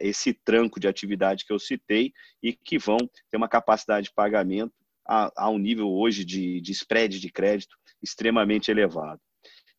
esse 0.00 0.32
tranco 0.32 0.78
de 0.78 0.86
atividade 0.86 1.44
que 1.44 1.52
eu 1.52 1.58
citei 1.58 2.12
e 2.42 2.52
que 2.52 2.78
vão 2.78 2.98
ter 3.30 3.36
uma 3.36 3.48
capacidade 3.48 4.08
de 4.08 4.14
pagamento 4.14 4.72
a, 5.06 5.30
a 5.36 5.50
um 5.50 5.58
nível 5.58 5.90
hoje 5.90 6.24
de, 6.24 6.60
de 6.60 6.72
spread 6.72 7.18
de 7.18 7.30
crédito 7.30 7.76
extremamente 8.02 8.70
elevado. 8.70 9.20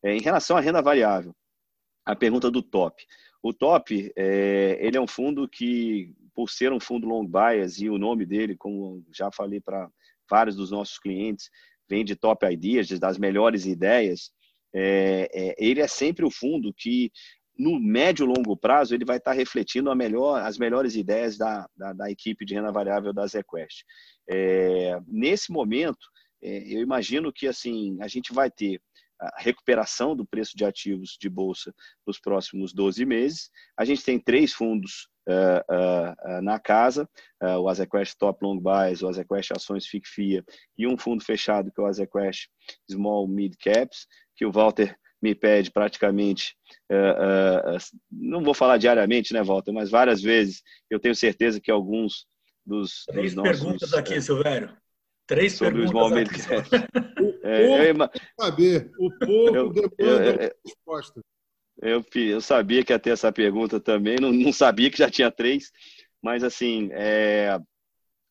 em 0.04 0.20
relação 0.20 0.56
à 0.56 0.60
renda 0.60 0.82
variável, 0.82 1.34
a 2.04 2.14
pergunta 2.14 2.50
do 2.50 2.62
top. 2.62 3.04
O 3.42 3.52
top, 3.52 4.12
é, 4.16 4.78
ele 4.80 4.96
é 4.96 5.00
um 5.00 5.06
fundo 5.06 5.48
que, 5.48 6.12
por 6.34 6.50
ser 6.50 6.72
um 6.72 6.80
fundo 6.80 7.06
long 7.06 7.24
bias 7.24 7.80
e 7.80 7.88
o 7.88 7.98
nome 7.98 8.26
dele, 8.26 8.56
como 8.56 9.04
já 9.12 9.30
falei 9.30 9.60
para 9.60 9.88
vários 10.28 10.56
dos 10.56 10.70
nossos 10.70 10.98
clientes, 10.98 11.50
vem 11.88 12.04
de 12.04 12.16
top 12.16 12.46
ideas, 12.46 12.88
das 12.98 13.18
melhores 13.18 13.66
ideias, 13.66 14.30
é, 14.74 15.28
é, 15.32 15.54
ele 15.58 15.80
é 15.80 15.88
sempre 15.88 16.24
o 16.24 16.30
fundo 16.30 16.74
que, 16.74 17.10
no 17.58 17.80
médio 17.80 18.24
e 18.24 18.28
longo 18.28 18.56
prazo, 18.56 18.94
ele 18.94 19.04
vai 19.04 19.16
estar 19.16 19.32
refletindo 19.32 19.94
melhor, 19.94 20.42
as 20.42 20.58
melhores 20.58 20.94
ideias 20.94 21.38
da, 21.38 21.68
da, 21.76 21.92
da, 21.92 22.10
equipe 22.10 22.44
de 22.44 22.54
renda 22.54 22.70
variável 22.70 23.12
da 23.12 23.26
ZQuest. 23.26 23.84
É, 24.28 24.98
nesse 25.06 25.50
momento, 25.50 26.06
é, 26.42 26.58
eu 26.74 26.80
imagino 26.80 27.32
que 27.32 27.46
assim 27.46 27.96
a 28.00 28.08
gente 28.08 28.32
vai 28.32 28.50
ter 28.50 28.80
a 29.20 29.40
recuperação 29.42 30.14
do 30.14 30.26
preço 30.26 30.56
de 30.56 30.64
ativos 30.64 31.16
de 31.18 31.28
bolsa 31.28 31.74
nos 32.06 32.20
próximos 32.20 32.72
12 32.72 33.04
meses. 33.04 33.50
A 33.76 33.84
gente 33.84 34.04
tem 34.04 34.18
três 34.18 34.52
fundos 34.52 35.08
uh, 35.26 35.74
uh, 35.74 36.38
uh, 36.38 36.42
na 36.42 36.58
casa, 36.58 37.08
o 37.60 37.68
Azequest 37.68 38.14
Top 38.18 38.44
Long 38.44 38.58
Buys, 38.58 39.02
o 39.02 39.08
Azequest 39.08 39.52
Ações 39.52 39.86
FICFIA 39.86 40.44
e 40.76 40.86
um 40.86 40.96
fundo 40.96 41.24
fechado 41.24 41.70
que 41.72 41.80
é 41.80 41.84
o 41.84 41.86
Azequest 41.86 42.48
Small 42.90 43.26
Mid 43.26 43.54
Caps 43.58 44.06
que 44.36 44.44
o 44.44 44.52
Walter 44.52 44.96
me 45.26 45.34
pede 45.34 45.70
praticamente, 45.72 46.56
uh, 46.90 47.76
uh, 47.76 47.98
não 48.10 48.44
vou 48.44 48.54
falar 48.54 48.78
diariamente, 48.78 49.32
né, 49.32 49.42
Walter, 49.42 49.72
mas 49.72 49.90
várias 49.90 50.22
vezes. 50.22 50.62
Eu 50.88 51.00
tenho 51.00 51.14
certeza 51.14 51.60
que 51.60 51.70
alguns 51.70 52.26
dos, 52.64 53.04
Três 53.06 53.34
dos 53.34 53.44
nossos... 53.44 53.60
perguntas 53.60 53.92
aqui, 53.92 54.20
Silvério. 54.20 54.76
Três 55.26 55.54
sobre 55.54 55.82
perguntas 55.82 56.46
o 57.20 57.34
é, 57.42 57.66
povo 57.66 57.82
eu, 57.82 58.10
saber. 58.40 58.90
O 58.96 59.10
povo 59.18 59.56
eu, 59.56 59.72
demanda 59.72 60.44
eu, 60.44 60.52
resposta. 60.64 61.20
Eu, 61.82 62.04
eu 62.14 62.40
sabia 62.40 62.84
que 62.84 62.92
ia 62.92 62.98
ter 62.98 63.10
essa 63.10 63.32
pergunta 63.32 63.80
também, 63.80 64.16
não, 64.20 64.32
não 64.32 64.52
sabia 64.52 64.90
que 64.90 64.98
já 64.98 65.10
tinha 65.10 65.30
três, 65.30 65.72
mas 66.22 66.44
assim, 66.44 66.88
é, 66.92 67.58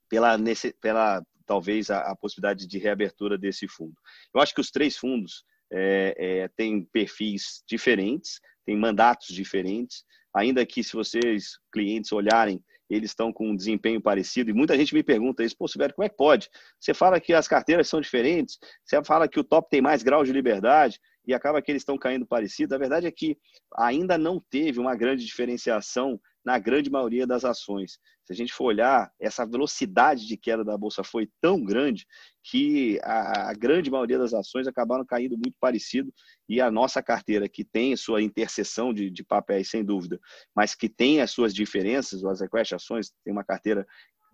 pela, 0.09 0.37
nesse, 0.37 0.73
pela 0.81 1.21
talvez 1.45 1.91
a, 1.91 2.11
a 2.11 2.15
possibilidade 2.15 2.65
de 2.65 2.77
reabertura 2.79 3.37
desse 3.37 3.67
fundo. 3.67 3.93
Eu 4.33 4.41
acho 4.41 4.55
que 4.55 4.61
os 4.61 4.71
três 4.71 4.97
fundos 4.97 5.43
é, 5.71 6.15
é, 6.17 6.47
tem 6.55 6.83
perfis 6.91 7.63
diferentes, 7.67 8.39
tem 8.65 8.77
mandatos 8.77 9.27
diferentes, 9.27 10.03
ainda 10.33 10.65
que 10.65 10.83
se 10.83 10.93
vocês, 10.93 11.57
clientes, 11.71 12.11
olharem, 12.11 12.63
eles 12.89 13.11
estão 13.11 13.33
com 13.33 13.49
um 13.49 13.55
desempenho 13.55 14.01
parecido, 14.01 14.49
e 14.49 14.53
muita 14.53 14.77
gente 14.77 14.93
me 14.93 15.01
pergunta 15.01 15.43
isso, 15.43 15.57
pô, 15.57 15.67
Silvério, 15.67 15.95
como 15.95 16.05
é 16.05 16.09
que 16.09 16.15
pode? 16.15 16.49
Você 16.79 16.93
fala 16.93 17.19
que 17.19 17.33
as 17.33 17.47
carteiras 17.47 17.87
são 17.87 17.99
diferentes, 17.99 18.57
você 18.83 19.03
fala 19.03 19.27
que 19.27 19.39
o 19.39 19.43
top 19.43 19.69
tem 19.69 19.81
mais 19.81 20.03
grau 20.03 20.23
de 20.23 20.31
liberdade, 20.31 20.99
e 21.27 21.33
acaba 21.33 21.61
que 21.61 21.71
eles 21.71 21.81
estão 21.81 21.97
caindo 21.97 22.25
parecido. 22.25 22.75
A 22.75 22.77
verdade 22.77 23.07
é 23.07 23.11
que 23.11 23.37
ainda 23.75 24.17
não 24.17 24.39
teve 24.49 24.79
uma 24.79 24.95
grande 24.95 25.25
diferenciação 25.25 26.19
na 26.45 26.59
grande 26.59 26.91
maioria 26.91 27.25
das 27.25 27.43
ações. 27.43 27.99
Se 28.23 28.33
a 28.33 28.35
gente 28.35 28.53
for 28.53 28.65
olhar, 28.65 29.11
essa 29.19 29.45
velocidade 29.45 30.27
de 30.27 30.37
queda 30.37 30.63
da 30.63 30.77
bolsa 30.77 31.03
foi 31.03 31.27
tão 31.41 31.63
grande 31.63 32.05
que 32.43 32.99
a, 33.03 33.51
grande 33.53 33.89
maioria 33.89 34.19
das 34.19 34.33
ações 34.33 34.67
acabaram 34.67 35.05
caindo 35.05 35.35
muito 35.35 35.55
parecido 35.59 36.13
e 36.47 36.61
a 36.61 36.69
nossa 36.69 37.01
carteira, 37.01 37.49
que 37.49 37.63
tem 37.63 37.95
sua 37.95 38.21
interseção 38.21 38.93
de, 38.93 39.09
de 39.09 39.23
papéis, 39.23 39.69
sem 39.69 39.83
dúvida, 39.83 40.19
mas 40.55 40.75
que 40.75 40.87
tem 40.87 41.21
as 41.21 41.31
suas 41.31 41.53
diferenças, 41.53 42.23
as 42.23 42.41
Equest 42.41 42.73
ações 42.73 43.11
tem 43.23 43.33
uma 43.33 43.43
carteira 43.43 43.85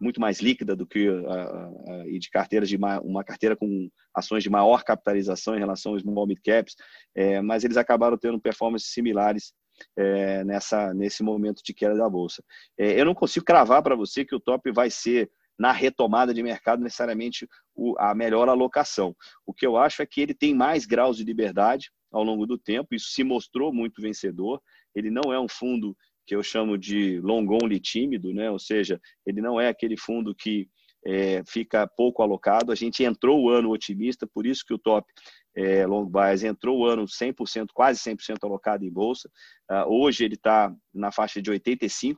muito 0.02 0.20
mais 0.20 0.42
líquida 0.42 0.76
do 0.76 0.88
que 0.88 1.08
a, 1.08 2.06
e 2.08 2.18
de 2.18 2.30
carteiras 2.30 2.68
de 2.68 2.76
uma, 2.76 3.00
uma, 3.02 3.24
carteira 3.24 3.56
com 3.56 3.90
ações 4.14 4.42
de 4.42 4.50
maior 4.50 4.84
capitalização 4.84 5.56
em 5.56 5.60
relação 5.60 5.94
aos 5.94 6.02
small 6.02 6.26
mid 6.26 6.40
caps, 6.44 6.76
é, 7.16 7.40
mas 7.40 7.64
eles 7.64 7.78
acabaram 7.78 8.18
tendo 8.18 8.42
performances 8.42 8.92
similares 8.92 9.54
é, 9.96 10.44
nessa 10.44 10.94
nesse 10.94 11.24
momento 11.24 11.62
de 11.64 11.74
queda 11.74 11.96
da 11.96 12.10
bolsa. 12.10 12.44
É, 12.78 13.00
eu 13.00 13.06
não 13.06 13.14
consigo 13.14 13.46
cravar 13.46 13.84
para 13.84 13.96
você 13.96 14.26
que 14.26 14.36
o 14.36 14.40
top 14.40 14.72
vai 14.72 14.90
ser 14.90 15.30
na 15.58 15.72
retomada 15.72 16.34
de 16.34 16.42
mercado 16.42 16.82
necessariamente 16.82 17.48
o, 17.76 17.96
a 18.00 18.16
melhor 18.16 18.50
alocação. 18.50 19.16
O 19.46 19.54
que 19.54 19.66
eu 19.66 19.78
acho 19.78 20.02
é 20.02 20.06
que 20.08 20.20
ele 20.20 20.34
tem 20.34 20.56
mais 20.56 20.88
graus 20.88 21.18
de 21.18 21.24
liberdade 21.24 21.92
ao 22.12 22.24
longo 22.24 22.48
do 22.48 22.58
tempo. 22.58 22.96
Isso 22.96 23.12
se 23.12 23.24
mostrou 23.24 23.72
muito 23.72 24.02
vencedor. 24.02 24.60
Ele 24.96 25.12
não 25.12 25.32
é 25.32 25.40
um 25.40 25.48
fundo 25.48 25.96
que 26.32 26.36
eu 26.36 26.42
chamo 26.42 26.78
de 26.78 27.20
long 27.20 27.46
only 27.62 27.78
tímido, 27.78 28.34
né? 28.34 28.50
ou 28.50 28.58
seja, 28.58 29.02
ele 29.26 29.42
não 29.42 29.60
é 29.60 29.68
aquele 29.68 29.98
fundo 29.98 30.34
que 30.34 30.66
é, 31.06 31.44
fica 31.46 31.86
pouco 31.86 32.24
alocado. 32.24 32.72
A 32.72 32.76
gente 32.76 33.04
entrou 33.04 33.44
o 33.44 33.50
ano 33.50 33.70
otimista, 33.70 34.26
por 34.26 34.46
isso 34.46 34.64
que 34.66 34.74
o 34.74 34.80
top 34.80 35.06
é, 35.54 35.86
long 35.86 36.06
bias 36.06 36.42
entrou 36.42 36.80
o 36.80 36.86
ano 36.86 37.04
100%, 37.04 37.68
quase 37.74 38.00
100% 38.00 38.38
alocado 38.44 38.86
em 38.86 38.90
bolsa. 38.90 39.30
Uh, 39.70 39.94
hoje 39.94 40.24
ele 40.24 40.36
está 40.36 40.74
na 40.94 41.12
faixa 41.12 41.42
de 41.42 41.52
85% 41.52 42.16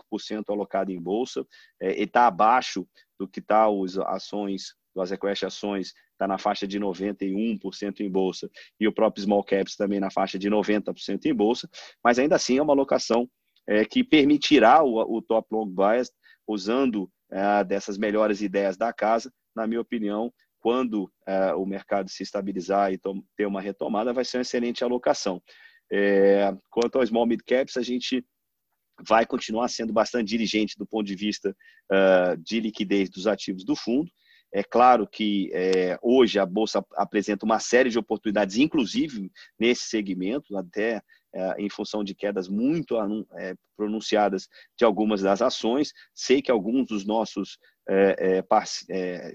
alocado 0.49 0.91
em 0.91 1.01
bolsa. 1.01 1.43
É, 1.82 1.93
ele 1.93 2.03
está 2.03 2.28
abaixo 2.28 2.88
do 3.18 3.28
que 3.28 3.39
está 3.39 3.66
as 3.66 3.97
ações, 3.97 4.76
as 4.95 5.11
Equest 5.11 5.43
ações, 5.43 5.91
está 6.11 6.28
na 6.28 6.38
faixa 6.38 6.68
de 6.68 6.80
91% 6.80 8.01
em 8.01 8.11
bolsa. 8.11 8.47
E 8.80 8.88
o 8.88 8.93
próprio 8.93 9.24
Small 9.24 9.43
Caps 9.43 9.76
também 9.76 9.99
na 9.99 10.11
faixa 10.11 10.38
de 10.38 10.51
90% 10.51 11.26
em 11.26 11.34
bolsa. 11.34 11.68
Mas 12.03 12.20
ainda 12.20 12.36
assim 12.36 12.59
é 12.59 12.61
uma 12.61 12.74
alocação 12.74 13.28
é, 13.68 13.86
que 13.86 14.03
permitirá 14.03 14.84
o, 14.84 15.18
o 15.18 15.22
top 15.22 15.47
long 15.51 15.68
bias 15.68 16.11
usando 16.47 17.09
é, 17.32 17.64
dessas 17.64 17.97
melhores 17.97 18.41
ideias 18.41 18.78
da 18.78 18.91
casa, 18.93 19.32
na 19.55 19.66
minha 19.66 19.82
opinião, 19.82 20.32
quando 20.59 21.11
é, 21.28 21.53
o 21.53 21.66
mercado 21.66 22.09
se 22.09 22.24
estabilizar 22.24 22.93
e 22.93 22.99
ter 23.36 23.45
uma 23.45 23.61
retomada, 23.61 24.14
vai 24.14 24.24
ser 24.24 24.38
uma 24.38 24.43
excelente 24.43 24.84
alocação. 24.84 25.41
É, 25.91 26.53
quanto 26.70 26.97
ao 26.97 27.05
small 27.05 27.26
mid 27.26 27.41
caps, 27.45 27.78
a 27.78 27.82
gente 27.82 28.26
vai 29.07 29.26
continuar 29.26 29.68
sendo 29.68 29.91
bastante 29.91 30.30
dirigente 30.30 30.78
do 30.78 30.86
ponto 30.86 31.05
de 31.05 31.16
vista 31.16 31.55
uh, 31.91 32.38
de 32.38 32.59
liquidez 32.59 33.09
dos 33.09 33.28
ativos 33.28 33.66
do 33.66 33.76
fundo. 33.76 34.09
É 34.53 34.63
claro 34.63 35.07
que 35.07 35.49
é, 35.51 35.97
hoje 35.99 36.37
a 36.37 36.45
Bolsa 36.45 36.85
apresenta 36.93 37.43
uma 37.43 37.59
série 37.59 37.89
de 37.89 37.97
oportunidades, 37.97 38.57
inclusive 38.57 39.31
nesse 39.59 39.85
segmento, 39.85 40.55
até 40.55 41.01
é, 41.35 41.55
em 41.57 41.67
função 41.67 42.03
de 42.03 42.13
quedas 42.13 42.47
muito 42.47 42.95
é, 43.35 43.55
pronunciadas 43.75 44.47
de 44.77 44.85
algumas 44.85 45.21
das 45.23 45.41
ações. 45.41 45.91
Sei 46.13 46.39
que 46.39 46.51
alguns 46.51 46.87
dos 46.87 47.03
nossos 47.03 47.57
é, 47.89 48.43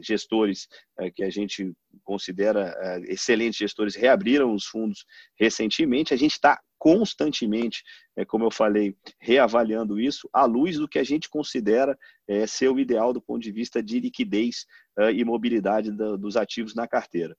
gestores 0.00 0.68
que 1.14 1.22
a 1.22 1.28
gente 1.28 1.70
considera 2.02 2.74
excelentes 3.06 3.58
gestores 3.58 3.94
reabriram 3.94 4.54
os 4.54 4.64
fundos 4.64 5.04
recentemente. 5.38 6.14
A 6.14 6.16
gente 6.16 6.32
está 6.32 6.58
constantemente, 6.78 7.82
como 8.28 8.44
eu 8.44 8.50
falei, 8.50 8.96
reavaliando 9.20 10.00
isso 10.00 10.30
à 10.32 10.46
luz 10.46 10.78
do 10.78 10.88
que 10.88 10.98
a 10.98 11.04
gente 11.04 11.28
considera 11.28 11.98
ser 12.46 12.68
o 12.68 12.78
ideal 12.78 13.12
do 13.12 13.22
ponto 13.22 13.40
de 13.40 13.50
vista 13.50 13.82
de 13.82 14.00
liquidez 14.00 14.66
e 15.14 15.24
mobilidade 15.24 15.90
dos 15.90 16.36
ativos 16.36 16.74
na 16.74 16.86
carteira. 16.86 17.36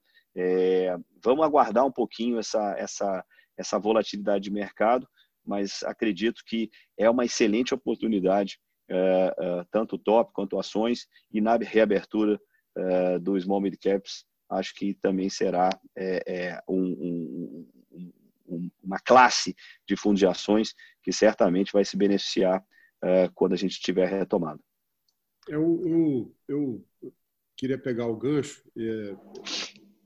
vamos 1.24 1.46
aguardar 1.46 1.86
um 1.86 1.92
pouquinho 1.92 2.40
essa, 2.40 2.76
essa 2.78 3.24
essa 3.60 3.78
volatilidade 3.78 4.46
de 4.46 4.52
mercado, 4.52 5.08
mas 5.46 5.84
acredito 5.84 6.42
que 6.46 6.72
é 6.98 7.10
uma 7.10 7.26
excelente 7.26 7.74
oportunidade, 7.74 8.58
é, 8.90 9.36
é, 9.38 9.66
tanto 9.70 9.98
top 9.98 10.32
quanto 10.34 10.58
ações, 10.58 11.08
e 11.32 11.42
na 11.42 11.58
reabertura 11.58 12.40
é, 12.78 13.20
do 13.20 13.40
Small 13.40 13.62
Mid 13.62 13.76
Caps, 13.80 14.26
acho 14.50 14.74
que 14.74 14.96
também 14.96 15.30
será 15.30 15.70
um, 16.68 16.82
um, 16.82 18.12
um, 18.48 18.72
uma 18.82 18.98
classe 18.98 19.56
de 19.88 19.96
fundos 19.96 20.20
de 20.20 20.26
ações 20.26 20.74
que 21.04 21.12
certamente 21.12 21.72
vai 21.72 21.86
se 21.86 21.96
beneficiar 21.96 22.64
quando 23.36 23.54
a 23.54 23.56
gente 23.56 23.80
tiver 23.80 24.08
retomado. 24.08 24.60
Eu, 25.50 25.82
eu, 25.86 26.36
eu, 26.48 26.86
queria 27.58 27.78
pegar 27.78 28.08
o 28.08 28.16
gancho 28.16 28.64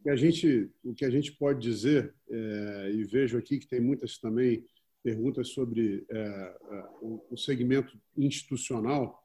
que 0.04 0.10
a 0.10 0.16
gente, 0.18 0.70
o 0.84 0.94
que 0.94 1.06
a 1.06 1.10
gente 1.10 1.32
pode 1.32 1.62
dizer, 1.62 2.14
é, 2.30 2.92
e 2.94 3.06
vejo 3.06 3.38
aqui 3.38 3.58
que 3.58 3.68
tem 3.68 3.80
muitas 3.80 4.18
também 4.18 4.66
perguntas 5.02 5.50
sobre 5.50 6.06
é, 6.10 6.18
é, 6.18 6.86
o, 7.02 7.24
o 7.32 7.38
segmento 7.38 7.98
institucional, 8.18 9.24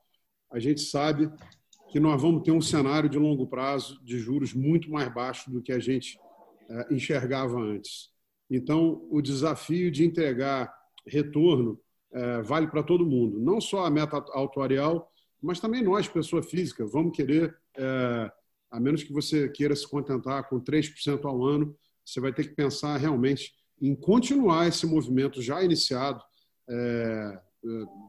a 0.50 0.58
gente 0.60 0.80
sabe 0.80 1.30
que 1.90 1.98
nós 1.98 2.20
vamos 2.22 2.42
ter 2.42 2.52
um 2.52 2.60
cenário 2.60 3.08
de 3.08 3.18
longo 3.18 3.46
prazo 3.46 4.00
de 4.04 4.18
juros 4.18 4.54
muito 4.54 4.88
mais 4.90 5.12
baixo 5.12 5.50
do 5.50 5.60
que 5.60 5.72
a 5.72 5.80
gente 5.80 6.18
é, 6.70 6.94
enxergava 6.94 7.58
antes. 7.58 8.10
Então, 8.48 9.04
o 9.10 9.20
desafio 9.20 9.90
de 9.90 10.04
entregar 10.04 10.72
retorno 11.04 11.80
é, 12.12 12.40
vale 12.42 12.68
para 12.68 12.84
todo 12.84 13.04
mundo, 13.04 13.40
não 13.40 13.60
só 13.60 13.84
a 13.84 13.90
meta 13.90 14.16
autuarial, 14.32 15.12
mas 15.42 15.60
também 15.60 15.82
nós, 15.82 16.08
pessoa 16.08 16.42
física, 16.42 16.86
vamos 16.86 17.16
querer 17.16 17.56
é, 17.76 18.32
a 18.70 18.80
menos 18.80 19.02
que 19.02 19.12
você 19.12 19.48
queira 19.48 19.74
se 19.74 19.86
contentar 19.88 20.48
com 20.48 20.60
3% 20.60 21.24
ao 21.24 21.44
ano, 21.44 21.76
você 22.04 22.20
vai 22.20 22.32
ter 22.32 22.48
que 22.48 22.54
pensar 22.54 22.96
realmente 22.96 23.52
em 23.80 23.94
continuar 23.94 24.66
esse 24.66 24.86
movimento 24.86 25.40
já 25.40 25.62
iniciado 25.62 26.22
é, 26.68 27.40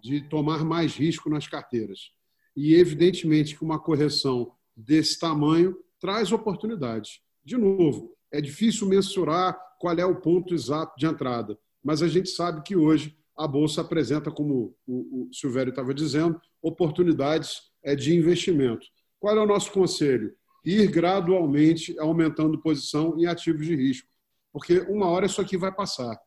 de 0.04 0.22
tomar 0.30 0.64
mais 0.64 0.96
risco 0.96 1.30
nas 1.30 1.48
carteiras. 1.48 2.12
E, 2.56 2.74
evidentemente, 2.76 3.56
que 3.56 3.64
uma 3.64 3.80
correção 3.80 4.52
desse 4.76 5.20
tamanho 5.20 5.78
traz 6.00 6.32
oportunidades. 6.32 7.22
De 7.44 7.58
novo, 7.58 8.16
é 8.32 8.42
difícil 8.42 8.88
mensurar 8.88 9.58
qual 9.80 9.96
é 9.96 10.06
o 10.06 10.20
ponto 10.20 10.54
exato 10.54 10.94
de 10.98 11.06
entrada, 11.06 11.58
mas 11.84 12.02
a 12.02 12.08
gente 12.08 12.30
sabe 12.30 12.62
que 12.64 12.76
hoje 12.76 13.18
a 13.40 13.48
Bolsa 13.48 13.82
apresenta, 13.82 14.30
como 14.30 14.76
o 14.86 15.30
Silvério 15.32 15.70
estava 15.70 15.94
dizendo, 15.94 16.40
oportunidades 16.62 17.62
é, 17.84 17.96
de 17.96 18.16
investimento. 18.16 18.86
Qual 19.20 19.36
é 19.36 19.42
o 19.42 19.48
nosso 19.48 19.72
conselho? 19.72 20.34
ir 20.64 20.90
gradualmente 20.92 21.98
aumentando 22.00 22.62
posição 22.62 23.18
em 23.18 23.26
ativos 23.26 23.66
de 23.66 23.76
risco, 23.76 24.08
porque 24.52 24.80
uma 24.82 25.08
hora 25.08 25.26
isso 25.26 25.42
aqui 25.42 25.58
vai 25.58 25.74
passar. 25.74 26.20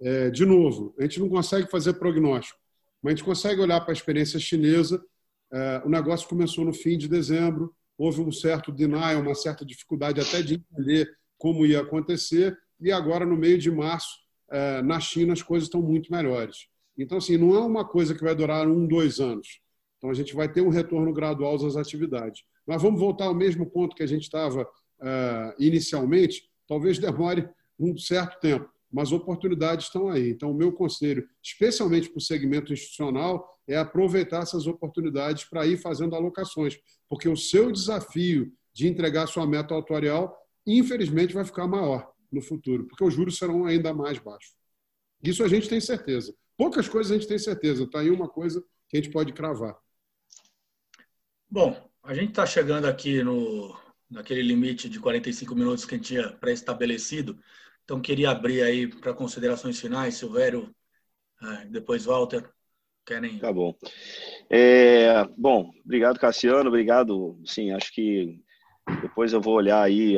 É, 0.00 0.30
de 0.30 0.44
novo, 0.44 0.94
a 0.98 1.02
gente 1.02 1.20
não 1.20 1.28
consegue 1.28 1.70
fazer 1.70 1.94
prognóstico, 1.94 2.58
mas 3.02 3.12
a 3.12 3.16
gente 3.16 3.24
consegue 3.24 3.60
olhar 3.60 3.80
para 3.80 3.92
a 3.92 3.96
experiência 3.96 4.38
chinesa. 4.38 5.02
É, 5.52 5.82
o 5.84 5.88
negócio 5.88 6.28
começou 6.28 6.64
no 6.64 6.72
fim 6.72 6.96
de 6.96 7.08
dezembro, 7.08 7.74
houve 7.96 8.20
um 8.20 8.30
certo 8.30 8.70
denial, 8.70 9.20
uma 9.20 9.34
certa 9.34 9.64
dificuldade 9.64 10.20
até 10.20 10.42
de 10.42 10.54
entender 10.54 11.10
como 11.36 11.64
ia 11.64 11.80
acontecer, 11.80 12.56
e 12.80 12.92
agora, 12.92 13.24
no 13.24 13.36
meio 13.36 13.58
de 13.58 13.70
março, 13.70 14.18
na 14.84 14.98
China, 14.98 15.32
as 15.32 15.42
coisas 15.42 15.66
estão 15.66 15.82
muito 15.82 16.10
melhores. 16.10 16.68
Então, 16.98 17.18
assim, 17.18 17.36
não 17.36 17.54
é 17.54 17.60
uma 17.60 17.84
coisa 17.84 18.14
que 18.14 18.24
vai 18.24 18.34
durar 18.34 18.66
um, 18.66 18.86
dois 18.86 19.20
anos. 19.20 19.60
Então, 19.96 20.10
a 20.10 20.14
gente 20.14 20.34
vai 20.34 20.50
ter 20.50 20.60
um 20.60 20.68
retorno 20.68 21.12
gradual 21.12 21.54
às 21.54 21.76
atividades. 21.76 22.42
Mas 22.66 22.82
vamos 22.82 23.00
voltar 23.00 23.26
ao 23.26 23.34
mesmo 23.34 23.66
ponto 23.70 23.94
que 23.94 24.02
a 24.02 24.06
gente 24.06 24.22
estava 24.22 24.62
uh, 24.62 25.54
inicialmente. 25.58 26.48
Talvez 26.66 26.98
demore 26.98 27.48
um 27.78 27.96
certo 27.96 28.40
tempo, 28.40 28.68
mas 28.92 29.12
oportunidades 29.12 29.86
estão 29.86 30.08
aí. 30.08 30.30
Então, 30.30 30.50
o 30.50 30.54
meu 30.54 30.72
conselho, 30.72 31.26
especialmente 31.42 32.10
para 32.10 32.18
o 32.18 32.22
segmento 32.22 32.72
institucional, 32.72 33.48
é 33.66 33.76
aproveitar 33.76 34.42
essas 34.42 34.66
oportunidades 34.66 35.44
para 35.44 35.66
ir 35.66 35.76
fazendo 35.76 36.16
alocações, 36.16 36.78
porque 37.08 37.28
o 37.28 37.36
seu 37.36 37.70
desafio 37.70 38.52
de 38.72 38.88
entregar 38.88 39.26
sua 39.28 39.46
meta 39.46 39.76
atuarial, 39.76 40.36
infelizmente, 40.66 41.34
vai 41.34 41.44
ficar 41.44 41.66
maior 41.66 42.12
no 42.30 42.42
futuro, 42.42 42.86
porque 42.86 43.04
os 43.04 43.14
juros 43.14 43.36
serão 43.36 43.64
ainda 43.64 43.92
mais 43.94 44.18
baixos. 44.18 44.54
Isso 45.22 45.42
a 45.42 45.48
gente 45.48 45.68
tem 45.68 45.80
certeza. 45.80 46.34
Poucas 46.56 46.88
coisas 46.88 47.10
a 47.12 47.14
gente 47.14 47.28
tem 47.28 47.38
certeza. 47.38 47.84
Está 47.84 48.00
aí 48.00 48.10
uma 48.10 48.28
coisa 48.28 48.62
que 48.88 48.96
a 48.96 49.00
gente 49.00 49.12
pode 49.12 49.32
cravar. 49.32 49.76
Bom, 51.50 51.90
a 52.02 52.14
gente 52.14 52.30
está 52.30 52.44
chegando 52.44 52.86
aqui 52.86 53.22
no 53.22 53.76
naquele 54.10 54.42
limite 54.42 54.88
de 54.88 54.98
45 54.98 55.54
minutos 55.54 55.84
que 55.84 55.94
a 55.94 55.98
gente 55.98 56.06
tinha 56.06 56.32
pré-estabelecido. 56.32 57.38
Então, 57.84 58.00
queria 58.00 58.30
abrir 58.30 58.62
aí 58.62 58.86
para 58.86 59.12
considerações 59.12 59.78
finais, 59.78 60.14
Silvério, 60.14 60.74
é, 61.42 61.66
depois 61.66 62.04
Walter. 62.04 62.50
Querem? 63.04 63.38
Tá 63.38 63.52
bom. 63.52 63.74
É, 64.50 65.24
bom, 65.36 65.70
obrigado, 65.84 66.18
Cassiano. 66.18 66.68
Obrigado. 66.68 67.40
Sim, 67.44 67.70
acho 67.72 67.92
que 67.92 68.42
depois 69.00 69.32
eu 69.32 69.40
vou 69.40 69.54
olhar 69.54 69.82
aí 69.82 70.16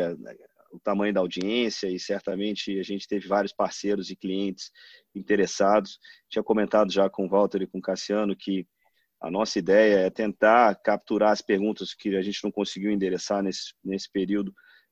o 0.70 0.78
tamanho 0.78 1.12
da 1.12 1.20
audiência 1.20 1.88
e 1.88 1.98
certamente 1.98 2.78
a 2.78 2.82
gente 2.82 3.06
teve 3.08 3.26
vários 3.26 3.52
parceiros 3.52 4.10
e 4.10 4.16
clientes 4.16 4.70
interessados. 5.14 5.98
Tinha 6.28 6.42
comentado 6.42 6.92
já 6.92 7.08
com 7.10 7.26
o 7.26 7.28
Walter 7.28 7.62
e 7.62 7.66
com 7.66 7.78
o 7.78 7.82
Cassiano 7.82 8.36
que 8.36 8.66
a 9.20 9.30
nossa 9.30 9.58
ideia 9.58 10.06
é 10.06 10.10
tentar 10.10 10.74
capturar 10.76 11.32
as 11.32 11.42
perguntas 11.42 11.92
que 11.92 12.16
a 12.16 12.22
gente 12.22 12.42
não 12.42 12.50
conseguiu 12.50 12.90
endereçar 12.90 13.42
nesse, 13.42 13.74
nesse 13.84 14.10
período 14.10 14.48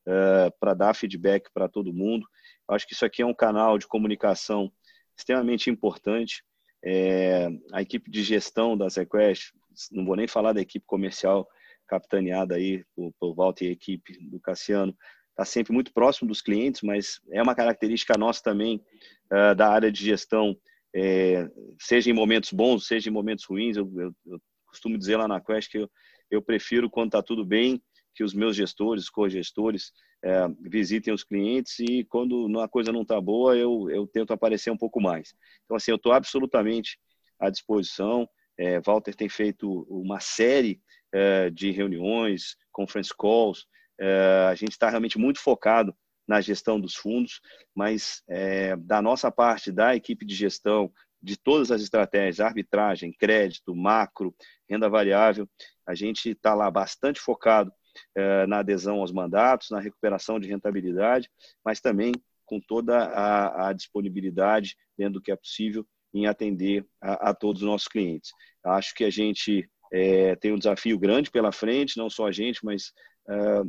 uh, 0.07 0.53
para 0.61 0.75
dar 0.75 0.95
feedback 0.95 1.51
para 1.53 1.69
todo 1.69 1.95
mundo. 1.95 2.27
Acho 2.69 2.87
que 2.87 2.93
isso 2.93 3.07
aqui 3.07 3.23
é 3.23 3.27
um 3.27 3.35
canal 3.35 3.79
de 3.79 3.87
comunicação 3.87 4.71
extremamente 5.17 5.71
importante. 5.71 6.45
É, 6.85 7.49
a 7.73 7.81
equipe 7.81 8.11
de 8.11 8.23
gestão 8.23 8.77
da 8.77 8.89
ZQuest, 8.89 9.53
não 9.91 10.05
vou 10.05 10.15
nem 10.15 10.29
falar 10.29 10.53
da 10.53 10.61
equipe 10.61 10.85
comercial 10.87 11.49
capitaneada 11.89 12.57
aí 12.57 12.85
por, 12.95 13.13
por 13.19 13.35
Walter 13.35 13.65
e 13.65 13.69
a 13.69 13.73
equipe 13.73 14.13
do 14.29 14.39
Cassiano, 14.39 14.95
está 15.39 15.45
sempre 15.45 15.73
muito 15.73 15.93
próximo 15.93 16.29
dos 16.29 16.43
clientes, 16.43 16.83
mas 16.83 17.21
é 17.31 17.41
uma 17.41 17.55
característica 17.55 18.19
nossa 18.19 18.43
também 18.43 18.83
uh, 19.31 19.55
da 19.55 19.69
área 19.69 19.93
de 19.93 20.05
gestão 20.05 20.59
é, 20.95 21.49
seja 21.79 22.11
em 22.11 22.15
momentos 22.15 22.53
bons, 22.53 22.87
seja 22.87 23.09
em 23.09 23.13
momentos 23.13 23.45
ruins. 23.45 23.77
Eu, 23.77 23.89
eu, 23.97 24.13
eu 24.27 24.41
costumo 24.67 24.99
dizer 24.99 25.17
lá 25.17 25.29
na 25.29 25.41
Quest 25.41 25.71
que 25.71 25.79
eu, 25.79 25.91
eu 26.29 26.43
prefiro 26.43 26.91
quando 26.91 27.09
está 27.09 27.23
tudo 27.23 27.45
bem 27.45 27.81
que 28.15 28.25
os 28.25 28.35
meus 28.35 28.57
gestores, 28.57 29.09
co-gestores, 29.09 29.93
é, 30.25 30.49
visitem 30.61 31.15
os 31.15 31.23
clientes 31.23 31.79
e 31.79 32.05
quando 32.05 32.59
a 32.59 32.69
coisa 32.69 32.91
não 32.91 33.03
está 33.03 33.21
boa, 33.21 33.57
eu, 33.57 33.89
eu 33.91 34.09
tento 34.09 34.33
aparecer 34.33 34.73
um 34.73 34.77
pouco 34.77 35.01
mais. 35.01 35.33
Então, 35.65 35.77
assim, 35.77 35.93
eu 35.93 35.97
estou 35.97 36.11
absolutamente 36.11 36.99
à 37.39 37.49
disposição. 37.49 38.29
É, 38.59 38.81
Walter 38.81 39.15
tem 39.15 39.29
feito 39.29 39.87
uma 39.89 40.19
série 40.19 40.81
é, 41.13 41.49
de 41.49 41.71
reuniões, 41.71 42.57
conference 42.73 43.15
calls. 43.17 43.69
É, 44.01 44.49
a 44.51 44.55
gente 44.55 44.73
está 44.73 44.89
realmente 44.89 45.19
muito 45.19 45.41
focado 45.41 45.95
na 46.27 46.41
gestão 46.41 46.79
dos 46.79 46.95
fundos, 46.95 47.41
mas 47.75 48.23
é, 48.29 48.77
da 48.77 49.01
nossa 49.01 49.31
parte, 49.31 49.73
da 49.73 49.97
equipe 49.97 50.27
de 50.27 50.35
gestão, 50.35 50.93
de 51.23 51.37
todas 51.37 51.71
as 51.71 51.83
estratégias, 51.83 52.41
arbitragem, 52.41 53.13
crédito, 53.13 53.75
macro, 53.75 54.35
renda 54.69 54.89
variável, 54.89 55.49
a 55.87 55.95
gente 55.95 56.31
está 56.31 56.55
lá 56.55 56.71
bastante 56.71 57.19
focado 57.19 57.73
é, 58.15 58.47
na 58.47 58.59
adesão 58.59 59.01
aos 59.01 59.11
mandatos, 59.11 59.71
na 59.71 59.81
recuperação 59.81 60.39
de 60.39 60.49
rentabilidade, 60.49 61.29
mas 61.65 61.81
também 61.81 62.13
com 62.45 62.61
toda 62.61 62.97
a, 62.97 63.69
a 63.69 63.73
disponibilidade, 63.73 64.77
dentro 64.97 65.15
do 65.15 65.21
que 65.21 65.33
é 65.33 65.37
possível, 65.37 65.87
em 66.15 66.27
atender 66.27 66.87
a, 67.01 67.31
a 67.31 67.35
todos 67.35 67.63
os 67.63 67.69
nossos 67.69 67.89
clientes. 67.89 68.31
Acho 68.65 68.95
que 68.95 69.05
a 69.05 69.11
gente 69.11 69.69
é, 69.93 70.37
tem 70.37 70.53
um 70.53 70.59
desafio 70.59 70.99
grande 70.99 71.31
pela 71.31 71.53
frente, 71.53 71.99
não 71.99 72.09
só 72.09 72.27
a 72.27 72.33
gente, 72.33 72.65
mas 72.65 72.93
é, 73.29 73.63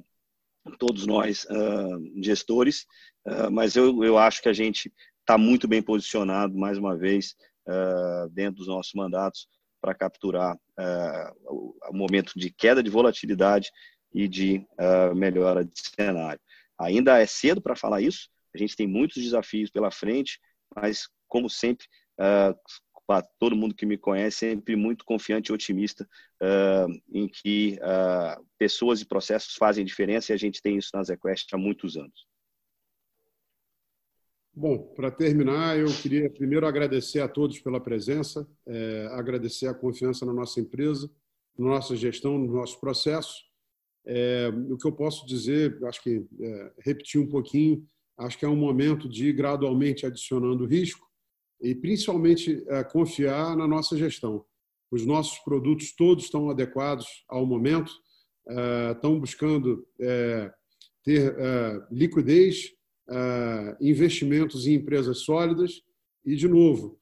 todos 0.78 1.05
nós 1.05 1.45
uh, 1.45 2.24
gestores, 2.24 2.86
uh, 3.26 3.51
mas 3.51 3.76
eu, 3.76 4.03
eu 4.03 4.18
acho 4.18 4.41
que 4.41 4.49
a 4.49 4.53
gente 4.53 4.91
está 5.22 5.38
muito 5.38 5.68
bem 5.68 5.82
posicionado, 5.82 6.57
mais 6.57 6.78
uma 6.78 6.97
vez, 6.97 7.36
uh, 7.68 8.30
dentro 8.32 8.57
dos 8.57 8.68
nossos 8.68 8.93
mandatos, 8.93 9.47
para 9.82 9.95
capturar 9.95 10.57
o, 11.45 11.74
o, 11.89 11.93
momento 11.95 12.34
de 12.36 12.51
queda 12.51 12.84
de 12.84 12.89
volatilidade 12.89 13.72
e 14.14 14.28
de 14.28 14.68
melhora 15.16 15.64
de 15.64 15.72
cenário. 15.95 16.41
Ainda 16.78 17.18
é 17.18 17.26
cedo 17.26 17.62
para 17.62 17.78
falar 17.78 18.01
isso, 18.01 18.28
a 18.53 18.57
gente 18.57 18.76
tem 18.76 18.86
muitos 18.86 19.24
desafios 19.24 19.70
pela 19.70 19.89
frente, 19.89 20.38
mas, 20.76 21.07
como 21.30 21.49
sempre, 21.49 21.86
para 23.10 23.24
todo 23.39 23.55
mundo 23.55 23.74
que 23.74 23.88
me 23.88 23.97
conhece, 23.97 24.38
sempre 24.38 24.76
muito 24.76 25.03
confiante 25.03 25.47
e 25.47 25.51
otimista 25.51 26.07
uh, 26.43 26.93
em 27.12 27.28
que 27.28 27.80
uh, 27.82 28.45
pessoas 28.55 29.01
e 29.01 29.05
processos 29.05 29.55
fazem 29.55 29.84
diferença 29.84 30.32
e 30.32 30.36
a 30.36 30.38
gente 30.38 30.62
tem 30.62 30.78
isso 30.78 30.91
na 30.93 31.03
ZQuest 31.03 31.51
há 31.51 31.57
muitos 31.57 31.97
anos. 31.97 32.28
Bom, 34.53 34.93
para 34.95 35.10
terminar, 35.10 35.80
eu 35.80 35.88
queria 35.88 36.30
primeiro 36.30 36.68
agradecer 36.68 37.20
a 37.20 37.28
todos 37.28 37.60
pela 37.60 37.80
presença, 37.80 38.47
é, 38.68 39.07
agradecer 39.14 39.66
a 39.66 39.74
confiança 39.74 40.24
na 40.24 40.34
nossa 40.34 40.60
empresa, 40.60 41.10
na 41.57 41.66
nossa 41.66 41.95
gestão, 41.95 42.38
nos 42.38 42.53
nossos 42.53 42.76
processos. 42.76 43.49
É, 44.05 44.49
o 44.70 44.78
que 44.78 44.88
eu 44.88 44.91
posso 44.91 45.26
dizer, 45.26 45.84
acho 45.86 46.03
que 46.03 46.28
é, 46.41 46.74
repetir 46.80 47.20
um 47.20 47.28
pouquinho, 47.28 47.88
acho 48.18 48.38
que 48.38 48.45
é 48.45 48.49
um 48.49 48.55
momento 48.55 49.10
de 49.10 49.30
ir 49.30 49.34
gradualmente 49.34 50.05
adicionando 50.05 50.66
risco, 50.66 51.09
e 51.62 51.76
principalmente 51.76 52.64
é, 52.68 52.84
confiar 52.84 53.55
na 53.55 53.68
nossa 53.68 53.97
gestão. 53.97 54.45
Os 54.91 55.05
nossos 55.05 55.38
produtos 55.39 55.93
todos 55.95 56.26
estão 56.26 56.49
adequados 56.49 57.05
ao 57.28 57.45
momento, 57.45 57.91
é, 58.47 58.91
estão 58.91 59.20
buscando 59.20 59.86
é, 59.99 60.51
ter 61.03 61.36
liquidez, 61.89 62.72
investimentos 63.82 64.68
em 64.68 64.76
empresas 64.76 65.20
sólidas 65.20 65.82
e, 66.24 66.36
de 66.36 66.47
novo, 66.47 66.99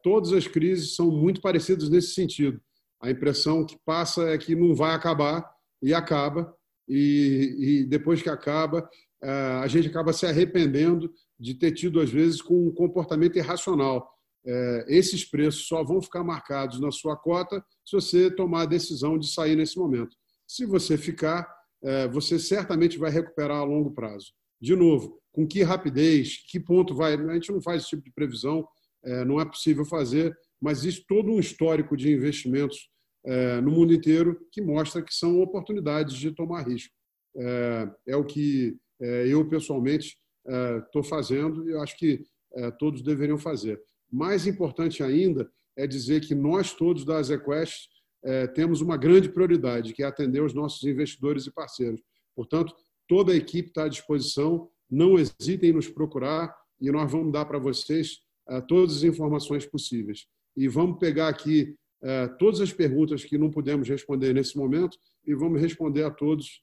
todas 0.00 0.32
as 0.32 0.46
crises 0.46 0.94
são 0.94 1.10
muito 1.10 1.40
parecidas 1.40 1.88
nesse 1.88 2.14
sentido. 2.14 2.60
A 3.00 3.10
impressão 3.10 3.66
que 3.66 3.76
passa 3.84 4.28
é 4.28 4.38
que 4.38 4.54
não 4.54 4.76
vai 4.76 4.94
acabar 4.94 5.50
e 5.82 5.92
acaba, 5.92 6.54
e 6.86 7.84
depois 7.88 8.22
que 8.22 8.28
acaba, 8.28 8.88
a 9.20 9.66
gente 9.66 9.88
acaba 9.88 10.12
se 10.12 10.26
arrependendo 10.26 11.12
de 11.38 11.54
ter 11.54 11.72
tido, 11.72 12.00
às 12.00 12.10
vezes, 12.10 12.40
com 12.40 12.66
um 12.66 12.72
comportamento 12.72 13.36
irracional. 13.36 14.08
É, 14.44 14.84
esses 14.88 15.24
preços 15.24 15.66
só 15.66 15.84
vão 15.84 16.02
ficar 16.02 16.24
marcados 16.24 16.80
na 16.80 16.90
sua 16.90 17.16
cota 17.16 17.64
se 17.84 17.94
você 17.94 18.30
tomar 18.30 18.62
a 18.62 18.66
decisão 18.66 19.16
de 19.16 19.32
sair 19.32 19.56
nesse 19.56 19.78
momento. 19.78 20.16
Se 20.46 20.66
você 20.66 20.98
ficar, 20.98 21.48
é, 21.82 22.08
você 22.08 22.38
certamente 22.38 22.98
vai 22.98 23.10
recuperar 23.10 23.58
a 23.58 23.64
longo 23.64 23.92
prazo. 23.92 24.32
De 24.60 24.74
novo, 24.74 25.20
com 25.32 25.46
que 25.46 25.62
rapidez, 25.62 26.44
que 26.48 26.60
ponto 26.60 26.94
vai. 26.94 27.14
A 27.14 27.34
gente 27.34 27.52
não 27.52 27.62
faz 27.62 27.82
esse 27.82 27.90
tipo 27.90 28.02
de 28.02 28.12
previsão, 28.12 28.66
é, 29.04 29.24
não 29.24 29.40
é 29.40 29.44
possível 29.44 29.84
fazer, 29.84 30.36
mas 30.60 30.78
existe 30.78 31.04
todo 31.08 31.30
um 31.30 31.40
histórico 31.40 31.96
de 31.96 32.12
investimentos 32.12 32.90
no 33.62 33.70
mundo 33.70 33.94
inteiro 33.94 34.36
que 34.50 34.60
mostra 34.60 35.00
que 35.00 35.14
são 35.14 35.40
oportunidades 35.40 36.16
de 36.16 36.32
tomar 36.32 36.66
risco. 36.68 36.92
É, 37.36 38.16
o 38.16 38.24
que 38.24 38.76
eu, 39.00 39.48
pessoalmente, 39.48 40.16
estou 40.84 41.02
fazendo 41.02 41.68
e 41.68 41.74
acho 41.76 41.96
que 41.96 42.24
todos 42.78 43.02
deveriam 43.02 43.38
fazer. 43.38 43.80
Mais 44.10 44.46
importante 44.46 45.02
ainda 45.02 45.50
é 45.76 45.86
dizer 45.86 46.20
que 46.20 46.34
nós 46.34 46.72
todos 46.74 47.04
da 47.04 47.16
Azequest 47.16 47.88
temos 48.54 48.80
uma 48.80 48.96
grande 48.96 49.28
prioridade, 49.28 49.92
que 49.92 50.02
é 50.02 50.06
atender 50.06 50.42
os 50.42 50.54
nossos 50.54 50.82
investidores 50.84 51.46
e 51.46 51.50
parceiros. 51.50 52.00
Portanto, 52.36 52.74
toda 53.08 53.32
a 53.32 53.36
equipe 53.36 53.68
está 53.68 53.84
à 53.84 53.88
disposição, 53.88 54.68
não 54.90 55.18
hesitem 55.18 55.70
em 55.70 55.72
nos 55.72 55.88
procurar 55.88 56.54
e 56.80 56.90
nós 56.90 57.10
vamos 57.10 57.32
dar 57.32 57.44
para 57.46 57.58
vocês 57.58 58.20
todas 58.68 58.98
as 58.98 59.02
informações 59.02 59.64
possíveis. 59.64 60.26
E 60.56 60.68
vamos 60.68 60.98
pegar 60.98 61.28
aqui 61.28 61.74
todas 62.38 62.60
as 62.60 62.72
perguntas 62.72 63.24
que 63.24 63.38
não 63.38 63.50
pudemos 63.50 63.88
responder 63.88 64.34
nesse 64.34 64.56
momento 64.56 64.98
e 65.24 65.34
vamos 65.34 65.60
responder 65.60 66.04
a 66.04 66.10
todos 66.10 66.62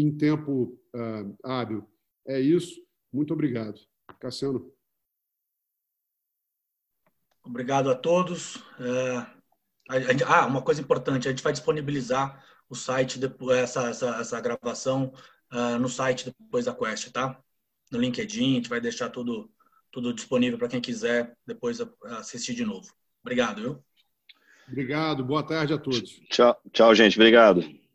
em 0.00 0.16
tempo 0.16 0.78
uh, 0.94 1.36
hábil. 1.42 1.88
É 2.26 2.38
isso. 2.40 2.80
Muito 3.12 3.32
obrigado. 3.32 3.80
Cassiano. 4.20 4.72
Obrigado 7.42 7.90
a 7.90 7.94
todos. 7.94 8.56
É, 8.80 9.36
ah, 10.26 10.46
uma 10.46 10.62
coisa 10.62 10.80
importante, 10.80 11.28
a 11.28 11.30
gente 11.30 11.42
vai 11.42 11.52
disponibilizar 11.52 12.44
o 12.68 12.74
site, 12.74 13.18
depois, 13.18 13.58
essa, 13.58 13.88
essa, 13.88 14.16
essa 14.20 14.40
gravação 14.40 15.12
uh, 15.52 15.78
no 15.78 15.88
site 15.88 16.24
depois 16.24 16.64
da 16.64 16.74
Quest, 16.74 17.12
tá? 17.12 17.40
No 17.92 18.00
LinkedIn, 18.00 18.52
a 18.52 18.54
gente 18.56 18.68
vai 18.68 18.80
deixar 18.80 19.10
tudo, 19.10 19.48
tudo 19.92 20.12
disponível 20.12 20.58
para 20.58 20.68
quem 20.68 20.80
quiser 20.80 21.36
depois 21.46 21.78
assistir 22.18 22.54
de 22.54 22.64
novo. 22.64 22.92
Obrigado, 23.22 23.62
viu? 23.62 23.84
Obrigado, 24.68 25.24
boa 25.24 25.44
tarde 25.44 25.72
a 25.72 25.78
todos. 25.78 26.20
Tchau, 26.28 26.60
tchau 26.72 26.92
gente. 26.92 27.16
Obrigado. 27.16 27.85